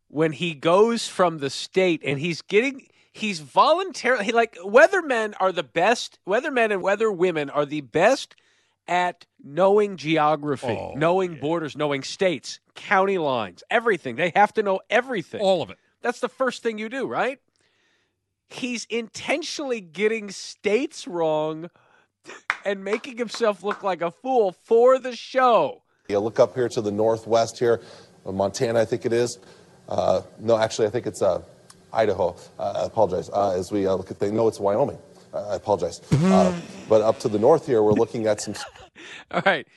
when 0.09 0.33
he 0.33 0.53
goes 0.53 1.07
from 1.07 1.37
the 1.37 1.49
state 1.49 2.01
and 2.03 2.19
he's 2.19 2.41
getting 2.41 2.87
he's 3.13 3.39
voluntarily 3.39 4.25
he, 4.25 4.31
like 4.31 4.55
weathermen 4.57 5.33
are 5.39 5.51
the 5.51 5.63
best 5.63 6.19
weathermen 6.27 6.71
and 6.71 6.81
weather 6.81 7.11
women 7.11 7.49
are 7.49 7.65
the 7.65 7.81
best 7.81 8.35
at 8.87 9.27
knowing 9.43 9.97
geography, 9.97 10.67
Oh, 10.67 10.93
knowing 10.95 11.35
borders, 11.39 11.77
knowing 11.77 12.01
states, 12.01 12.59
county 12.73 13.19
lines, 13.19 13.63
everything. 13.69 14.15
They 14.15 14.31
have 14.35 14.51
to 14.55 14.63
know 14.63 14.79
everything. 14.89 15.41
All 15.41 15.61
of 15.61 15.69
it. 15.69 15.77
That's 16.01 16.19
the 16.19 16.27
first 16.27 16.63
thing 16.63 16.79
you 16.79 16.89
do, 16.89 17.05
right? 17.05 17.39
He's 18.49 18.85
intentionally 18.85 19.79
getting 19.79 20.31
states 20.31 21.07
wrong 21.07 21.69
and 22.65 22.83
making 22.83 23.17
himself 23.17 23.63
look 23.63 23.83
like 23.83 24.01
a 24.01 24.09
fool 24.09 24.53
for 24.53 24.97
the 24.97 25.15
show. 25.15 25.83
You 26.07 26.17
look 26.17 26.39
up 26.39 26.55
here 26.55 26.69
to 26.69 26.81
the 26.81 26.91
northwest 26.91 27.59
here, 27.59 27.81
uh, 28.25 28.31
Montana, 28.31 28.79
I 28.79 28.85
think 28.85 29.05
it 29.05 29.13
is. 29.13 29.37
Uh, 29.89 30.21
no, 30.39 30.57
actually, 30.57 30.87
I 30.87 30.91
think 30.91 31.07
it's 31.07 31.21
uh, 31.21 31.41
Idaho. 31.91 32.35
Uh, 32.57 32.83
I 32.83 32.85
apologize. 32.85 33.29
Uh, 33.29 33.51
as 33.57 33.71
we 33.71 33.87
uh, 33.87 33.95
look 33.95 34.11
at 34.11 34.17
things, 34.17 34.31
no, 34.31 34.47
it's 34.47 34.59
Wyoming. 34.59 34.99
Uh, 35.33 35.49
I 35.49 35.55
apologize. 35.55 36.01
Uh, 36.11 36.57
but 36.87 37.01
up 37.01 37.19
to 37.19 37.27
the 37.27 37.39
north 37.39 37.65
here, 37.65 37.83
we're 37.83 37.91
looking 37.91 38.27
at 38.27 38.41
some. 38.41 38.55
All 39.31 39.41
right. 39.45 39.67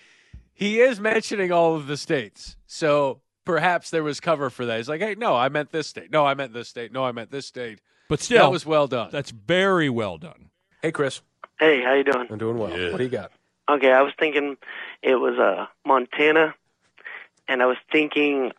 He 0.54 0.80
is 0.80 1.00
mentioning 1.00 1.50
all 1.50 1.74
of 1.74 1.86
the 1.86 1.96
states. 1.96 2.56
So 2.66 3.20
perhaps 3.44 3.90
there 3.90 4.04
was 4.04 4.20
cover 4.20 4.48
for 4.50 4.66
that. 4.66 4.76
He's 4.76 4.88
like, 4.88 5.00
hey, 5.00 5.14
no, 5.16 5.34
I 5.34 5.48
meant 5.48 5.70
this 5.72 5.88
state. 5.88 6.10
No, 6.12 6.24
I 6.24 6.34
meant 6.34 6.52
this 6.52 6.68
state. 6.68 6.92
No, 6.92 7.04
I 7.04 7.12
meant 7.12 7.30
this 7.30 7.46
state. 7.46 7.80
But 8.08 8.20
still, 8.20 8.44
that 8.44 8.52
was 8.52 8.64
well 8.64 8.86
done. 8.86 9.08
That's 9.10 9.30
very 9.30 9.88
well 9.88 10.18
done. 10.18 10.50
Hey, 10.82 10.92
Chris. 10.92 11.22
Hey, 11.58 11.82
how 11.82 11.94
you 11.94 12.04
doing? 12.04 12.26
I'm 12.30 12.38
doing 12.38 12.58
well. 12.58 12.70
What 12.70 12.98
do 12.98 13.04
you 13.04 13.10
got? 13.10 13.32
Okay, 13.68 13.90
I 13.90 14.02
was 14.02 14.12
thinking 14.18 14.56
it 15.02 15.14
was 15.14 15.38
uh 15.38 15.66
Montana, 15.86 16.54
and 17.48 17.62
I 17.62 17.66
was 17.66 17.76
thinking 17.90 18.52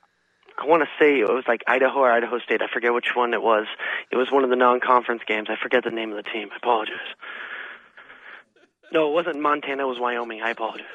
I 0.57 0.65
want 0.65 0.83
to 0.83 0.89
say 0.99 1.19
it 1.19 1.27
was 1.27 1.45
like 1.47 1.63
Idaho 1.67 1.99
or 1.99 2.11
Idaho 2.11 2.39
State. 2.39 2.61
I 2.61 2.67
forget 2.67 2.93
which 2.93 3.15
one 3.15 3.33
it 3.33 3.41
was. 3.41 3.65
It 4.11 4.17
was 4.17 4.31
one 4.31 4.43
of 4.43 4.49
the 4.49 4.55
non-conference 4.55 5.23
games. 5.27 5.47
I 5.49 5.55
forget 5.61 5.83
the 5.83 5.91
name 5.91 6.11
of 6.11 6.17
the 6.17 6.29
team. 6.29 6.49
I 6.53 6.57
apologize. 6.57 6.95
No, 8.91 9.09
it 9.09 9.13
wasn't 9.13 9.41
Montana. 9.41 9.83
It 9.83 9.87
was 9.87 9.99
Wyoming. 9.99 10.41
I 10.43 10.51
apologize. 10.51 10.85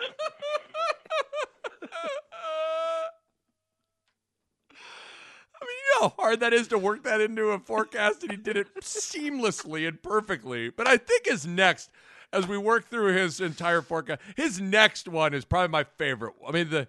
I 5.60 5.64
mean, 5.64 5.76
you 5.76 6.00
know 6.00 6.08
how 6.08 6.14
hard 6.16 6.40
that 6.40 6.52
is 6.52 6.68
to 6.68 6.78
work 6.78 7.02
that 7.02 7.20
into 7.20 7.48
a 7.48 7.58
forecast, 7.58 8.22
and 8.22 8.30
he 8.30 8.36
did 8.36 8.56
it 8.56 8.68
seamlessly 8.80 9.88
and 9.88 10.00
perfectly. 10.00 10.70
But 10.70 10.86
I 10.86 10.96
think 10.96 11.26
his 11.26 11.44
next, 11.46 11.90
as 12.32 12.46
we 12.46 12.56
work 12.56 12.86
through 12.88 13.14
his 13.14 13.40
entire 13.40 13.82
forecast, 13.82 14.20
his 14.36 14.60
next 14.60 15.08
one 15.08 15.34
is 15.34 15.44
probably 15.44 15.72
my 15.72 15.82
favorite. 15.82 16.34
I 16.46 16.52
mean, 16.52 16.70
the 16.70 16.86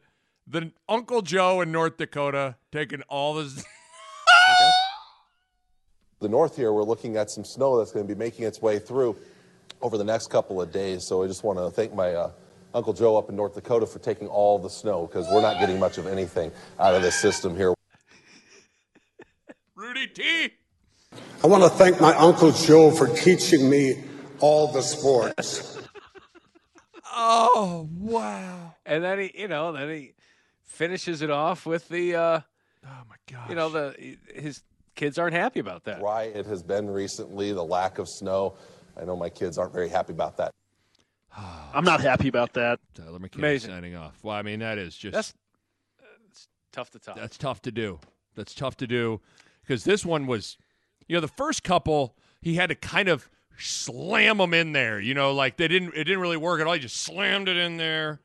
the 0.50 0.72
Uncle 0.88 1.22
Joe 1.22 1.62
in 1.62 1.72
North 1.72 1.98
Dakota 1.98 2.56
taking 2.72 3.02
all 3.04 3.36
this. 3.36 3.56
the 6.20 6.30
north 6.30 6.56
here, 6.56 6.74
we're 6.74 6.84
looking 6.84 7.18
at 7.18 7.30
some 7.30 7.46
snow 7.46 7.78
that's 7.78 7.92
going 7.92 8.08
to 8.08 8.14
be 8.14 8.18
making 8.18 8.46
its 8.46 8.62
way 8.62 8.80
through 8.80 9.16
over 9.82 9.98
the 9.98 10.04
next 10.04 10.28
couple 10.28 10.62
of 10.62 10.72
days. 10.72 11.06
So 11.06 11.24
I 11.24 11.28
just 11.28 11.44
want 11.44 11.60
to 11.60 11.70
thank 11.70 11.94
my 11.94 12.14
uh, 12.14 12.32
Uncle 12.74 12.94
Joe 12.94 13.18
up 13.18 13.30
in 13.30 13.36
North 13.36 13.54
Dakota 13.54 13.86
for 13.86 14.00
taking 14.00 14.28
all 14.28 14.58
the 14.58 14.70
snow 14.70 15.06
because 15.06 15.28
we're 15.32 15.42
not 15.42 15.60
getting 15.60 15.80
much 15.80 15.98
of 15.98 16.08
anything 16.08 16.52
out 16.80 16.96
of 16.96 17.04
this 17.04 17.16
system 17.16 17.56
here. 17.56 17.74
Rudy 19.76 20.08
T. 20.08 20.50
I 21.44 21.48
want 21.48 21.64
to 21.64 21.70
thank 21.70 22.02
my 22.02 22.14
Uncle 22.16 22.52
Joe 22.52 22.92
for 22.92 23.08
teaching 23.08 23.70
me 23.70 24.04
all 24.40 24.72
the 24.72 24.82
sports. 24.82 25.76
Oh 27.22 27.90
wow! 27.92 28.76
And 28.86 29.04
then 29.04 29.20
he, 29.20 29.32
you 29.36 29.50
know, 29.50 29.74
then 29.74 29.90
he 29.90 30.14
finishes 30.70 31.22
it 31.22 31.30
off 31.30 31.66
with 31.66 31.90
the. 31.90 32.16
Uh, 32.16 32.40
oh 32.86 33.02
my 33.10 33.16
god! 33.32 33.50
You 33.50 33.56
know, 33.56 33.70
the 33.70 34.18
his 34.34 34.64
kids 34.96 35.18
aren't 35.18 35.34
happy 35.34 35.60
about 35.60 35.84
that. 35.86 36.00
Dry 36.00 36.24
it 36.24 36.46
has 36.46 36.64
been 36.64 36.90
recently, 36.90 37.52
the 37.52 37.64
lack 37.64 37.98
of 37.98 38.08
snow. 38.08 38.56
I 39.00 39.06
know 39.06 39.16
my 39.16 39.30
kids 39.30 39.58
aren't 39.58 39.74
very 39.74 39.90
happy 39.90 40.14
about 40.14 40.38
that. 40.38 40.54
I'm 41.74 41.84
not 41.84 42.02
happy 42.02 42.28
about 42.28 42.54
that. 42.54 42.80
Tyler 42.94 43.20
McKinney 43.20 43.36
Amazing. 43.40 43.72
signing 43.72 43.96
off. 43.96 44.18
Well, 44.24 44.36
I 44.36 44.42
mean 44.42 44.60
that 44.60 44.78
is 44.78 44.96
just 44.96 45.14
That's 45.14 45.34
it's 46.30 46.48
tough 46.72 46.90
to 46.92 47.00
top. 47.00 47.16
that's 47.18 47.38
tough 47.38 47.62
to 47.64 47.72
do. 47.72 48.00
That's 48.36 48.54
tough 48.54 48.78
to 48.78 48.88
do 48.88 49.22
because 49.62 49.84
this 49.84 50.06
one 50.06 50.28
was, 50.28 50.58
you 51.08 51.16
know, 51.16 51.22
the 51.22 51.28
first 51.28 51.64
couple 51.64 52.16
he 52.42 52.56
had 52.56 52.70
to 52.70 52.76
kind 52.76 53.10
of 53.10 53.30
slam 53.58 54.38
them 54.38 54.54
in 54.54 54.72
there. 54.72 55.00
You 55.00 55.14
know, 55.14 55.34
like 55.34 55.58
they 55.58 55.68
didn't 55.68 55.94
it 55.94 56.06
didn't 56.06 56.20
really 56.22 56.38
work 56.38 56.62
at 56.62 56.68
all. 56.68 56.74
He 56.74 56.80
just 56.80 56.98
slammed 56.98 57.48
it 57.48 57.58
in 57.58 57.78
there. 57.78 58.22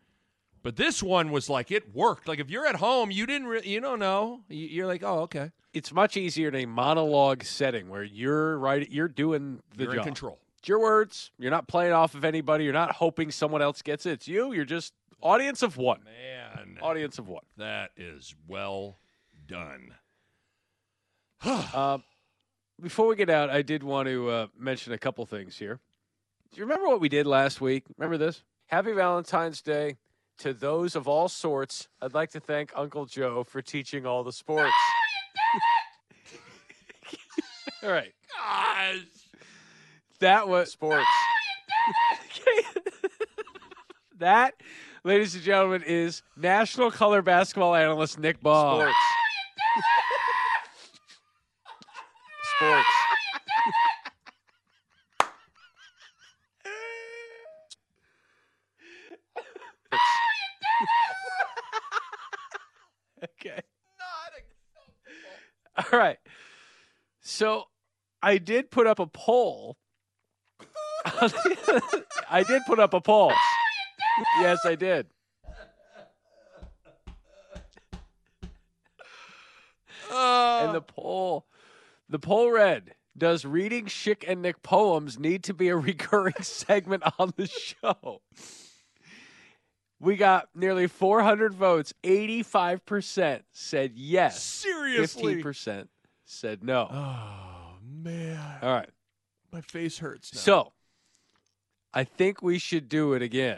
But 0.64 0.76
this 0.76 1.02
one 1.02 1.30
was 1.30 1.48
like 1.48 1.70
it 1.70 1.94
worked. 1.94 2.26
Like 2.26 2.40
if 2.40 2.50
you're 2.50 2.66
at 2.66 2.76
home, 2.76 3.10
you 3.12 3.26
didn't 3.26 3.46
re- 3.46 3.62
you 3.64 3.80
don't 3.80 3.98
know. 4.00 4.40
You- 4.48 4.66
You're 4.66 4.86
like, 4.86 5.02
oh 5.04 5.20
okay, 5.20 5.52
It's 5.72 5.92
much 5.92 6.16
easier 6.16 6.48
in 6.48 6.54
a 6.56 6.64
monologue 6.66 7.44
setting 7.44 7.88
where 7.88 8.02
you're 8.02 8.58
right. 8.58 8.90
You're 8.90 9.06
doing 9.08 9.60
the 9.76 9.84
you're 9.84 9.92
job. 9.92 9.98
in 10.00 10.04
control. 10.04 10.38
It's 10.58 10.68
your 10.68 10.80
words. 10.80 11.30
You're 11.38 11.50
not 11.50 11.68
playing 11.68 11.92
off 11.92 12.14
of 12.14 12.24
anybody. 12.24 12.64
You're 12.64 12.72
not 12.72 12.92
hoping 12.92 13.30
someone 13.30 13.60
else 13.60 13.82
gets 13.82 14.06
it. 14.06 14.12
It's 14.12 14.26
you. 14.26 14.52
You're 14.54 14.64
just 14.64 14.94
audience 15.20 15.62
of 15.62 15.76
one. 15.76 16.00
Man, 16.04 16.78
Audience 16.80 17.18
of 17.18 17.28
one. 17.28 17.44
that 17.58 17.90
is 17.96 18.34
well 18.48 18.96
done. 19.46 19.94
Uh, 21.44 21.98
before 22.80 23.06
we 23.06 23.16
get 23.16 23.28
out, 23.28 23.50
I 23.50 23.60
did 23.60 23.82
want 23.82 24.08
to 24.08 24.30
uh, 24.30 24.46
mention 24.58 24.94
a 24.94 24.98
couple 24.98 25.24
things 25.26 25.58
here. 25.58 25.78
Do 26.52 26.58
you 26.58 26.64
remember 26.64 26.88
what 26.88 27.00
we 27.00 27.08
did 27.10 27.26
last 27.26 27.60
week? 27.60 27.84
Remember 27.98 28.16
this? 28.16 28.42
Happy 28.66 28.92
Valentine's 28.92 29.60
Day 29.60 29.96
to 30.38 30.52
those 30.52 30.96
of 30.96 31.06
all 31.08 31.28
sorts. 31.28 31.88
I'd 32.00 32.14
like 32.14 32.30
to 32.30 32.40
thank 32.40 32.72
Uncle 32.74 33.06
Joe 33.06 33.44
for 33.44 33.62
teaching 33.62 34.06
all 34.06 34.24
the 34.24 34.32
sports. 34.32 34.72
all 37.82 37.90
right. 37.90 38.12
Gosh. 38.36 38.96
That 40.20 40.48
was 40.48 40.70
sports. 40.72 41.06
that, 44.18 44.54
ladies 45.04 45.34
and 45.34 45.44
gentlemen, 45.44 45.82
is 45.86 46.22
National 46.36 46.90
Color 46.90 47.22
Basketball 47.22 47.74
Analyst 47.74 48.18
Nick 48.18 48.40
Ball. 48.40 48.80
Sports. 52.56 52.88
Okay. 63.40 63.60
All 65.76 65.98
right. 65.98 66.18
So 67.20 67.64
I 68.34 68.38
did 68.38 68.72
put 68.72 68.88
up 68.88 68.98
a 68.98 69.06
poll. 69.06 69.76
I 71.06 72.42
did 72.44 72.62
put 72.66 72.80
up 72.80 72.92
a 72.92 73.00
poll. 73.00 73.32
Yes, 74.40 74.58
I 74.64 74.74
did. 74.74 75.06
and 80.10 80.74
the 80.74 80.80
poll 80.80 81.46
the 82.08 82.18
poll 82.18 82.50
read 82.50 82.94
does 83.16 83.44
reading 83.44 83.86
Schick 83.86 84.24
and 84.26 84.42
Nick 84.42 84.62
poems 84.62 85.16
need 85.18 85.44
to 85.44 85.54
be 85.54 85.68
a 85.68 85.76
recurring 85.90 86.42
segment 86.42 87.04
on 87.20 87.32
the 87.36 87.46
show? 87.46 88.20
We 90.00 90.16
got 90.16 90.48
nearly 90.56 90.88
400 90.88 91.54
votes. 91.54 91.94
85% 92.02 93.42
said 93.52 93.92
yes. 93.94 94.42
Seriously? 94.42 95.42
15% 95.42 95.88
said 96.24 96.64
no. 96.64 96.88
Oh. 96.90 97.53
Man, 98.04 98.38
All 98.62 98.70
right. 98.74 98.90
my 99.50 99.62
face 99.62 99.98
hurts 99.98 100.34
now. 100.34 100.40
So, 100.40 100.72
I 101.94 102.04
think 102.04 102.42
we 102.42 102.58
should 102.58 102.88
do 102.90 103.14
it 103.14 103.22
again. 103.22 103.56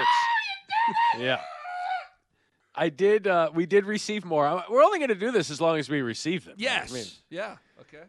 yeah. 1.19 1.41
I 2.75 2.91
did. 2.91 3.27
Uh, 3.27 3.51
we 3.53 3.67
did 3.67 3.87
receive 3.87 4.25
more. 4.25 4.63
We're 4.71 4.83
only 4.85 4.99
going 4.99 5.09
to 5.09 5.15
do 5.15 5.33
this 5.33 5.51
as 5.51 5.61
long 5.61 5.79
as 5.79 5.89
we 5.89 6.03
receive 6.03 6.45
them. 6.45 6.55
yes, 6.59 6.93
I 6.93 6.95
mean, 6.95 7.07
yeah, 7.31 7.57
okay. 7.81 8.05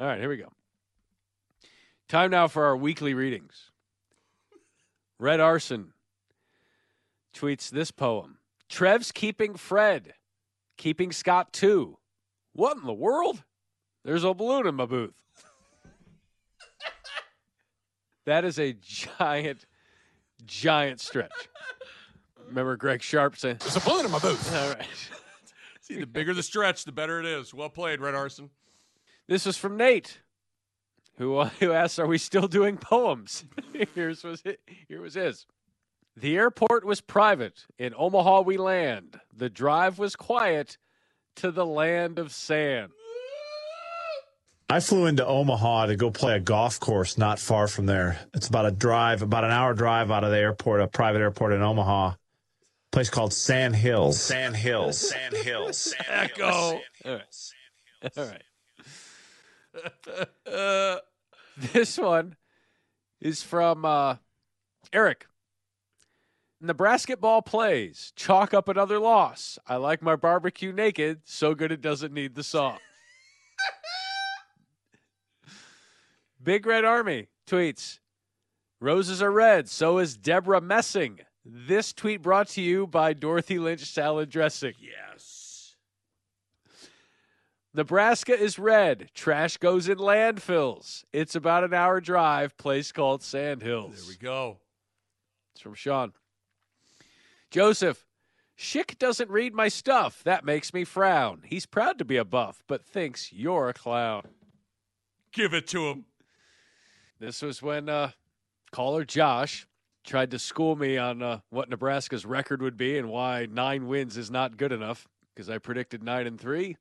all 0.00 0.06
right, 0.08 0.18
here 0.20 0.28
we 0.28 0.36
go. 0.36 0.52
Time 2.08 2.30
now 2.30 2.48
for 2.48 2.64
our 2.64 2.76
weekly 2.76 3.14
readings. 3.14 3.70
Red 5.18 5.40
Arson 5.40 5.92
tweets 7.34 7.70
this 7.70 7.90
poem 7.90 8.38
Trev's 8.68 9.10
keeping 9.12 9.54
Fred, 9.54 10.14
keeping 10.76 11.12
Scott 11.12 11.52
too. 11.52 11.96
What 12.52 12.76
in 12.76 12.84
the 12.84 12.92
world? 12.92 13.42
There's 14.04 14.24
a 14.24 14.34
balloon 14.34 14.66
in 14.66 14.74
my 14.74 14.86
booth. 14.86 15.14
that 18.26 18.44
is 18.44 18.58
a 18.58 18.74
giant, 18.74 19.64
giant 20.44 21.00
stretch. 21.00 21.32
Remember 22.48 22.76
Greg 22.76 23.02
Sharpe 23.02 23.36
saying, 23.36 23.56
There's 23.60 23.76
a 23.76 23.80
balloon 23.80 24.04
in 24.04 24.10
my 24.10 24.18
booth. 24.18 24.54
All 24.54 24.68
right. 24.74 24.86
See, 25.80 25.98
the 25.98 26.06
bigger 26.06 26.34
the 26.34 26.42
stretch, 26.42 26.84
the 26.84 26.92
better 26.92 27.20
it 27.20 27.26
is. 27.26 27.52
Well 27.52 27.68
played, 27.68 28.00
Red 28.00 28.14
Arson. 28.14 28.50
This 29.26 29.46
is 29.46 29.56
from 29.56 29.76
Nate, 29.76 30.20
who 31.16 31.36
uh, 31.36 31.48
who 31.60 31.72
asks, 31.72 31.98
"Are 31.98 32.06
we 32.06 32.18
still 32.18 32.48
doing 32.48 32.76
poems?" 32.76 33.44
Here's 33.94 34.22
was 34.22 34.42
it. 34.44 34.60
Here 34.88 35.00
was 35.00 35.14
his. 35.14 35.46
The 36.16 36.36
airport 36.36 36.84
was 36.84 37.00
private. 37.00 37.66
In 37.78 37.92
Omaha 37.96 38.42
we 38.42 38.56
land. 38.56 39.20
The 39.34 39.50
drive 39.50 39.98
was 39.98 40.14
quiet 40.16 40.78
to 41.36 41.50
the 41.50 41.66
land 41.66 42.18
of 42.18 42.32
sand. 42.32 42.92
I 44.68 44.80
flew 44.80 45.06
into 45.06 45.26
Omaha 45.26 45.86
to 45.86 45.96
go 45.96 46.10
play 46.10 46.36
a 46.36 46.40
golf 46.40 46.80
course 46.80 47.18
not 47.18 47.38
far 47.38 47.68
from 47.68 47.86
there. 47.86 48.18
It's 48.32 48.48
about 48.48 48.66
a 48.66 48.70
drive, 48.70 49.20
about 49.22 49.44
an 49.44 49.50
hour 49.50 49.74
drive 49.74 50.10
out 50.10 50.24
of 50.24 50.30
the 50.30 50.38
airport, 50.38 50.80
a 50.80 50.88
private 50.88 51.20
airport 51.20 51.52
in 51.52 51.62
Omaha. 51.62 52.14
place 52.90 53.10
called 53.10 53.32
Sand 53.32 53.76
Hills. 53.76 54.20
Sand 54.20 54.56
Hills. 54.56 55.10
Sand 55.10 55.34
Hills. 55.34 55.78
Sand 56.06 56.06
Echo. 56.08 56.44
All 56.44 56.80
right. 57.04 57.22
All 58.16 58.24
right. 58.24 58.42
this 61.72 61.98
one 61.98 62.36
is 63.20 63.42
from 63.42 63.84
uh, 63.84 64.16
Eric. 64.92 65.26
Nebrasketball 66.62 67.44
plays. 67.44 68.12
Chalk 68.16 68.54
up 68.54 68.68
another 68.68 68.98
loss. 68.98 69.58
I 69.66 69.76
like 69.76 70.00
my 70.00 70.16
barbecue 70.16 70.72
naked, 70.72 71.20
so 71.24 71.54
good 71.54 71.70
it 71.70 71.82
doesn't 71.82 72.14
need 72.14 72.34
the 72.34 72.42
song. 72.42 72.78
Big 76.44 76.66
Red 76.66 76.84
Army 76.84 77.28
tweets 77.46 78.00
Roses 78.78 79.22
are 79.22 79.32
red, 79.32 79.68
so 79.68 79.96
is 79.96 80.18
Debra 80.18 80.60
Messing. 80.60 81.20
This 81.42 81.94
tweet 81.94 82.20
brought 82.20 82.48
to 82.48 82.60
you 82.60 82.86
by 82.86 83.14
Dorothy 83.14 83.58
Lynch 83.58 83.84
Salad 83.86 84.28
Dressing. 84.28 84.74
Yes. 84.78 85.76
Nebraska 87.72 88.38
is 88.38 88.58
red. 88.58 89.08
Trash 89.14 89.56
goes 89.56 89.88
in 89.88 89.96
landfills. 89.96 91.04
It's 91.14 91.34
about 91.34 91.64
an 91.64 91.72
hour 91.72 92.00
drive. 92.00 92.58
Place 92.58 92.92
called 92.92 93.22
Sand 93.22 93.62
Hills. 93.62 93.96
There 93.96 94.08
we 94.08 94.16
go. 94.16 94.58
It's 95.54 95.62
from 95.62 95.74
Sean. 95.74 96.12
Joseph. 97.50 98.04
Schick 98.56 98.98
doesn't 98.98 99.30
read 99.30 99.54
my 99.54 99.68
stuff. 99.68 100.22
That 100.24 100.44
makes 100.44 100.74
me 100.74 100.84
frown. 100.84 101.40
He's 101.44 101.66
proud 101.66 101.98
to 101.98 102.04
be 102.04 102.18
a 102.18 102.24
buff, 102.24 102.62
but 102.68 102.84
thinks 102.84 103.32
you're 103.32 103.70
a 103.70 103.74
clown. 103.74 104.22
Give 105.32 105.54
it 105.54 105.66
to 105.68 105.88
him. 105.88 106.04
This 107.24 107.40
was 107.40 107.62
when 107.62 107.88
uh, 107.88 108.10
caller 108.70 109.02
Josh 109.02 109.66
tried 110.04 110.30
to 110.32 110.38
school 110.38 110.76
me 110.76 110.98
on 110.98 111.22
uh, 111.22 111.40
what 111.48 111.70
Nebraska's 111.70 112.26
record 112.26 112.60
would 112.60 112.76
be 112.76 112.98
and 112.98 113.08
why 113.08 113.46
nine 113.50 113.86
wins 113.86 114.18
is 114.18 114.30
not 114.30 114.58
good 114.58 114.72
enough 114.72 115.08
because 115.34 115.48
I 115.48 115.56
predicted 115.56 116.02
nine 116.02 116.26
and 116.26 116.38
three. 116.38 116.76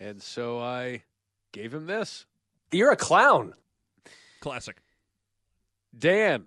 And 0.00 0.22
so 0.22 0.58
I 0.58 1.02
gave 1.52 1.74
him 1.74 1.84
this. 1.84 2.24
You're 2.72 2.92
a 2.92 2.96
clown. 2.96 3.52
Classic. 4.40 4.78
Dan 5.96 6.46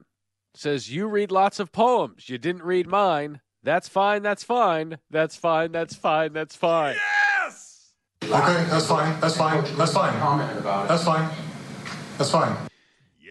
says, 0.55 0.91
You 0.91 1.07
read 1.07 1.31
lots 1.31 1.59
of 1.59 1.71
poems. 1.71 2.27
You 2.27 2.39
didn't 2.39 2.63
read 2.63 2.87
mine. 2.87 3.39
That's 3.61 3.87
fine. 3.87 4.23
That's 4.23 4.43
fine. 4.43 4.97
That's 5.11 5.35
fine. 5.35 5.71
That's 5.71 5.95
fine. 5.95 6.33
That's 6.33 6.55
fine. 6.55 6.95
Yes. 7.43 7.91
Okay, 8.23 8.33
that's 8.33 8.87
fine. 8.87 9.19
That's 9.19 9.37
fine. 9.37 9.63
That's 9.77 9.93
fine. 9.93 10.87
That's 10.87 11.03
fine. 11.03 11.29
That's 12.17 12.31
fine. 12.31 12.68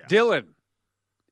Dylan 0.09 0.47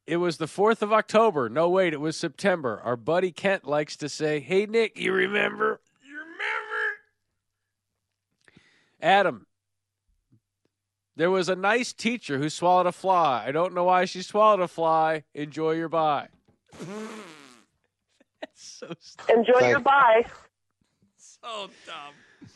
It 0.07 0.19
was 0.19 0.37
the 0.37 0.47
4th 0.47 0.83
of 0.83 0.93
October. 0.93 1.49
No, 1.49 1.69
wait, 1.69 1.93
it 1.93 2.01
was 2.01 2.17
September. 2.17 2.81
Our 2.85 2.97
buddy 2.97 3.33
Kent 3.33 3.67
likes 3.67 3.97
to 3.97 4.09
say, 4.09 4.41
Hey, 4.41 4.67
Nick, 4.67 4.99
you 4.99 5.13
remember? 5.13 5.81
You 6.05 6.15
remember? 6.15 6.37
Adam, 9.01 9.47
there 11.17 11.31
was 11.31 11.49
a 11.49 11.57
nice 11.57 11.93
teacher 11.93 12.39
who 12.39 12.51
swallowed 12.51 12.87
a 12.87 12.93
fly. 12.93 13.45
I 13.47 13.53
don't 13.53 13.75
know 13.75 13.85
why 13.85 14.05
she 14.05 14.23
swallowed 14.23 14.61
a 14.61 14.69
fly. 14.69 15.25
Enjoy 15.35 15.73
your 15.73 15.89
bye. 15.89 16.29
That's 18.41 18.63
so 18.63 18.93
stupid. 19.01 19.35
Enjoy 19.35 19.69
your 19.69 19.81
bye. 19.81 20.27
So 21.17 21.71
dumb. 21.87 22.51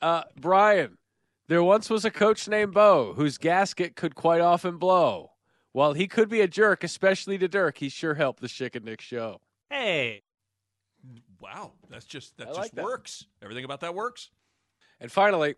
Uh, 0.00 0.24
Brian, 0.40 0.98
there 1.46 1.62
once 1.62 1.88
was 1.88 2.04
a 2.04 2.10
coach 2.10 2.48
named 2.48 2.74
Bo 2.74 3.12
whose 3.14 3.38
gasket 3.38 3.94
could 3.94 4.14
quite 4.14 4.40
often 4.40 4.78
blow. 4.78 5.31
While 5.72 5.94
he 5.94 6.06
could 6.06 6.28
be 6.28 6.40
a 6.42 6.48
jerk, 6.48 6.84
especially 6.84 7.38
to 7.38 7.48
Dirk, 7.48 7.78
he 7.78 7.88
sure 7.88 8.14
helped 8.14 8.40
the 8.40 8.46
Schick 8.46 8.76
and 8.76 8.84
Nick 8.84 9.00
show. 9.00 9.40
Hey. 9.70 10.22
Wow, 11.40 11.72
that's 11.90 12.04
just 12.04 12.36
that 12.36 12.44
I 12.44 12.50
just 12.50 12.58
like 12.60 12.72
that. 12.72 12.84
works. 12.84 13.26
Everything 13.42 13.64
about 13.64 13.80
that 13.80 13.94
works. 13.94 14.30
And 15.00 15.10
finally, 15.10 15.56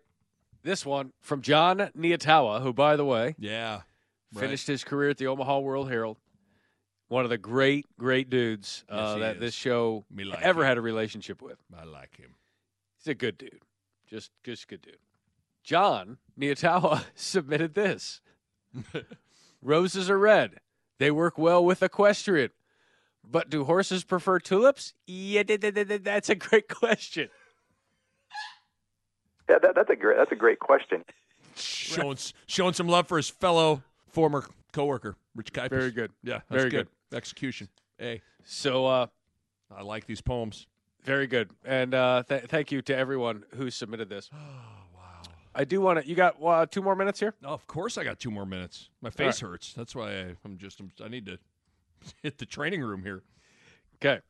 this 0.63 0.85
one 0.85 1.11
from 1.21 1.41
John 1.41 1.77
Niatawa, 1.97 2.61
who, 2.63 2.73
by 2.73 2.95
the 2.95 3.05
way, 3.05 3.35
Yeah. 3.37 3.81
right. 4.33 4.41
finished 4.41 4.65
his 4.67 4.83
career 4.83 5.09
at 5.11 5.17
the 5.17 5.27
Omaha 5.27 5.59
World 5.59 5.89
Herald. 5.91 6.17
One 7.07 7.23
of 7.23 7.29
the 7.29 7.37
great, 7.37 7.85
great 7.99 8.31
dudes 8.31 8.83
uh, 8.89 8.95
Yes, 8.95 9.19
that 9.19 9.35
is. 9.35 9.39
this 9.41 9.53
show 9.53 10.05
like 10.15 10.41
ever 10.41 10.61
him. 10.63 10.67
had 10.69 10.77
a 10.79 10.81
relationship 10.81 11.41
with. 11.41 11.59
I 11.77 11.83
like 11.83 12.17
him. 12.17 12.33
He's 12.97 13.07
a 13.11 13.13
good 13.13 13.37
dude. 13.37 13.61
Just, 14.09 14.31
just 14.43 14.67
good 14.67 14.81
dude. 14.81 14.97
John 15.63 16.17
Niatawa 16.39 17.03
submitted 17.15 17.75
this. 17.75 18.21
Roses 19.65 20.09
are 20.11 20.19
red. 20.19 20.59
They 20.99 21.09
work 21.11 21.37
well 21.37 21.65
with 21.65 21.81
equestrian. 21.81 22.51
But 23.27 23.49
do 23.49 23.63
horses 23.63 24.03
prefer 24.03 24.39
tulips? 24.39 24.93
Yeah, 25.07 25.41
th- 25.41 25.59
th- 25.59 25.73
th- 25.73 25.87
th- 25.87 26.03
that's 26.03 26.29
a 26.29 26.35
great 26.35 26.67
question. 26.69 27.29
Yeah, 29.49 29.57
that, 29.59 29.73
that's 29.75 29.89
a 29.89 29.95
great 29.95 30.17
that's 30.17 30.31
a 30.31 30.35
great 30.35 30.59
question. 30.59 31.03
Showing 31.55 32.17
showing 32.45 32.73
some 32.73 32.87
love 32.87 33.07
for 33.07 33.17
his 33.17 33.29
fellow 33.29 33.81
former 34.07 34.45
coworker, 34.71 35.15
Rich 35.35 35.53
Kuipers. 35.53 35.69
Very 35.69 35.91
good. 35.91 36.11
Yeah, 36.23 36.41
that's 36.49 36.61
Very 36.61 36.69
good. 36.69 36.87
Execution. 37.11 37.67
Hey, 37.97 38.21
So, 38.43 38.85
uh, 38.85 39.07
I 39.75 39.81
like 39.81 40.05
these 40.05 40.21
poems. 40.21 40.67
very 41.03 41.27
good. 41.27 41.49
And 41.63 41.93
uh, 41.93 42.23
th- 42.27 42.43
thank 42.45 42.71
you 42.71 42.81
to 42.83 42.95
everyone 42.95 43.43
who 43.55 43.71
submitted 43.71 44.09
this. 44.09 44.29
I 45.55 45.63
do 45.63 45.79
want 45.79 46.01
to. 46.01 46.07
You 46.07 46.15
got 46.15 46.35
uh, 46.43 46.65
two 46.65 46.81
more 46.81 46.95
minutes 46.95 47.19
here? 47.19 47.33
Oh, 47.43 47.53
of 47.53 47.65
course, 47.65 47.97
I 47.97 48.03
got 48.03 48.19
two 48.19 48.29
more 48.29 48.45
minutes. 48.45 48.89
My 49.01 49.09
face 49.09 49.41
right. 49.41 49.51
hurts. 49.51 49.73
That's 49.73 49.95
why 49.95 50.11
I, 50.11 50.35
I'm 50.43 50.57
just 50.57 50.81
I'm, 50.81 50.91
I 51.03 51.07
need 51.07 51.25
to 51.27 51.39
hit 52.21 52.37
the 52.37 52.45
training 52.45 52.81
room 52.81 53.03
here. 53.03 53.23
Okay. 53.95 54.21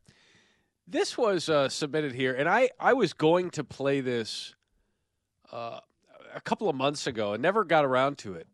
This 0.88 1.18
was 1.18 1.50
uh, 1.50 1.68
submitted 1.68 2.14
here, 2.14 2.34
and 2.36 2.48
I, 2.48 2.70
I 2.80 2.94
was 2.94 3.14
going 3.14 3.50
to 3.52 3.64
play 3.64 4.02
this 4.02 4.54
uh, 5.52 5.80
a 6.36 6.42
couple 6.42 6.70
of 6.70 6.76
months 6.76 7.08
ago 7.08 7.34
and 7.34 7.42
never 7.42 7.64
got 7.64 7.86
around 7.86 8.20
to 8.20 8.36
it. 8.36 8.48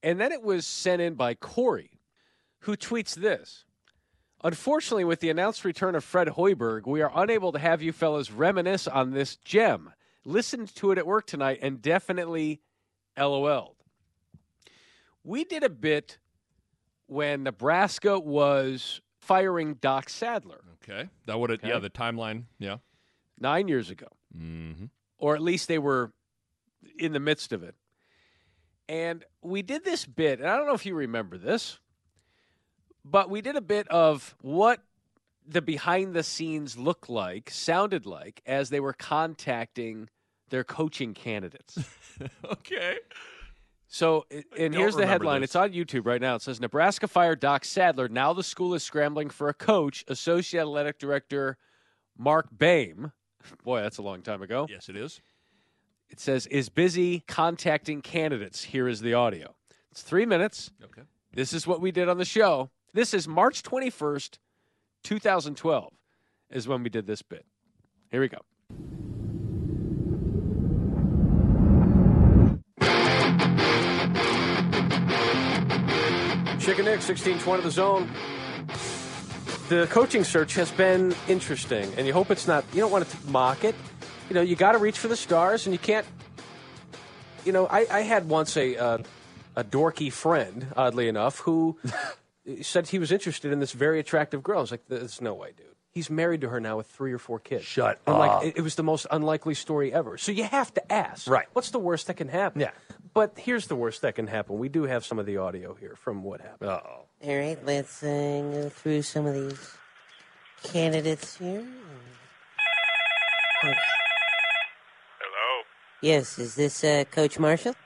And 0.00 0.20
then 0.20 0.30
it 0.30 0.42
was 0.42 0.64
sent 0.64 1.02
in 1.02 1.14
by 1.14 1.34
Corey, 1.34 1.90
who 2.60 2.76
tweets 2.76 3.16
this. 3.16 3.64
Unfortunately, 4.44 5.04
with 5.04 5.18
the 5.18 5.28
announced 5.28 5.64
return 5.64 5.96
of 5.96 6.04
Fred 6.04 6.28
Hoiberg, 6.28 6.86
we 6.86 7.02
are 7.02 7.10
unable 7.14 7.50
to 7.50 7.58
have 7.58 7.82
you 7.82 7.92
fellas 7.92 8.30
reminisce 8.30 8.86
on 8.86 9.10
this 9.10 9.34
gem. 9.36 9.92
Listened 10.24 10.74
to 10.76 10.90
it 10.92 10.98
at 10.98 11.06
work 11.06 11.26
tonight 11.26 11.60
and 11.62 11.80
definitely 11.80 12.60
LOL'd. 13.18 13.76
We 15.24 15.44
did 15.44 15.62
a 15.62 15.68
bit 15.70 16.18
when 17.06 17.42
Nebraska 17.42 18.18
was 18.18 19.00
firing 19.20 19.74
Doc 19.74 20.08
Sadler 20.08 20.60
Okay, 20.82 21.08
that 21.26 21.38
would 21.38 21.50
have 21.50 21.58
Okay. 21.60 21.68
yeah 21.68 21.78
the 21.78 21.90
timeline 21.90 22.44
yeah. 22.58 22.76
nine 23.38 23.68
years 23.68 23.90
ago, 23.90 24.06
Mm-hmm. 24.36 24.86
or 25.18 25.34
at 25.34 25.42
least 25.42 25.68
they 25.68 25.78
were 25.78 26.12
in 26.98 27.12
the 27.12 27.20
midst 27.20 27.52
of 27.52 27.62
it. 27.62 27.74
And 28.88 29.24
we 29.42 29.62
did 29.62 29.84
this 29.84 30.04
bit, 30.06 30.40
and 30.40 30.48
I 30.48 30.56
don't 30.56 30.66
know 30.66 30.74
if 30.74 30.86
you 30.86 30.94
remember 30.94 31.36
this, 31.38 31.78
but 33.04 33.28
we 33.30 33.40
did 33.40 33.56
a 33.56 33.60
bit 33.60 33.86
of 33.88 34.34
what 34.40 34.80
the 35.50 35.62
behind 35.62 36.14
the 36.14 36.22
scenes 36.22 36.78
looked 36.78 37.10
like, 37.10 37.50
sounded 37.50 38.06
like, 38.06 38.40
as 38.46 38.70
they 38.70 38.80
were 38.80 38.92
contacting 38.92 40.08
their 40.50 40.64
coaching 40.64 41.14
candidates. 41.14 41.78
okay. 42.44 42.98
So, 43.88 44.26
and 44.56 44.72
here's 44.72 44.94
the 44.94 45.06
headline. 45.06 45.40
this. 45.40 45.50
It's 45.50 45.56
on 45.56 45.72
YouTube 45.72 46.06
right 46.06 46.20
now. 46.20 46.36
It 46.36 46.42
says 46.42 46.60
Nebraska 46.60 47.08
fired 47.08 47.40
Doc 47.40 47.64
Sadler. 47.64 48.08
Now 48.08 48.32
the 48.32 48.44
school 48.44 48.74
is 48.74 48.84
scrambling 48.84 49.30
for 49.30 49.48
a 49.48 49.54
coach. 49.54 50.04
Associate 50.06 50.60
Athletic 50.60 50.98
Director 50.98 51.56
Mark 52.16 52.48
Boehm. 52.52 53.12
Boy, 53.64 53.80
that's 53.80 53.98
a 53.98 54.02
long 54.02 54.22
time 54.22 54.42
ago. 54.42 54.66
Yes, 54.70 54.88
it 54.88 54.96
is. 54.96 55.20
It 56.08 56.20
says 56.20 56.46
is 56.46 56.68
busy 56.68 57.24
contacting 57.26 58.02
candidates. 58.02 58.64
Here 58.64 58.86
is 58.86 59.00
the 59.00 59.14
audio. 59.14 59.54
It's 59.90 60.02
three 60.02 60.26
minutes. 60.26 60.70
Okay. 60.84 61.02
This 61.32 61.52
is 61.52 61.66
what 61.66 61.80
we 61.80 61.90
did 61.90 62.08
on 62.08 62.18
the 62.18 62.24
show. 62.24 62.70
This 62.92 63.14
is 63.14 63.26
March 63.28 63.62
21st, 63.62 64.38
2012, 65.02 65.92
is 66.50 66.68
when 66.68 66.82
we 66.82 66.90
did 66.90 67.06
this 67.06 67.22
bit. 67.22 67.44
Here 68.10 68.20
we 68.20 68.28
go. 68.28 68.38
Schick 76.60 76.76
and 76.76 76.84
Nick, 76.84 77.00
1620 77.00 77.62
the 77.62 77.70
zone. 77.70 78.08
The 79.70 79.86
coaching 79.86 80.24
search 80.24 80.54
has 80.54 80.70
been 80.70 81.14
interesting, 81.26 81.90
and 81.96 82.06
you 82.06 82.12
hope 82.12 82.30
it's 82.30 82.46
not, 82.46 82.64
you 82.72 82.80
don't 82.80 82.90
want 82.90 83.08
to 83.08 83.16
mock 83.28 83.64
it. 83.64 83.74
You 84.28 84.34
know, 84.34 84.42
you 84.42 84.56
got 84.56 84.72
to 84.72 84.78
reach 84.78 84.98
for 84.98 85.08
the 85.08 85.16
stars, 85.16 85.66
and 85.66 85.72
you 85.72 85.78
can't, 85.78 86.04
you 87.44 87.52
know, 87.52 87.66
I, 87.66 87.86
I 87.90 88.00
had 88.02 88.28
once 88.28 88.56
a, 88.56 88.76
uh, 88.76 88.98
a 89.56 89.64
dorky 89.64 90.12
friend, 90.12 90.66
oddly 90.76 91.08
enough, 91.08 91.38
who 91.38 91.78
said 92.62 92.88
he 92.88 92.98
was 92.98 93.12
interested 93.12 93.52
in 93.52 93.60
this 93.60 93.72
very 93.72 93.98
attractive 94.00 94.42
girl. 94.42 94.58
I 94.58 94.60
was 94.62 94.70
like, 94.70 94.86
there's 94.88 95.20
no 95.20 95.34
way, 95.34 95.52
dude. 95.56 95.66
He's 95.92 96.08
married 96.08 96.42
to 96.42 96.48
her 96.50 96.60
now 96.60 96.76
with 96.76 96.86
three 96.86 97.12
or 97.12 97.18
four 97.18 97.40
kids. 97.40 97.64
Shut 97.64 97.98
I'm 98.06 98.14
up. 98.14 98.18
like, 98.20 98.46
it, 98.46 98.58
it 98.58 98.62
was 98.62 98.76
the 98.76 98.84
most 98.84 99.08
unlikely 99.10 99.54
story 99.54 99.92
ever. 99.92 100.16
So 100.18 100.30
you 100.30 100.44
have 100.44 100.72
to 100.74 100.92
ask. 100.92 101.28
Right. 101.28 101.46
What's 101.52 101.70
the 101.70 101.80
worst 101.80 102.06
that 102.06 102.14
can 102.14 102.28
happen? 102.28 102.60
Yeah. 102.60 102.70
But 103.12 103.36
here's 103.36 103.66
the 103.66 103.74
worst 103.74 104.02
that 104.02 104.14
can 104.14 104.28
happen. 104.28 104.58
We 104.58 104.68
do 104.68 104.84
have 104.84 105.04
some 105.04 105.18
of 105.18 105.26
the 105.26 105.38
audio 105.38 105.74
here 105.74 105.96
from 105.96 106.22
what 106.22 106.40
happened. 106.40 106.70
Uh-oh. 106.70 107.06
All 107.22 107.36
right, 107.36 107.58
let's 107.66 108.02
uh, 108.04 108.40
go 108.52 108.68
through 108.68 109.02
some 109.02 109.26
of 109.26 109.34
these 109.34 109.74
candidates 110.62 111.36
here. 111.36 111.66
Hello? 113.62 113.74
Yes, 116.02 116.38
is 116.38 116.54
this 116.54 116.84
uh, 116.84 117.04
Coach 117.10 117.38
Marshall? 117.38 117.74
Yes, 117.74 117.76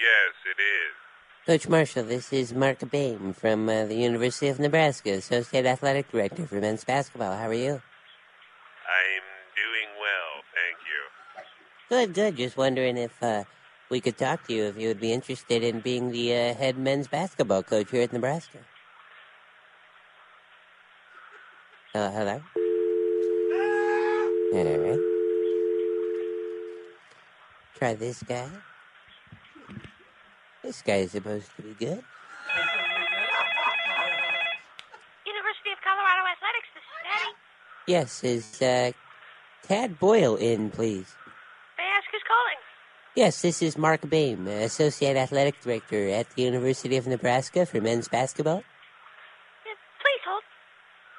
it 0.00 0.06
is. 0.30 0.35
Coach 1.46 1.68
Marshall, 1.68 2.02
this 2.02 2.32
is 2.32 2.52
Mark 2.52 2.80
Boehm 2.90 3.32
from 3.32 3.68
uh, 3.68 3.84
the 3.84 3.94
University 3.94 4.48
of 4.48 4.58
Nebraska, 4.58 5.12
Associate 5.12 5.64
Athletic 5.64 6.10
Director 6.10 6.44
for 6.44 6.56
men's 6.56 6.82
basketball. 6.82 7.36
How 7.36 7.46
are 7.46 7.54
you? 7.54 7.70
I'm 8.90 9.26
doing 9.54 9.90
well, 10.02 10.42
thank 10.56 10.76
you. 10.90 11.02
Good, 11.88 12.14
good. 12.14 12.36
Just 12.36 12.56
wondering 12.56 12.96
if 12.96 13.22
uh, 13.22 13.44
we 13.90 14.00
could 14.00 14.18
talk 14.18 14.44
to 14.48 14.52
you 14.52 14.64
if 14.64 14.76
you 14.76 14.88
would 14.88 14.98
be 14.98 15.12
interested 15.12 15.62
in 15.62 15.78
being 15.78 16.10
the 16.10 16.34
uh, 16.34 16.54
head 16.54 16.76
men's 16.76 17.06
basketball 17.06 17.62
coach 17.62 17.92
here 17.92 18.02
at 18.02 18.12
Nebraska. 18.12 18.58
Uh, 21.94 22.10
hello? 22.10 22.42
All 24.52 24.78
right. 24.78 25.00
Try 27.78 27.94
this 27.94 28.24
guy. 28.24 28.50
This 30.66 30.82
guy 30.82 30.96
is 30.96 31.12
supposed 31.12 31.46
to 31.56 31.62
be 31.62 31.74
good. 31.74 32.02
University 35.24 35.70
of 35.70 35.78
Colorado 35.80 36.26
Athletics, 36.26 36.68
this 36.74 36.82
is 36.82 36.98
Patty. 37.06 37.32
Yes, 37.86 38.24
is 38.24 38.62
uh, 38.62 38.90
Tad 39.62 39.98
Boyle 40.00 40.34
in, 40.34 40.70
please? 40.70 41.14
May 41.78 41.84
I 41.84 41.96
ask 41.96 42.06
who's 42.10 42.20
calling? 42.26 42.58
Yes, 43.14 43.42
this 43.42 43.62
is 43.62 43.78
Mark 43.78 44.04
uh, 44.12 44.50
Associate 44.66 45.16
Athletic 45.16 45.60
Director 45.60 46.08
at 46.08 46.28
the 46.30 46.42
University 46.42 46.96
of 46.96 47.06
Nebraska 47.06 47.64
for 47.64 47.80
men's 47.80 48.08
basketball. 48.08 48.64
Yeah, 49.64 49.72
please 50.02 50.22
hold. 50.26 50.42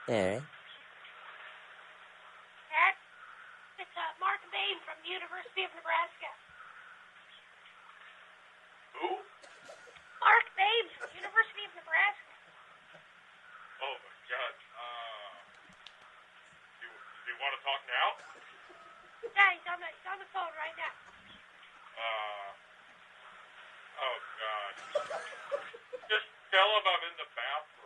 All 0.10 0.16
right. 0.16 0.44
Dad, 2.72 2.96
it's 3.76 3.92
uh, 3.92 4.08
Mark 4.24 4.40
Bain 4.56 4.80
from 4.88 4.96
the 5.04 5.12
University 5.12 5.68
of 5.68 5.72
Nebraska. 5.76 6.32
Who? 8.96 9.20
Mark 10.24 10.48
Bain 10.56 10.84
from 10.96 11.12
the 11.12 11.20
University 11.20 11.68
of 11.68 11.76
Nebraska. 11.76 12.32
Oh 13.84 13.96
my 14.00 14.16
god. 14.32 14.56
Uh, 14.80 15.36
do, 16.80 16.88
do 16.88 17.28
you 17.28 17.38
want 17.44 17.52
to 17.52 17.62
talk 17.68 17.82
now? 17.84 18.08
Yeah, 19.28 19.60
he's 19.60 19.68
on 19.68 19.78
the, 19.84 19.92
he's 19.92 20.08
on 20.08 20.24
the 20.24 20.30
phone 20.32 20.54
right 20.56 20.78
now. 20.80 20.94
Uh, 22.00 22.48
oh 24.08 24.18
god. 24.40 24.74
Just 26.08 26.28
tell 26.56 26.70
him 26.80 26.86
I'm 26.88 27.04
in 27.12 27.16
the 27.20 27.28
bathroom. 27.36 27.78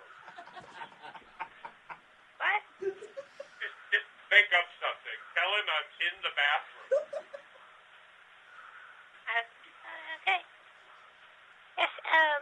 in 6.01 6.17
the 6.25 6.33
bathroom. 6.33 6.89
Uh, 9.29 10.17
okay. 10.21 10.41
Yes, 11.77 11.93
um, 12.09 12.41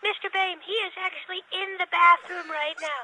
Mr. 0.00 0.32
Boehm, 0.32 0.58
he 0.64 0.76
is 0.88 0.96
actually 0.96 1.44
in 1.52 1.76
the 1.76 1.88
bathroom 1.92 2.48
right 2.48 2.76
now. 2.80 3.02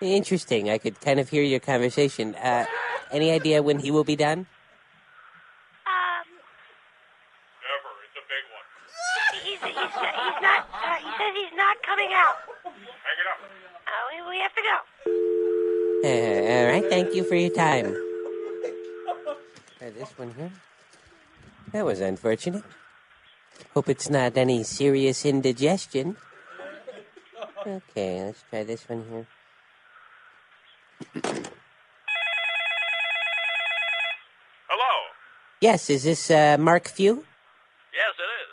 Interesting. 0.00 0.70
I 0.70 0.78
could 0.78 1.00
kind 1.00 1.18
of 1.18 1.28
hear 1.28 1.42
your 1.42 1.58
conversation. 1.60 2.34
Uh, 2.36 2.66
any 3.10 3.30
idea 3.32 3.62
when 3.62 3.80
he 3.80 3.90
will 3.90 4.04
be 4.04 4.14
done? 4.14 4.46
Um, 5.86 6.24
Never. 7.66 7.90
It's 8.06 8.14
a 8.14 8.22
big 8.30 8.44
one. 8.54 8.66
he's, 9.42 9.58
he's, 9.58 9.74
he's 9.74 10.38
not, 10.42 10.68
uh, 10.70 10.94
he 11.02 11.10
says 11.18 11.34
he's 11.34 11.56
not 11.56 11.82
coming 11.82 12.10
out. 12.14 12.36
Hang 12.62 12.72
it 13.18 13.26
up. 13.26 13.38
Uh, 13.42 14.02
we, 14.12 14.30
we 14.30 14.38
have 14.38 14.54
to 14.54 14.62
go. 14.62 14.76
Uh, 16.04 16.10
all 16.54 16.66
right. 16.72 16.86
Thank 16.88 17.14
you 17.14 17.24
for 17.24 17.34
your 17.34 17.50
time. 17.50 17.96
Try 19.78 19.90
this 19.90 20.10
one 20.16 20.32
here. 20.36 20.52
That 21.72 21.84
was 21.84 22.00
unfortunate. 22.00 22.64
Hope 23.74 23.88
it's 23.88 24.08
not 24.08 24.36
any 24.36 24.62
serious 24.62 25.26
indigestion. 25.26 26.16
Okay, 27.66 28.24
let's 28.24 28.44
try 28.48 28.62
this 28.62 28.88
one 28.88 29.04
here. 29.10 29.26
Hello. 34.68 34.94
Yes, 35.60 35.90
is 35.90 36.02
this 36.04 36.30
uh, 36.30 36.56
Mark 36.58 36.88
Few? 36.88 37.24
Yes, 37.94 38.14
it 38.18 38.22
is. 38.22 38.48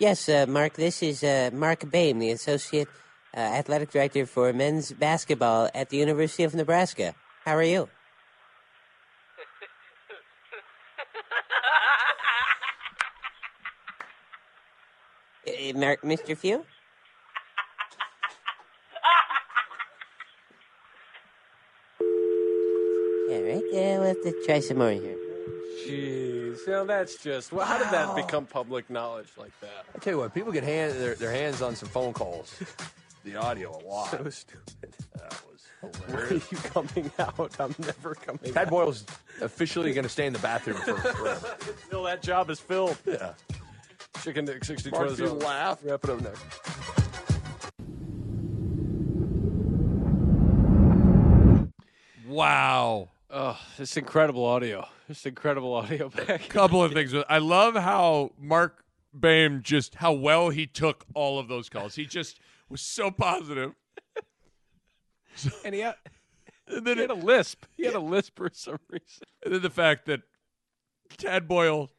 Yes, 0.00 0.28
uh, 0.28 0.46
Mark. 0.48 0.74
This 0.74 1.02
is 1.02 1.22
uh, 1.22 1.50
Mark 1.52 1.88
Boehm, 1.90 2.18
the 2.18 2.30
associate 2.30 2.88
uh, 3.36 3.40
athletic 3.40 3.90
director 3.90 4.26
for 4.26 4.52
men's 4.52 4.90
basketball 4.92 5.68
at 5.74 5.90
the 5.90 5.96
University 5.98 6.42
of 6.42 6.54
Nebraska. 6.54 7.14
How 7.44 7.54
are 7.56 7.62
you? 7.62 7.88
Uh, 15.46 15.78
Mark, 15.78 16.02
Mr. 16.02 16.36
Few? 16.36 16.64
Yeah, 23.74 23.93
right. 24.04 24.16
Yeah, 24.16 24.22
we'll 24.24 24.32
have 24.32 24.40
to 24.40 24.46
try 24.46 24.60
some 24.60 24.78
more 24.78 24.90
here. 24.90 25.16
Jeez, 25.86 26.58
you 26.66 26.66
know 26.68 26.84
that's 26.86 27.16
just. 27.22 27.52
Well, 27.52 27.66
how 27.66 27.78
did 27.78 27.88
that 27.88 28.14
become 28.16 28.46
public 28.46 28.88
knowledge 28.90 29.28
like 29.36 29.52
that? 29.60 29.84
I 29.94 29.98
tell 29.98 30.12
you 30.14 30.18
what, 30.18 30.32
people 30.34 30.52
get 30.52 30.64
hand, 30.64 30.94
their, 30.94 31.14
their 31.14 31.32
hands 31.32 31.60
on 31.62 31.76
some 31.76 31.88
phone 31.88 32.12
calls. 32.12 32.54
the 33.24 33.36
audio 33.36 33.70
a 33.78 33.80
lot. 33.86 34.10
So 34.10 34.30
stupid. 34.30 34.94
That 35.14 35.42
was 35.50 35.62
Where 36.06 36.18
are 36.18 36.26
hilarious. 36.26 36.52
you 36.52 36.58
coming 36.58 37.10
out? 37.18 37.56
I'm 37.58 37.74
never 37.78 38.14
coming 38.14 38.40
Tad 38.52 38.66
out. 38.66 38.70
Boyle's 38.70 39.04
officially 39.40 39.92
going 39.92 40.04
to 40.04 40.08
stay 40.08 40.26
in 40.26 40.32
the 40.32 40.38
bathroom 40.38 40.76
for 40.78 40.94
forever. 40.96 41.56
Still, 41.86 42.02
that 42.04 42.22
job 42.22 42.50
is 42.50 42.60
filled. 42.60 42.96
Yeah. 43.06 43.34
Chicken 44.22 44.44
Dick 44.46 44.64
60 44.64 44.90
Mark, 44.90 45.18
you 45.18 45.26
laugh. 45.26 45.80
Wrap 45.82 46.04
it 46.04 46.10
up 46.10 46.20
next. 46.22 46.42
Wow. 52.26 53.08
Oh, 53.36 53.58
this 53.76 53.96
incredible 53.96 54.44
audio. 54.44 54.86
This 55.08 55.26
incredible 55.26 55.74
audio 55.74 56.08
back. 56.26 56.48
couple 56.48 56.84
of 56.84 56.92
things. 56.92 57.12
I 57.28 57.38
love 57.38 57.74
how 57.74 58.30
Mark 58.38 58.84
Boehm 59.12 59.60
just 59.64 59.96
how 59.96 60.12
well 60.12 60.50
he 60.50 60.68
took 60.68 61.04
all 61.14 61.40
of 61.40 61.48
those 61.48 61.68
calls. 61.68 61.96
He 61.96 62.06
just 62.06 62.38
was 62.68 62.80
so 62.80 63.10
positive. 63.10 63.72
and 65.64 65.74
he 65.74 65.80
had, 65.80 65.96
And 66.68 66.86
then 66.86 66.96
he 66.96 67.02
had 67.02 67.10
a 67.10 67.14
lisp. 67.14 67.64
He 67.76 67.84
had 67.84 67.94
a 67.94 68.00
lisp 68.00 68.36
for 68.36 68.50
some 68.52 68.78
reason. 68.88 69.26
And 69.44 69.52
then 69.52 69.62
the 69.62 69.70
fact 69.70 70.06
that 70.06 70.22
Tad 71.18 71.48
Boyle 71.48 71.90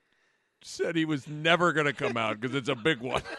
said 0.64 0.96
he 0.96 1.04
was 1.04 1.28
never 1.28 1.74
going 1.74 1.86
to 1.86 1.94
come 1.94 2.16
out 2.16 2.40
because 2.40 2.56
it's 2.56 2.70
a 2.70 2.76
big 2.76 3.02
one. 3.02 3.22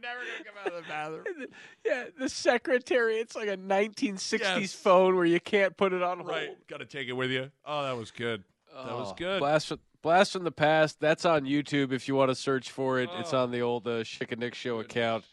never 0.00 0.20
going 0.20 0.38
to 0.38 0.44
come 0.44 0.49
out 0.60 0.66
of 0.68 0.74
the 0.74 0.88
bathroom. 0.88 1.46
Yeah, 1.84 2.04
the 2.18 2.28
secretary. 2.28 3.16
It's 3.16 3.34
like 3.36 3.48
a 3.48 3.56
1960s 3.56 4.40
Yes. 4.60 4.72
phone 4.74 5.16
where 5.16 5.24
you 5.24 5.40
can't 5.40 5.76
put 5.76 5.92
it 5.92 6.02
on 6.02 6.18
hold. 6.18 6.28
Right. 6.30 6.66
Got 6.68 6.78
to 6.78 6.86
take 6.86 7.08
it 7.08 7.12
with 7.12 7.30
you. 7.30 7.50
Oh, 7.64 7.82
that 7.84 7.96
was 7.96 8.10
good. 8.10 8.44
That 8.74 8.94
was 8.96 9.10
Oh, 9.10 9.14
good. 9.16 9.40
Blast 9.40 9.68
from, 9.68 9.78
Blast 10.02 10.32
from 10.32 10.44
the 10.44 10.52
past. 10.52 11.00
That's 11.00 11.24
on 11.24 11.44
YouTube 11.44 11.92
if 11.92 12.08
you 12.08 12.14
want 12.14 12.30
to 12.30 12.34
search 12.34 12.70
for 12.70 12.98
it. 13.00 13.10
It's 13.18 13.34
Oh. 13.34 13.42
on 13.42 13.50
the 13.50 13.60
old 13.60 13.86
uh, 13.86 14.02
Schick 14.04 14.30
and 14.32 14.40
Nick 14.40 14.54
Show 14.54 14.80
account. 14.80 15.24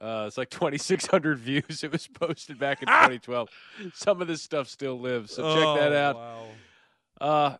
Uh, 0.00 0.24
it's 0.26 0.36
like 0.36 0.50
2,600 0.50 1.38
views. 1.40 1.82
It 1.84 1.92
was 1.92 2.06
posted 2.06 2.58
back 2.58 2.82
in 2.82 2.86
2012. 2.88 3.48
Some 3.94 4.20
of 4.20 4.28
this 4.28 4.42
stuff 4.42 4.68
still 4.68 4.98
lives, 5.00 5.32
so 5.32 5.42
check 5.54 5.80
that 5.80 5.92
Oh, 5.92 5.96
out. 5.98 6.16
Wow. 6.16 6.46
Uh, 7.20 7.56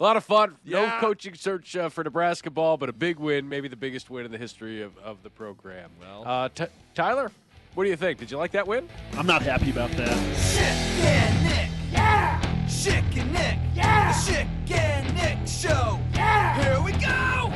a 0.00 0.02
lot 0.02 0.16
of 0.16 0.24
fun. 0.24 0.56
No 0.64 0.88
coaching 0.98 1.34
search 1.34 1.76
uh, 1.76 1.90
for 1.90 2.02
Nebrasketball, 2.02 2.78
but 2.78 2.88
a 2.88 2.92
big 2.92 3.18
win, 3.18 3.48
maybe 3.48 3.68
the 3.68 3.76
biggest 3.76 4.08
win 4.08 4.24
in 4.24 4.32
the 4.32 4.38
history 4.38 4.82
of, 4.82 4.96
of 4.98 5.22
the 5.22 5.30
program. 5.30 5.90
Well. 6.00 6.22
uh, 6.26 6.48
T- 6.48 6.64
Tyler, 6.94 7.30
what 7.74 7.84
do 7.84 7.90
you 7.90 7.96
think? 7.96 8.18
Did 8.18 8.30
you 8.30 8.38
like 8.38 8.52
that 8.52 8.66
win? 8.66 8.88
I'm 9.16 9.26
not 9.26 9.42
happy 9.42 9.70
about 9.70 9.90
that. 9.92 10.08
Schick 10.08 10.60
and 11.04 11.44
Nick. 11.44 11.70
Yeah. 11.92 12.40
Schick 12.66 13.20
and 13.20 13.32
Nick. 13.32 13.58
Yeah. 13.74 14.12
The 14.12 14.32
Schick 14.32 14.70
and 14.70 15.14
Nick 15.14 15.46
Show. 15.46 16.00
Yeah. 16.14 16.62
Here 16.62 16.82
we 16.82 16.92
go. 16.92 17.52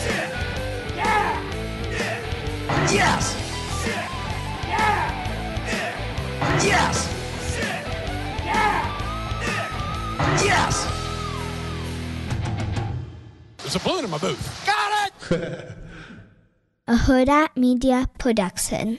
Schick. 0.00 0.30
Yeah. 0.96 1.42
Nick. 1.90 2.92
Yes. 2.92 3.34
Schick. 3.84 4.08
Yeah. 4.68 5.64
Nick. 5.66 6.64
Yes. 6.64 7.13
Yes. 10.18 10.86
There's 13.58 13.76
a 13.76 13.80
balloon 13.80 14.04
in 14.04 14.10
my 14.10 14.18
booth. 14.18 14.66
Got 14.66 15.12
it. 15.32 15.68
A 16.86 16.96
Hurrdat 16.96 17.56
Media 17.56 18.10
Production. 18.18 18.98